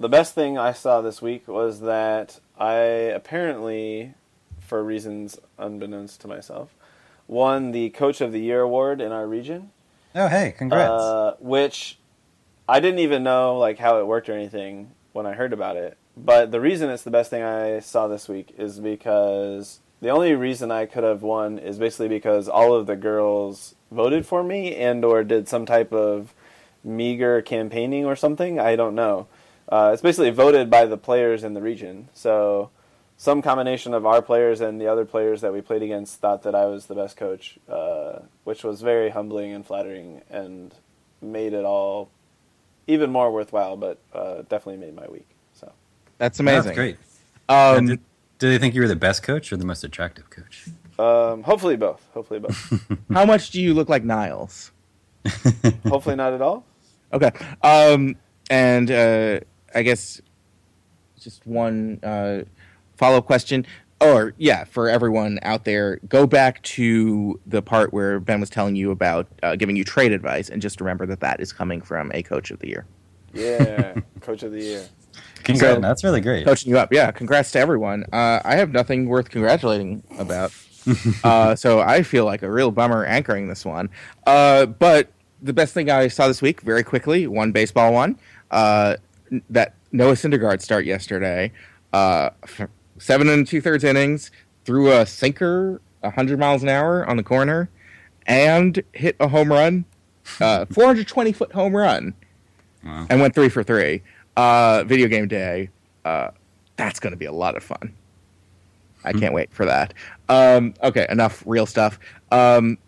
the 0.00 0.08
best 0.08 0.34
thing 0.34 0.56
I 0.56 0.72
saw 0.72 1.02
this 1.02 1.20
week 1.20 1.46
was 1.46 1.80
that 1.80 2.40
I 2.58 2.74
apparently, 2.74 4.14
for 4.58 4.82
reasons 4.82 5.38
unbeknownst 5.58 6.22
to 6.22 6.28
myself, 6.28 6.74
won 7.28 7.70
the 7.70 7.90
Coach 7.90 8.22
of 8.22 8.32
the 8.32 8.40
Year 8.40 8.62
award 8.62 9.02
in 9.02 9.12
our 9.12 9.26
region. 9.26 9.70
oh, 10.14 10.26
hey, 10.26 10.54
congrats. 10.56 10.90
Uh, 10.90 11.36
which 11.38 11.98
I 12.66 12.80
didn't 12.80 13.00
even 13.00 13.22
know 13.22 13.58
like 13.58 13.78
how 13.78 14.00
it 14.00 14.06
worked 14.06 14.30
or 14.30 14.32
anything 14.32 14.90
when 15.12 15.26
I 15.26 15.34
heard 15.34 15.52
about 15.52 15.76
it. 15.76 15.98
But 16.16 16.50
the 16.50 16.60
reason 16.60 16.88
it's 16.88 17.02
the 17.02 17.10
best 17.10 17.30
thing 17.30 17.42
I 17.42 17.80
saw 17.80 18.08
this 18.08 18.26
week 18.26 18.54
is 18.56 18.80
because 18.80 19.80
the 20.00 20.08
only 20.08 20.34
reason 20.34 20.70
I 20.70 20.86
could 20.86 21.04
have 21.04 21.22
won 21.22 21.58
is 21.58 21.78
basically 21.78 22.08
because 22.08 22.48
all 22.48 22.74
of 22.74 22.86
the 22.86 22.96
girls 22.96 23.74
voted 23.90 24.24
for 24.24 24.42
me 24.42 24.74
and 24.76 25.04
or 25.04 25.24
did 25.24 25.46
some 25.46 25.66
type 25.66 25.92
of 25.92 26.34
meager 26.82 27.42
campaigning 27.42 28.06
or 28.06 28.16
something. 28.16 28.58
I 28.58 28.76
don't 28.76 28.94
know. 28.94 29.26
Uh, 29.70 29.90
it's 29.92 30.02
basically 30.02 30.30
voted 30.30 30.68
by 30.68 30.84
the 30.84 30.96
players 30.96 31.44
in 31.44 31.54
the 31.54 31.62
region. 31.62 32.08
So 32.12 32.70
some 33.16 33.40
combination 33.40 33.94
of 33.94 34.04
our 34.04 34.20
players 34.20 34.60
and 34.60 34.80
the 34.80 34.88
other 34.88 35.04
players 35.04 35.42
that 35.42 35.52
we 35.52 35.60
played 35.60 35.82
against 35.82 36.20
thought 36.20 36.42
that 36.42 36.54
I 36.54 36.66
was 36.66 36.86
the 36.86 36.94
best 36.94 37.16
coach, 37.16 37.58
uh, 37.68 38.20
which 38.44 38.64
was 38.64 38.82
very 38.82 39.10
humbling 39.10 39.52
and 39.52 39.64
flattering 39.64 40.22
and 40.30 40.74
made 41.22 41.52
it 41.52 41.64
all 41.64 42.10
even 42.86 43.10
more 43.10 43.30
worthwhile, 43.30 43.76
but 43.76 43.98
uh, 44.12 44.42
definitely 44.48 44.78
made 44.78 44.96
my 44.96 45.06
week. 45.06 45.28
So 45.52 45.70
That's 46.18 46.40
amazing. 46.40 46.62
That's 46.64 46.76
great. 46.76 46.96
Um, 47.48 47.86
did, 47.86 48.00
did 48.38 48.48
they 48.50 48.58
think 48.58 48.74
you 48.74 48.80
were 48.80 48.88
the 48.88 48.96
best 48.96 49.22
coach 49.22 49.52
or 49.52 49.56
the 49.56 49.66
most 49.66 49.84
attractive 49.84 50.30
coach? 50.30 50.66
um, 50.98 51.42
hopefully 51.44 51.76
both. 51.76 52.04
Hopefully 52.14 52.40
both. 52.40 52.72
how 53.12 53.24
much 53.24 53.50
do 53.50 53.60
you 53.60 53.74
look 53.74 53.88
like 53.88 54.02
Niles? 54.02 54.72
hopefully 55.86 56.16
not 56.16 56.32
at 56.32 56.42
all. 56.42 56.64
Okay. 57.12 57.30
Um, 57.62 58.16
and 58.48 58.90
uh, 58.90 59.40
I 59.74 59.82
guess 59.82 60.20
just 61.20 61.46
one 61.46 62.00
uh, 62.02 62.42
follow 62.96 63.18
up 63.18 63.26
question. 63.26 63.66
Or, 64.02 64.32
yeah, 64.38 64.64
for 64.64 64.88
everyone 64.88 65.38
out 65.42 65.66
there, 65.66 65.96
go 66.08 66.26
back 66.26 66.62
to 66.62 67.38
the 67.46 67.60
part 67.60 67.92
where 67.92 68.18
Ben 68.18 68.40
was 68.40 68.48
telling 68.48 68.74
you 68.74 68.90
about 68.92 69.26
uh, 69.42 69.56
giving 69.56 69.76
you 69.76 69.84
trade 69.84 70.12
advice, 70.12 70.48
and 70.48 70.62
just 70.62 70.80
remember 70.80 71.04
that 71.04 71.20
that 71.20 71.38
is 71.38 71.52
coming 71.52 71.82
from 71.82 72.10
a 72.14 72.22
coach 72.22 72.50
of 72.50 72.60
the 72.60 72.68
year. 72.68 72.86
Yeah, 73.34 73.96
coach 74.22 74.42
of 74.42 74.52
the 74.52 74.62
year. 74.62 74.86
Congrats. 75.44 75.74
So- 75.76 75.80
That's 75.82 76.02
really 76.02 76.22
great. 76.22 76.46
Coaching 76.46 76.70
you 76.70 76.78
up. 76.78 76.94
Yeah, 76.94 77.10
congrats 77.10 77.50
to 77.52 77.58
everyone. 77.58 78.04
Uh, 78.10 78.40
I 78.42 78.56
have 78.56 78.72
nothing 78.72 79.06
worth 79.06 79.28
congratulating 79.28 80.02
about. 80.18 80.52
uh, 81.24 81.54
so 81.54 81.80
I 81.80 82.02
feel 82.02 82.24
like 82.24 82.42
a 82.42 82.50
real 82.50 82.70
bummer 82.70 83.04
anchoring 83.04 83.48
this 83.48 83.66
one. 83.66 83.90
Uh, 84.26 84.64
but 84.64 85.12
the 85.42 85.52
best 85.52 85.74
thing 85.74 85.90
I 85.90 86.08
saw 86.08 86.26
this 86.26 86.40
week, 86.40 86.62
very 86.62 86.82
quickly, 86.82 87.26
one 87.26 87.52
baseball 87.52 87.92
one, 87.92 88.18
uh, 88.50 88.96
n- 88.96 88.96
that 89.50 89.74
Noah 89.92 90.12
Syndergaard 90.14 90.60
start 90.60 90.84
yesterday. 90.84 91.52
Uh, 91.92 92.30
seven 92.98 93.28
and 93.28 93.46
two 93.46 93.60
thirds 93.60 93.84
innings, 93.84 94.30
threw 94.64 94.92
a 94.92 95.04
sinker, 95.06 95.80
hundred 96.04 96.38
miles 96.38 96.62
an 96.62 96.68
hour 96.68 97.04
on 97.08 97.16
the 97.16 97.22
corner, 97.22 97.68
and 98.26 98.82
hit 98.92 99.16
a 99.20 99.28
home 99.28 99.50
run, 99.50 99.84
uh, 100.40 100.64
420 100.70 101.32
foot 101.32 101.52
home 101.52 101.74
run, 101.76 102.14
Wow. 102.84 103.06
and 103.10 103.20
went 103.20 103.34
three 103.34 103.48
for 103.48 103.62
three. 103.62 104.02
Uh, 104.36 104.84
video 104.84 105.08
game 105.08 105.28
day. 105.28 105.68
Uh, 106.04 106.30
that's 106.76 106.98
going 107.00 107.10
to 107.10 107.16
be 107.16 107.26
a 107.26 107.32
lot 107.32 107.56
of 107.56 107.62
fun. 107.62 107.94
I 109.04 109.12
can't 109.12 109.34
wait 109.34 109.52
for 109.52 109.64
that. 109.66 109.92
Um, 110.28 110.74
okay, 110.82 111.06
enough 111.10 111.42
real 111.46 111.66
stuff. 111.66 111.98
Um, 112.30 112.78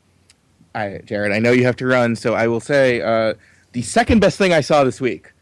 I, 0.75 1.01
Jared, 1.05 1.33
I 1.33 1.39
know 1.39 1.53
you 1.53 1.65
have 1.65 1.77
to 1.77 1.87
run, 1.87 2.17
so 2.17 2.35
I 2.35 2.47
will 2.49 2.61
say 2.61 3.01
uh, 3.03 3.35
the 3.73 3.83
second 3.83 4.21
best 4.21 4.39
thing 4.39 4.53
I 4.53 4.61
saw 4.61 4.85
this 4.85 5.01
week 5.01 5.33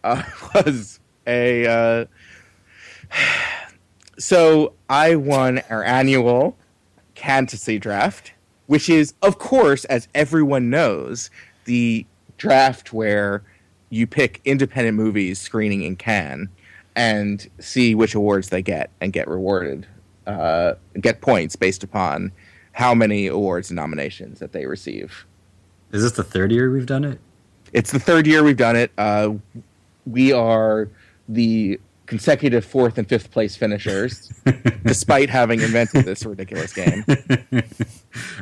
uh, 0.04 0.22
was 0.54 1.00
a. 1.26 1.66
Uh, 1.66 2.04
so 4.18 4.72
I 4.88 5.16
won 5.16 5.62
our 5.70 5.84
annual 5.84 6.56
fantasy 7.14 7.78
draft, 7.78 8.32
which 8.66 8.88
is, 8.88 9.14
of 9.22 9.38
course, 9.38 9.84
as 9.86 10.08
everyone 10.14 10.70
knows, 10.70 11.30
the 11.64 12.06
draft 12.38 12.92
where 12.92 13.42
you 13.90 14.06
pick 14.06 14.40
independent 14.44 14.96
movies 14.96 15.38
screening 15.38 15.82
in 15.82 15.96
Cannes 15.96 16.48
and 16.96 17.48
see 17.58 17.94
which 17.94 18.14
awards 18.14 18.48
they 18.48 18.62
get 18.62 18.90
and 19.00 19.12
get 19.12 19.28
rewarded, 19.28 19.86
uh, 20.26 20.74
get 21.00 21.20
points 21.20 21.56
based 21.56 21.84
upon 21.84 22.32
how 22.72 22.94
many 22.94 23.26
awards 23.26 23.70
and 23.70 23.76
nominations 23.76 24.38
that 24.38 24.52
they 24.52 24.66
receive. 24.66 25.26
Is 25.92 26.02
this 26.02 26.12
the 26.12 26.24
third 26.24 26.52
year 26.52 26.70
we've 26.70 26.86
done 26.86 27.04
it? 27.04 27.20
It's 27.72 27.92
the 27.92 27.98
third 28.00 28.26
year 28.26 28.42
we've 28.42 28.56
done 28.56 28.76
it. 28.76 28.90
Uh, 28.96 29.34
we 30.10 30.32
are 30.32 30.88
the 31.28 31.80
consecutive 32.06 32.64
fourth 32.64 32.98
and 32.98 33.08
fifth 33.08 33.30
place 33.30 33.54
finishers, 33.56 34.32
despite 34.84 35.30
having 35.30 35.60
invented 35.60 36.04
this 36.04 36.24
ridiculous 36.24 36.72
game. 36.72 37.04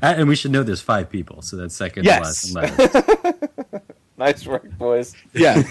Uh, 0.02 0.14
and 0.16 0.28
we 0.28 0.34
should 0.34 0.50
know 0.50 0.62
there's 0.62 0.80
five 0.80 1.10
people, 1.10 1.42
so 1.42 1.54
that's 1.56 1.76
second 1.76 2.04
Yes. 2.06 2.48
to 2.52 2.54
last 2.54 2.78
and 2.80 2.92
last. 3.74 3.82
Nice 4.16 4.46
work, 4.46 4.68
boys. 4.78 5.14
Yeah. 5.34 5.62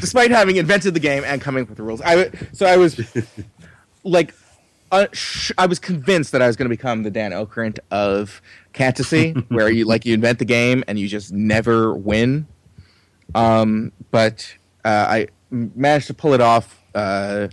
Despite 0.00 0.30
having 0.30 0.56
invented 0.56 0.94
the 0.94 1.00
game 1.00 1.22
and 1.24 1.40
coming 1.40 1.62
up 1.62 1.68
with 1.68 1.76
the 1.76 1.82
rules, 1.84 2.00
I 2.00 2.16
w- 2.24 2.46
so 2.52 2.66
I 2.66 2.76
was 2.76 2.98
like, 4.02 4.34
uh, 4.90 5.06
sh- 5.12 5.52
I 5.58 5.66
was 5.66 5.78
convinced 5.78 6.32
that 6.32 6.42
I 6.42 6.46
was 6.46 6.56
going 6.56 6.66
to 6.68 6.74
become 6.76 7.02
the 7.04 7.10
Dan 7.10 7.32
Okrent 7.32 7.78
of 7.90 8.40
fantasy, 8.74 9.32
where 9.48 9.70
you 9.70 9.84
like 9.84 10.04
you 10.06 10.14
invent 10.14 10.38
the 10.40 10.44
game 10.44 10.82
and 10.88 10.98
you 10.98 11.06
just 11.06 11.32
never 11.32 11.94
win. 11.94 12.46
Um, 13.34 13.92
but 14.10 14.54
uh, 14.84 15.06
I 15.08 15.28
managed 15.50 16.06
to 16.08 16.14
pull 16.14 16.32
it 16.34 16.40
off 16.40 16.80
uh, 16.94 17.48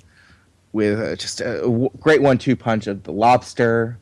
with 0.73 0.99
uh, 0.99 1.15
just 1.15 1.41
a 1.41 1.61
w- 1.61 1.89
great 1.99 2.21
one-two 2.21 2.55
punch 2.55 2.87
of 2.87 3.03
The 3.03 3.11
Lobster 3.11 3.97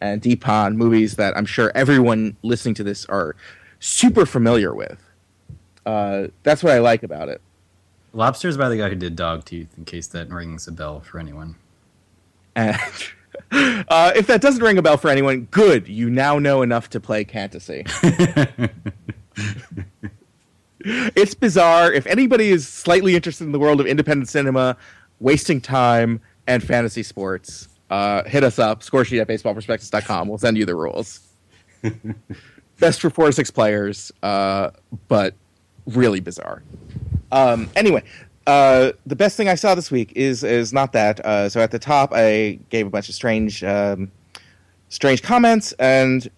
and 0.00 0.22
Dheepan 0.22 0.76
movies 0.76 1.16
that 1.16 1.36
I'm 1.36 1.46
sure 1.46 1.72
everyone 1.74 2.36
listening 2.42 2.74
to 2.76 2.84
this 2.84 3.04
are 3.06 3.34
super 3.80 4.26
familiar 4.26 4.74
with. 4.74 5.02
Uh, 5.84 6.28
that's 6.42 6.62
what 6.62 6.72
I 6.72 6.78
like 6.78 7.02
about 7.02 7.28
it. 7.28 7.40
Lobster's 8.12 8.56
by 8.56 8.68
the 8.68 8.76
guy 8.76 8.88
who 8.88 8.94
did 8.94 9.16
Dogtooth, 9.16 9.68
in 9.76 9.84
case 9.84 10.06
that 10.08 10.30
rings 10.30 10.66
a 10.66 10.72
bell 10.72 11.00
for 11.00 11.18
anyone. 11.18 11.56
And 12.54 12.76
uh, 13.88 14.12
if 14.16 14.26
that 14.26 14.40
doesn't 14.40 14.62
ring 14.62 14.78
a 14.78 14.82
bell 14.82 14.96
for 14.96 15.08
anyone, 15.08 15.48
good. 15.50 15.88
You 15.88 16.10
now 16.10 16.38
know 16.38 16.62
enough 16.62 16.90
to 16.90 17.00
play 17.00 17.24
fantasy. 17.24 17.84
it's 20.80 21.34
bizarre. 21.34 21.92
If 21.92 22.06
anybody 22.06 22.50
is 22.50 22.66
slightly 22.68 23.16
interested 23.16 23.44
in 23.44 23.52
the 23.52 23.58
world 23.58 23.80
of 23.80 23.86
independent 23.86 24.28
cinema, 24.28 24.76
wasting 25.20 25.60
time, 25.60 26.20
and 26.46 26.62
fantasy 26.62 27.02
sports, 27.02 27.68
uh, 27.90 28.24
hit 28.24 28.44
us 28.44 28.58
up, 28.58 28.80
scoresheet 28.80 29.20
at 29.20 29.28
baseballprospectus.com. 29.28 30.28
We'll 30.28 30.38
send 30.38 30.56
you 30.56 30.64
the 30.64 30.74
rules. 30.74 31.20
Best 32.78 33.00
for 33.00 33.10
four 33.10 33.26
to 33.26 33.32
six 33.32 33.50
players, 33.50 34.12
uh, 34.22 34.70
but 35.08 35.34
really 35.86 36.20
bizarre. 36.20 36.62
Um, 37.32 37.68
anyway, 37.76 38.02
uh, 38.46 38.92
the 39.04 39.16
best 39.16 39.36
thing 39.36 39.48
I 39.48 39.56
saw 39.56 39.74
this 39.74 39.90
week 39.90 40.12
is 40.14 40.42
is 40.44 40.72
not 40.72 40.92
that. 40.92 41.20
Uh, 41.20 41.48
so 41.48 41.60
at 41.60 41.70
the 41.70 41.78
top, 41.78 42.12
I 42.14 42.58
gave 42.70 42.86
a 42.86 42.90
bunch 42.90 43.08
of 43.08 43.14
strange, 43.14 43.62
um, 43.64 44.10
strange 44.88 45.22
comments, 45.22 45.72
and 45.72 46.30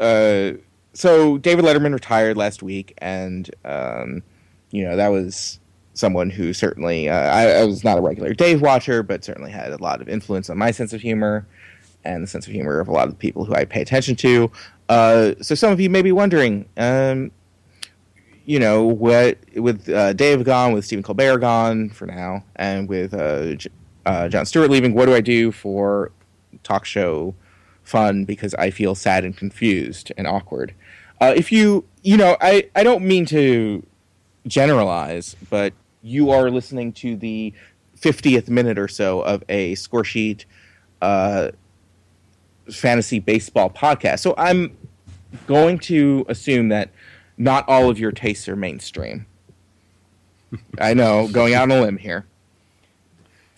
uh, 0.00 0.52
so 0.94 1.38
David 1.38 1.64
Letterman 1.64 1.92
retired 1.92 2.36
last 2.36 2.62
week, 2.62 2.94
and 2.98 3.50
um, 3.64 4.22
you 4.70 4.84
know 4.84 4.96
that 4.96 5.08
was 5.08 5.60
someone 5.94 6.28
who 6.30 6.52
certainly 6.52 7.08
uh, 7.08 7.14
I, 7.14 7.60
I 7.60 7.64
was 7.64 7.84
not 7.84 7.98
a 7.98 8.00
regular 8.00 8.34
Dave 8.34 8.60
watcher, 8.62 9.02
but 9.02 9.24
certainly 9.24 9.50
had 9.50 9.72
a 9.72 9.82
lot 9.82 10.00
of 10.00 10.08
influence 10.08 10.50
on 10.50 10.58
my 10.58 10.70
sense 10.70 10.92
of 10.92 11.00
humor 11.00 11.46
and 12.04 12.22
the 12.22 12.26
sense 12.26 12.46
of 12.46 12.52
humor 12.52 12.80
of 12.80 12.88
a 12.88 12.92
lot 12.92 13.06
of 13.06 13.10
the 13.14 13.18
people 13.18 13.44
who 13.44 13.54
I 13.54 13.64
pay 13.64 13.80
attention 13.80 14.16
to. 14.16 14.50
Uh, 14.88 15.32
so 15.40 15.54
some 15.54 15.72
of 15.72 15.80
you 15.80 15.88
may 15.88 16.02
be 16.02 16.12
wondering, 16.12 16.68
um, 16.76 17.30
you 18.44 18.58
know, 18.58 18.84
what 18.84 19.38
with 19.56 19.88
uh, 19.88 20.12
Dave 20.12 20.44
gone, 20.44 20.72
with 20.72 20.84
Stephen 20.84 21.02
Colbert 21.02 21.38
gone 21.38 21.90
for 21.90 22.06
now, 22.06 22.44
and 22.56 22.88
with 22.88 23.14
uh, 23.14 23.54
J- 23.54 23.70
uh, 24.04 24.28
Jon 24.28 24.44
Stewart 24.44 24.70
leaving, 24.70 24.94
what 24.94 25.06
do 25.06 25.14
I 25.14 25.20
do 25.20 25.50
for 25.50 26.12
talk 26.62 26.84
show 26.84 27.34
fun? 27.84 28.24
Because 28.24 28.54
I 28.54 28.70
feel 28.70 28.94
sad 28.94 29.24
and 29.24 29.36
confused 29.36 30.12
and 30.18 30.26
awkward. 30.26 30.74
Uh, 31.20 31.32
if 31.36 31.52
you, 31.52 31.84
you 32.02 32.16
know, 32.16 32.36
I, 32.40 32.68
I 32.74 32.82
don't 32.82 33.04
mean 33.04 33.26
to 33.26 33.84
generalize, 34.46 35.36
but 35.50 35.72
you 36.02 36.30
are 36.30 36.50
listening 36.50 36.92
to 36.92 37.16
the 37.16 37.52
50th 37.98 38.48
minute 38.48 38.78
or 38.78 38.88
so 38.88 39.22
of 39.22 39.42
a 39.48 39.74
score 39.76 40.04
sheet 40.04 40.44
uh, 41.00 41.50
fantasy 42.70 43.18
baseball 43.18 43.70
podcast. 43.70 44.20
So 44.20 44.34
I'm 44.36 44.76
going 45.46 45.78
to 45.80 46.24
assume 46.28 46.68
that 46.68 46.90
not 47.36 47.68
all 47.68 47.90
of 47.90 47.98
your 47.98 48.12
tastes 48.12 48.48
are 48.48 48.56
mainstream. 48.56 49.26
I 50.78 50.94
know, 50.94 51.28
going 51.28 51.54
out 51.54 51.70
on 51.70 51.78
a 51.78 51.80
limb 51.80 51.96
here. 51.98 52.26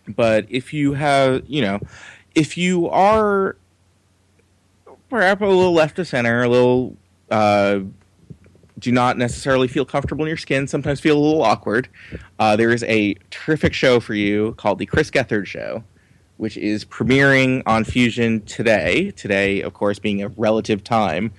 But 0.08 0.46
if 0.48 0.72
you 0.72 0.94
have, 0.94 1.42
you 1.46 1.62
know, 1.62 1.80
if 2.34 2.56
you 2.56 2.88
are 2.88 3.56
perhaps 5.10 5.42
a 5.42 5.46
little 5.46 5.72
left 5.72 5.98
of 5.98 6.06
center, 6.06 6.42
a 6.42 6.48
little 6.48 6.96
uh, 7.30 7.80
do 8.78 8.92
not 8.92 9.16
necessarily 9.16 9.68
feel 9.68 9.84
comfortable 9.84 10.24
in 10.24 10.28
your 10.28 10.36
skin, 10.36 10.66
sometimes 10.68 11.00
feel 11.00 11.16
a 11.16 11.20
little 11.20 11.42
awkward, 11.42 11.88
uh, 12.38 12.56
there 12.56 12.70
is 12.70 12.82
a 12.84 13.14
terrific 13.30 13.72
show 13.72 14.00
for 14.00 14.14
you 14.14 14.52
called 14.54 14.78
The 14.78 14.86
Chris 14.86 15.10
Gethard 15.10 15.46
Show, 15.46 15.82
which 16.36 16.56
is 16.56 16.84
premiering 16.84 17.62
on 17.66 17.84
Fusion 17.84 18.42
today. 18.42 19.10
Today, 19.12 19.62
of 19.62 19.72
course, 19.72 19.98
being 19.98 20.22
a 20.22 20.28
relative 20.28 20.84
time 20.84 21.32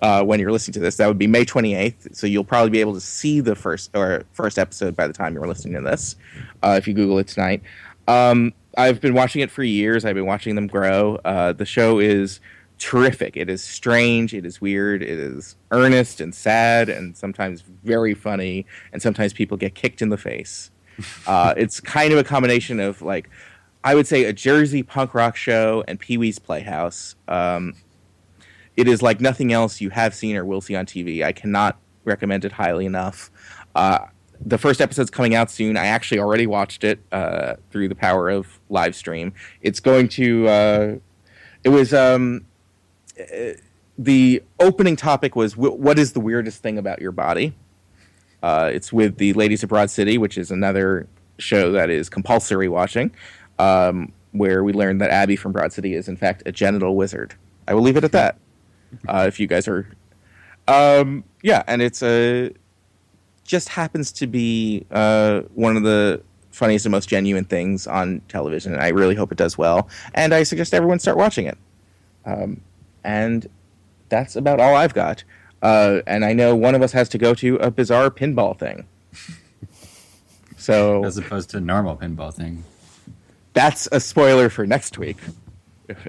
uh, 0.00 0.22
when 0.24 0.40
you're 0.40 0.52
listening 0.52 0.74
to 0.74 0.80
this. 0.80 0.96
That 0.96 1.08
would 1.08 1.18
be 1.18 1.26
May 1.26 1.44
28th. 1.44 2.14
So 2.14 2.26
you'll 2.26 2.44
probably 2.44 2.70
be 2.70 2.80
able 2.80 2.94
to 2.94 3.00
see 3.00 3.40
the 3.40 3.54
first 3.54 3.90
or 3.94 4.24
first 4.32 4.58
episode 4.58 4.96
by 4.96 5.06
the 5.06 5.12
time 5.12 5.34
you're 5.34 5.46
listening 5.46 5.74
to 5.74 5.80
this, 5.82 6.16
uh, 6.62 6.76
if 6.78 6.88
you 6.88 6.94
Google 6.94 7.18
it 7.18 7.28
tonight. 7.28 7.62
Um, 8.06 8.54
I've 8.76 9.00
been 9.00 9.14
watching 9.14 9.42
it 9.42 9.50
for 9.50 9.62
years. 9.62 10.04
I've 10.04 10.14
been 10.14 10.26
watching 10.26 10.54
them 10.54 10.66
grow. 10.66 11.16
Uh, 11.24 11.52
the 11.52 11.66
show 11.66 11.98
is 11.98 12.40
terrific. 12.78 13.36
It 13.36 13.48
is 13.50 13.62
strange. 13.62 14.34
It 14.34 14.46
is 14.46 14.60
weird. 14.60 15.02
It 15.02 15.18
is 15.18 15.56
earnest 15.70 16.20
and 16.20 16.34
sad, 16.34 16.88
and 16.88 17.16
sometimes 17.16 17.62
very 17.84 18.14
funny. 18.14 18.66
And 18.92 19.02
sometimes 19.02 19.32
people 19.32 19.56
get 19.56 19.74
kicked 19.74 20.02
in 20.02 20.08
the 20.08 20.18
face. 20.18 20.70
Uh, 21.28 21.54
it's 21.56 21.78
kind 21.78 22.12
of 22.12 22.18
a 22.18 22.24
combination 22.24 22.80
of 22.80 23.00
like, 23.02 23.30
I 23.84 23.94
would 23.94 24.08
say 24.08 24.24
a 24.24 24.32
Jersey 24.32 24.82
punk 24.82 25.14
rock 25.14 25.36
show 25.36 25.84
and 25.86 26.00
Pee 26.00 26.18
Wee's 26.18 26.40
Playhouse. 26.40 27.14
Um, 27.28 27.74
it 28.76 28.88
is 28.88 29.00
like 29.00 29.20
nothing 29.20 29.52
else 29.52 29.80
you 29.80 29.90
have 29.90 30.12
seen 30.12 30.36
or 30.36 30.44
will 30.44 30.60
see 30.60 30.74
on 30.74 30.86
TV. 30.86 31.22
I 31.22 31.30
cannot 31.30 31.78
recommend 32.04 32.44
it 32.44 32.50
highly 32.50 32.84
enough. 32.84 33.30
Uh, 33.76 34.06
the 34.44 34.58
first 34.58 34.80
episode's 34.80 35.10
coming 35.10 35.34
out 35.34 35.50
soon. 35.50 35.76
I 35.76 35.86
actually 35.86 36.18
already 36.18 36.46
watched 36.46 36.84
it 36.84 37.00
uh, 37.12 37.54
through 37.70 37.88
the 37.88 37.94
power 37.94 38.28
of 38.28 38.58
live 38.68 38.94
stream. 38.94 39.32
It's 39.62 39.80
going 39.80 40.08
to. 40.10 40.48
Uh, 40.48 40.96
it 41.64 41.70
was 41.70 41.92
um, 41.92 42.46
the 43.98 44.42
opening 44.60 44.96
topic 44.96 45.34
was 45.34 45.56
what 45.56 45.98
is 45.98 46.12
the 46.12 46.20
weirdest 46.20 46.62
thing 46.62 46.78
about 46.78 47.00
your 47.00 47.12
body. 47.12 47.54
Uh, 48.42 48.70
it's 48.72 48.92
with 48.92 49.18
the 49.18 49.32
Ladies 49.32 49.62
of 49.62 49.68
Broad 49.68 49.90
City, 49.90 50.16
which 50.16 50.38
is 50.38 50.50
another 50.50 51.08
show 51.38 51.72
that 51.72 51.90
is 51.90 52.08
compulsory 52.08 52.68
watching, 52.68 53.10
um, 53.58 54.12
where 54.32 54.62
we 54.62 54.72
learned 54.72 55.00
that 55.00 55.10
Abby 55.10 55.34
from 55.34 55.52
Broad 55.52 55.72
City 55.72 55.94
is 55.94 56.08
in 56.08 56.16
fact 56.16 56.42
a 56.46 56.52
genital 56.52 56.94
wizard. 56.94 57.34
I 57.66 57.74
will 57.74 57.82
leave 57.82 57.96
it 57.96 58.04
at 58.04 58.12
that. 58.12 58.38
Uh, 59.06 59.24
if 59.26 59.38
you 59.38 59.46
guys 59.46 59.68
are, 59.68 59.88
um, 60.66 61.24
yeah, 61.42 61.62
and 61.66 61.82
it's 61.82 62.02
a 62.02 62.52
just 63.44 63.70
happens 63.70 64.12
to 64.12 64.26
be 64.26 64.86
uh, 64.90 65.40
one 65.54 65.76
of 65.76 65.82
the 65.82 66.22
funniest 66.50 66.84
and 66.86 66.92
most 66.92 67.08
genuine 67.08 67.44
things 67.44 67.86
on 67.86 68.20
television. 68.28 68.74
And 68.74 68.82
I 68.82 68.88
really 68.88 69.14
hope 69.14 69.32
it 69.32 69.38
does 69.38 69.56
well. 69.56 69.88
And 70.14 70.34
I 70.34 70.42
suggest 70.42 70.74
everyone 70.74 70.98
start 70.98 71.16
watching 71.16 71.46
it. 71.46 71.58
Um, 72.26 72.60
and 73.08 73.48
that's 74.10 74.36
about 74.36 74.60
all 74.60 74.76
I've 74.76 74.92
got. 74.94 75.24
Uh, 75.62 76.00
and 76.06 76.24
I 76.24 76.32
know 76.34 76.54
one 76.54 76.74
of 76.74 76.82
us 76.82 76.92
has 76.92 77.08
to 77.10 77.18
go 77.18 77.34
to 77.34 77.56
a 77.56 77.70
bizarre 77.70 78.10
pinball 78.10 78.56
thing. 78.58 78.86
So 80.56 81.04
As 81.04 81.16
opposed 81.16 81.50
to 81.50 81.58
a 81.58 81.60
normal 81.60 81.96
pinball 81.96 82.34
thing. 82.34 82.64
that's 83.54 83.88
a 83.92 84.00
spoiler 84.00 84.48
for 84.50 84.66
next 84.66 84.98
week. 84.98 85.16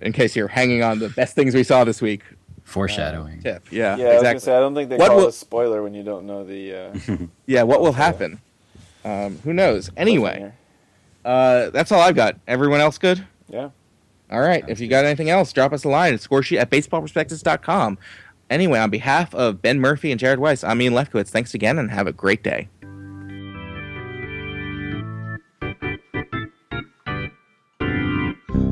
In 0.01 0.11
case 0.11 0.35
you're 0.35 0.47
hanging 0.49 0.83
on 0.83 0.99
the 0.99 1.07
best 1.09 1.35
things 1.35 1.53
we 1.55 1.63
saw 1.63 1.83
this 1.83 2.01
week 2.01 2.23
Foreshadowing. 2.63 3.41
tip. 3.41 3.71
Yeah, 3.71 3.95
Yeah, 3.95 4.05
I 4.05 4.07
was 4.07 4.15
exactly. 4.17 4.39
say 4.41 4.57
I 4.57 4.59
don't 4.59 4.75
think 4.75 4.89
they 4.89 4.97
What 4.97 5.09
call 5.09 5.17
will- 5.17 5.25
it 5.25 5.29
a 5.29 5.31
spoiler 5.33 5.81
when 5.83 5.93
you 5.93 6.03
don't 6.03 6.25
know 6.25 6.43
the. 6.43 6.75
Uh, 6.75 7.17
yeah, 7.45 7.63
what 7.63 7.79
will 7.81 7.93
happen? 7.93 8.41
Um, 9.05 9.37
who 9.43 9.53
knows? 9.53 9.89
Anyway, 9.95 10.51
uh, 11.23 11.69
that's 11.69 11.91
all 11.91 12.01
I've 12.01 12.15
got. 12.15 12.35
Everyone 12.47 12.81
else 12.81 12.97
good? 12.97 13.25
Yeah. 13.47 13.69
All 14.31 14.41
right. 14.41 14.63
If 14.67 14.79
you 14.79 14.87
got 14.87 15.05
anything 15.05 15.29
else, 15.29 15.51
drop 15.51 15.73
us 15.73 15.83
a 15.83 15.89
line 15.89 16.13
at 16.13 16.19
scoresheet 16.19 16.59
at 16.59 16.69
baseballprospectus.com. 16.69 17.97
Anyway, 18.49 18.79
on 18.79 18.89
behalf 18.89 19.33
of 19.35 19.61
Ben 19.61 19.79
Murphy 19.79 20.11
and 20.11 20.19
Jared 20.19 20.39
Weiss, 20.39 20.63
I'm 20.63 20.81
Ian 20.81 20.93
Lefkowitz. 20.93 21.29
Thanks 21.29 21.53
again 21.53 21.77
and 21.77 21.91
have 21.91 22.07
a 22.07 22.11
great 22.11 22.43
day. 22.43 22.67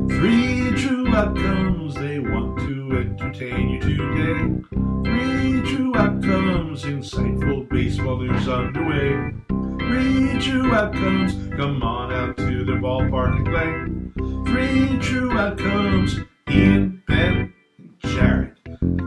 Three 0.08 0.72
true 0.76 1.14
outcomes, 1.14 1.94
they 1.94 2.18
want 2.18 2.58
to 2.60 2.98
entertain 2.98 3.70
you 3.70 3.80
today. 3.80 4.64
Three 5.04 5.62
true 5.62 5.96
outcomes, 5.96 6.82
insightful 6.84 7.68
baseball 7.68 8.18
news 8.18 8.48
underway. 8.48 9.32
Three 9.78 10.40
true 10.40 10.74
outcomes, 10.74 11.34
come 11.56 11.82
on 11.82 12.12
out 12.12 12.36
to 12.38 12.64
the 12.64 12.72
ballpark 12.72 13.36
and 13.36 13.46
play. 13.46 13.97
Three 14.18 14.98
true 14.98 15.32
outcomes, 15.38 16.20
Ian, 16.50 17.02
Ben, 17.06 17.54
and 17.78 17.98
Jared. 18.00 18.56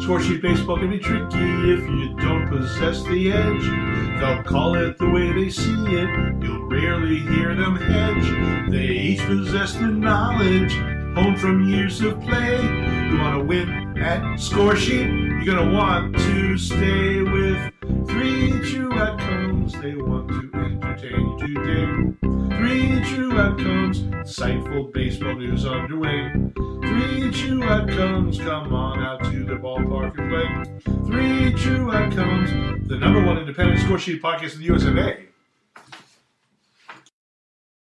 Score 0.02 0.22
sheet 0.22 0.42
baseball 0.42 0.78
can 0.78 0.90
be 0.90 1.00
tricky 1.00 1.38
if 1.74 1.80
you 1.88 2.16
don't 2.18 2.48
possess 2.48 3.04
the 3.04 3.32
edge. 3.32 4.20
They'll 4.20 4.44
call 4.44 4.76
it 4.76 4.98
the 4.98 5.10
way 5.10 5.34
they 5.34 5.50
see 5.50 5.74
it. 5.86 6.44
You'll 6.44 6.68
rarely 6.70 7.20
hear 7.20 7.54
them 7.56 7.76
hedge. 7.76 8.72
They 8.72 8.88
each 8.88 9.20
possess 9.26 9.74
the 9.74 9.88
knowledge, 9.88 10.74
honed 11.14 11.40
from 11.40 11.68
years 11.68 12.02
of 12.02 12.20
play. 12.22 12.62
You 13.10 13.18
want 13.20 13.38
to 13.38 13.44
win 13.44 13.98
at 13.98 14.40
score 14.40 14.76
sheet. 14.76 15.10
You're 15.10 15.56
gonna 15.56 15.74
want 15.74 16.16
to 16.16 16.58
stay 16.58 17.22
with 17.22 17.72
three 18.08 18.60
true 18.62 18.94
outcomes. 18.94 19.74
They 19.82 19.96
want 19.96 20.30
to 20.30 20.52
entertain 20.58 21.38
you 21.40 21.56
today. 21.56 22.31
Three 22.62 23.04
true 23.06 23.40
outcomes, 23.40 24.02
insightful 24.02 24.94
baseball 24.94 25.34
news 25.34 25.66
underway. 25.66 26.32
Three 26.54 27.32
true 27.32 27.64
outcomes, 27.64 28.38
come 28.38 28.72
on 28.72 29.00
out 29.00 29.24
to 29.24 29.44
the 29.44 29.56
ballpark 29.56 30.16
and 30.20 30.30
play. 30.30 31.02
Three 31.08 31.54
true 31.54 31.92
outcomes, 31.92 32.88
the 32.88 32.98
number 32.98 33.26
one 33.26 33.40
independent 33.40 33.80
score 33.80 33.98
sheet 33.98 34.22
podcast 34.22 34.54
in 34.54 34.60
the 34.60 34.76
US 34.76 34.84
of 34.84 34.96
A. 34.96 35.31